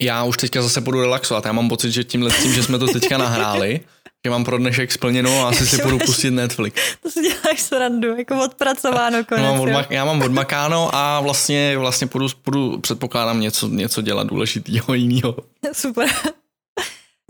Já 0.02 0.24
už 0.24 0.36
teďka 0.36 0.62
zase 0.62 0.80
budu 0.80 1.00
relaxovat. 1.00 1.44
Já 1.46 1.52
mám 1.52 1.68
pocit, 1.68 1.90
že 1.92 2.04
tímhle 2.04 2.30
tím, 2.30 2.52
že 2.52 2.62
jsme 2.62 2.78
to 2.78 2.86
teďka 2.86 3.18
nahráli, 3.18 3.80
že 4.26 4.30
mám 4.30 4.44
pro 4.44 4.58
dnešek 4.58 4.92
splněno 4.92 5.46
a 5.46 5.48
asi 5.48 5.66
si 5.66 5.82
půjdu 5.82 5.98
pustit 5.98 6.30
Netflix. 6.30 6.82
To 7.02 7.10
si 7.10 7.22
děláš 7.22 7.60
srandu, 7.62 8.16
jako 8.16 8.44
odpracováno 8.44 9.24
konec. 9.24 9.44
Já 9.44 9.50
mám, 9.52 9.56
jo. 9.56 9.64
odmak- 9.64 9.86
já 9.90 10.04
mám 10.04 10.22
odmakáno 10.22 10.90
a 10.92 11.20
vlastně, 11.20 11.78
vlastně 11.78 12.06
půjdu, 12.06 12.28
půjdu, 12.42 12.78
předpokládám 12.78 13.40
něco, 13.40 13.68
něco 13.68 14.02
dělat 14.02 14.26
důležitého 14.26 14.94
jiného. 14.94 15.36
Super. 15.72 16.08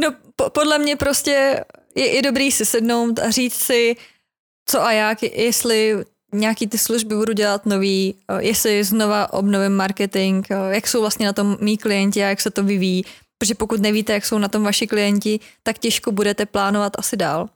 No 0.00 0.08
po, 0.36 0.50
podle 0.50 0.78
mě 0.78 0.96
prostě 0.96 1.64
je, 1.94 2.14
je 2.14 2.22
dobrý 2.22 2.52
si 2.52 2.64
sednout 2.64 3.18
a 3.18 3.30
říct 3.30 3.54
si, 3.54 3.96
co 4.68 4.82
a 4.82 4.92
jak, 4.92 5.22
jestli 5.22 5.94
nějaký 6.34 6.66
ty 6.66 6.78
služby 6.78 7.14
budu 7.14 7.32
dělat 7.32 7.66
nový, 7.66 8.14
eh, 8.28 8.42
jestli 8.42 8.84
znova 8.84 9.32
obnovím 9.32 9.72
marketing, 9.72 10.46
eh, 10.50 10.74
jak 10.74 10.86
jsou 10.88 11.00
vlastně 11.00 11.26
na 11.26 11.32
tom 11.32 11.56
mý 11.60 11.78
klienti 11.78 12.24
a 12.24 12.28
jak 12.28 12.40
se 12.40 12.50
to 12.50 12.62
vyvíjí. 12.62 13.04
Protože 13.38 13.54
pokud 13.54 13.80
nevíte, 13.80 14.12
jak 14.12 14.26
jsou 14.26 14.38
na 14.38 14.48
tom 14.48 14.62
vaši 14.62 14.86
klienti, 14.86 15.40
tak 15.62 15.78
těžko 15.78 16.12
budete 16.12 16.46
plánovat 16.46 16.92
asi 16.98 17.16
dál. 17.16 17.48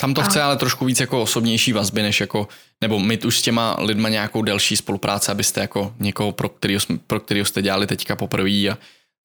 Tam 0.00 0.14
to 0.14 0.20
A- 0.20 0.24
chce 0.24 0.42
ale 0.42 0.56
trošku 0.56 0.84
víc 0.84 1.00
jako 1.00 1.22
osobnější 1.22 1.72
vazby, 1.72 2.02
než 2.02 2.20
jako, 2.20 2.48
nebo 2.80 2.98
mít 2.98 3.24
už 3.24 3.38
s 3.38 3.42
těma 3.42 3.76
lidma 3.80 4.08
nějakou 4.08 4.42
delší 4.42 4.76
spolupráce, 4.76 5.32
abyste 5.32 5.60
jako 5.60 5.94
někoho, 5.98 6.32
pro 6.32 6.48
kterého, 6.48 6.80
jsme- 6.80 6.98
pro 7.06 7.20
kterého 7.20 7.46
jste 7.46 7.62
dělali 7.62 7.86
teďka 7.86 8.16
poprvé 8.16 8.50
a 8.50 8.78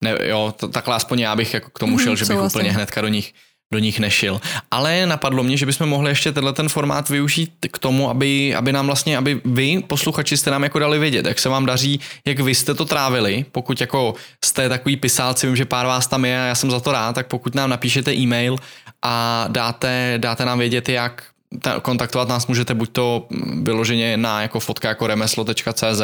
ne, 0.04 0.18
jo, 0.22 0.54
to, 0.56 0.68
takhle 0.68 0.96
aspoň 0.96 1.20
já 1.20 1.36
bych 1.36 1.54
jako 1.54 1.70
k 1.70 1.78
tomu 1.78 1.98
šel, 1.98 2.16
že 2.16 2.24
bych 2.24 2.26
souhlasím. 2.26 2.60
úplně 2.60 2.72
hnedka 2.72 3.00
do 3.00 3.08
nich 3.08 3.34
do 3.72 3.78
nich 3.78 4.00
nešil. 4.00 4.40
Ale 4.70 5.06
napadlo 5.06 5.42
mě, 5.42 5.56
že 5.56 5.66
bychom 5.66 5.88
mohli 5.88 6.10
ještě 6.10 6.32
tenhle 6.32 6.52
ten 6.52 6.68
formát 6.68 7.08
využít 7.08 7.52
k 7.72 7.78
tomu, 7.78 8.10
aby, 8.10 8.54
aby 8.54 8.72
nám 8.72 8.86
vlastně, 8.86 9.16
aby 9.16 9.40
vy, 9.44 9.82
posluchači, 9.86 10.36
jste 10.36 10.50
nám 10.50 10.62
jako 10.62 10.78
dali 10.78 10.98
vědět, 10.98 11.26
jak 11.26 11.38
se 11.38 11.48
vám 11.48 11.66
daří, 11.66 12.00
jak 12.26 12.40
vy 12.40 12.54
jste 12.54 12.74
to 12.74 12.84
trávili, 12.84 13.44
pokud 13.52 13.80
jako 13.80 14.14
jste 14.44 14.68
takový 14.68 14.96
pisálci, 14.96 15.46
vím, 15.46 15.56
že 15.56 15.64
pár 15.64 15.86
vás 15.86 16.06
tam 16.06 16.24
je 16.24 16.40
a 16.42 16.44
já 16.44 16.54
jsem 16.54 16.70
za 16.70 16.80
to 16.80 16.92
rád, 16.92 17.12
tak 17.12 17.26
pokud 17.26 17.54
nám 17.54 17.70
napíšete 17.70 18.14
e-mail 18.14 18.56
a 19.02 19.44
dáte, 19.48 20.14
dáte 20.16 20.44
nám 20.44 20.58
vědět, 20.58 20.88
jak 20.88 21.22
ta, 21.62 21.80
kontaktovat 21.80 22.28
nás 22.28 22.46
můžete 22.46 22.74
buď 22.74 22.90
to 22.92 23.26
vyloženě 23.62 24.16
na 24.16 24.42
jako 24.42 24.60
fotka 24.60 24.88
jako 24.88 25.06
remeslo.cz 25.06 26.02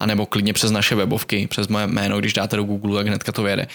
a 0.00 0.06
nebo 0.06 0.26
klidně 0.26 0.52
přes 0.52 0.70
naše 0.70 0.94
webovky, 0.94 1.46
přes 1.46 1.68
moje 1.68 1.86
jméno, 1.86 2.18
když 2.18 2.32
dáte 2.32 2.56
do 2.56 2.64
Google, 2.64 2.96
tak 2.96 3.06
hnedka 3.06 3.32
to 3.32 3.42
vyjede. 3.42 3.66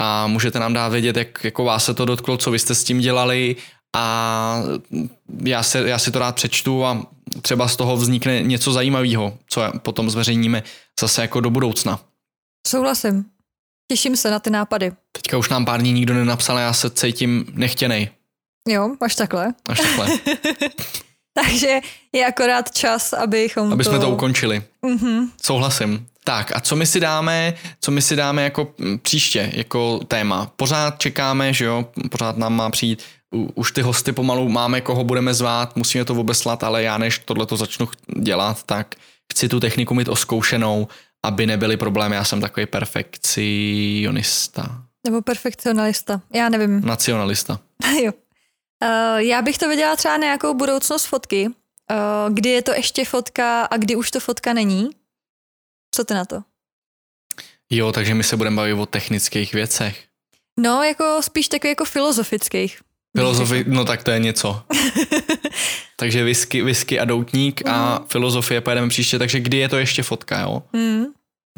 A 0.00 0.26
můžete 0.26 0.58
nám 0.58 0.72
dát 0.72 0.88
vědět, 0.88 1.16
jak 1.16 1.44
jako 1.44 1.64
vás 1.64 1.84
se 1.84 1.94
to 1.94 2.04
dotklo, 2.04 2.36
co 2.36 2.50
vy 2.50 2.58
jste 2.58 2.74
s 2.74 2.84
tím 2.84 3.00
dělali 3.00 3.56
a 3.96 4.62
já, 5.44 5.62
se, 5.62 5.88
já 5.88 5.98
si 5.98 6.10
to 6.10 6.18
rád 6.18 6.34
přečtu 6.34 6.84
a 6.84 7.06
třeba 7.42 7.68
z 7.68 7.76
toho 7.76 7.96
vznikne 7.96 8.42
něco 8.42 8.72
zajímavého, 8.72 9.38
co 9.48 9.62
potom 9.78 10.10
zveřejníme 10.10 10.62
zase 11.00 11.22
jako 11.22 11.40
do 11.40 11.50
budoucna. 11.50 12.00
Souhlasím. 12.66 13.24
Těším 13.90 14.16
se 14.16 14.30
na 14.30 14.38
ty 14.38 14.50
nápady. 14.50 14.92
Teďka 15.12 15.38
už 15.38 15.48
nám 15.48 15.64
pár 15.64 15.80
dní 15.80 15.92
nikdo 15.92 16.14
nenapsal 16.14 16.56
a 16.56 16.60
já 16.60 16.72
se 16.72 16.90
cítím 16.90 17.46
nechtěnej. 17.52 18.08
Jo, 18.68 18.94
až 19.00 19.14
takhle. 19.14 19.54
Až 19.68 19.80
takhle. 19.80 20.08
Takže 21.34 21.80
je 22.12 22.26
akorát 22.26 22.70
čas, 22.74 23.12
abychom 23.12 23.72
Aby 23.72 23.84
to... 23.84 23.90
jsme 23.90 23.98
to 23.98 24.10
ukončili. 24.10 24.62
Mhm. 24.82 25.30
Souhlasím. 25.42 26.06
Tak 26.30 26.56
a 26.56 26.60
co 26.60 26.76
my 26.76 26.86
si 26.86 27.00
dáme, 27.00 27.54
co 27.80 27.90
my 27.90 28.02
si 28.02 28.16
dáme 28.16 28.44
jako 28.44 28.74
mm, 28.78 28.98
příště, 28.98 29.50
jako 29.54 29.98
téma? 29.98 30.52
Pořád 30.56 30.98
čekáme, 30.98 31.52
že 31.52 31.64
jo, 31.64 31.86
pořád 32.10 32.36
nám 32.36 32.54
má 32.54 32.70
přijít, 32.70 33.02
už 33.54 33.72
ty 33.72 33.82
hosty 33.82 34.12
pomalu 34.12 34.48
máme, 34.48 34.80
koho 34.80 35.04
budeme 35.04 35.34
zvát, 35.34 35.76
musíme 35.76 36.04
to 36.04 36.14
obeslat, 36.14 36.64
ale 36.64 36.82
já 36.82 36.98
než 36.98 37.18
tohle 37.18 37.46
to 37.46 37.56
začnu 37.56 37.88
dělat, 38.20 38.62
tak 38.62 38.94
chci 39.32 39.48
tu 39.48 39.60
techniku 39.60 39.94
mít 39.94 40.08
oskoušenou, 40.08 40.88
aby 41.24 41.46
nebyly 41.46 41.76
problémy, 41.76 42.16
já 42.16 42.24
jsem 42.24 42.40
takový 42.40 42.66
perfekcionista. 42.66 44.82
Nebo 45.06 45.22
perfekcionalista, 45.22 46.20
já 46.34 46.48
nevím. 46.48 46.80
Nacionalista. 46.80 47.60
jo. 48.04 48.12
Uh, 48.12 49.18
já 49.18 49.42
bych 49.42 49.58
to 49.58 49.68
viděla 49.68 49.96
třeba 49.96 50.16
nějakou 50.16 50.54
budoucnost 50.54 51.04
fotky, 51.04 51.48
uh, 51.48 51.54
kdy 52.34 52.50
je 52.50 52.62
to 52.62 52.72
ještě 52.72 53.04
fotka 53.04 53.62
a 53.62 53.76
kdy 53.76 53.96
už 53.96 54.10
to 54.10 54.20
fotka 54.20 54.52
není. 54.52 54.99
Co 55.94 56.04
ty 56.04 56.14
na 56.14 56.24
to? 56.24 56.42
Jo, 57.70 57.92
takže 57.92 58.14
my 58.14 58.24
se 58.24 58.36
budeme 58.36 58.56
bavit 58.56 58.74
o 58.74 58.86
technických 58.86 59.54
věcech. 59.54 60.04
No, 60.58 60.82
jako 60.82 61.22
spíš 61.22 61.48
takový 61.48 61.68
jako 61.70 61.84
filozofických. 61.84 62.80
Filozofi, 63.16 63.64
no 63.68 63.84
tak 63.84 64.04
to 64.04 64.10
je 64.10 64.18
něco. 64.18 64.62
takže 65.96 66.24
whisky, 66.24 66.62
whisky 66.62 67.00
a 67.00 67.04
doutník 67.04 67.64
mm. 67.64 67.72
a 67.72 68.04
filozofie 68.08 68.60
pojedeme 68.60 68.88
příště, 68.88 69.18
takže 69.18 69.40
kdy 69.40 69.56
je 69.56 69.68
to 69.68 69.78
ještě 69.78 70.02
fotka, 70.02 70.40
jo? 70.40 70.62
Mm. 70.72 71.04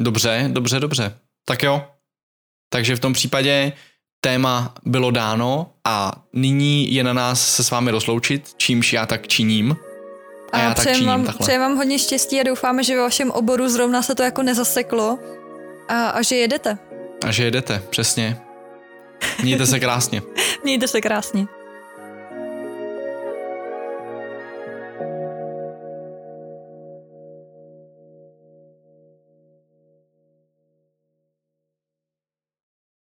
Dobře, 0.01 0.49
dobře, 0.53 0.79
dobře. 0.79 1.19
Tak 1.45 1.63
jo. 1.63 1.87
Takže 2.69 2.95
v 2.95 2.99
tom 2.99 3.13
případě 3.13 3.73
téma 4.21 4.73
bylo 4.85 5.11
dáno 5.11 5.69
a 5.83 6.23
nyní 6.33 6.93
je 6.93 7.03
na 7.03 7.13
nás 7.13 7.55
se 7.55 7.63
s 7.63 7.71
vámi 7.71 7.91
rozloučit, 7.91 8.53
čímž 8.57 8.93
já 8.93 9.05
tak 9.05 9.27
činím. 9.27 9.75
A, 10.53 10.57
a 10.57 10.63
já 10.63 10.73
tak 10.73 10.91
činím 10.91 11.07
vám, 11.07 11.25
takhle. 11.25 11.43
Přejem 11.43 11.61
vám 11.61 11.75
hodně 11.75 11.99
štěstí 11.99 12.39
a 12.39 12.43
doufáme, 12.43 12.83
že 12.83 12.95
ve 12.95 13.01
vašem 13.01 13.31
oboru 13.31 13.69
zrovna 13.69 14.01
se 14.01 14.15
to 14.15 14.23
jako 14.23 14.43
nezaseklo 14.43 15.19
a, 15.87 16.07
a 16.07 16.21
že 16.21 16.35
jedete. 16.35 16.77
A 17.25 17.31
že 17.31 17.43
jedete, 17.43 17.83
přesně. 17.89 18.37
Mějte 19.43 19.65
se 19.65 19.79
krásně. 19.79 20.21
Mějte 20.63 20.87
se 20.87 21.01
krásně. 21.01 21.45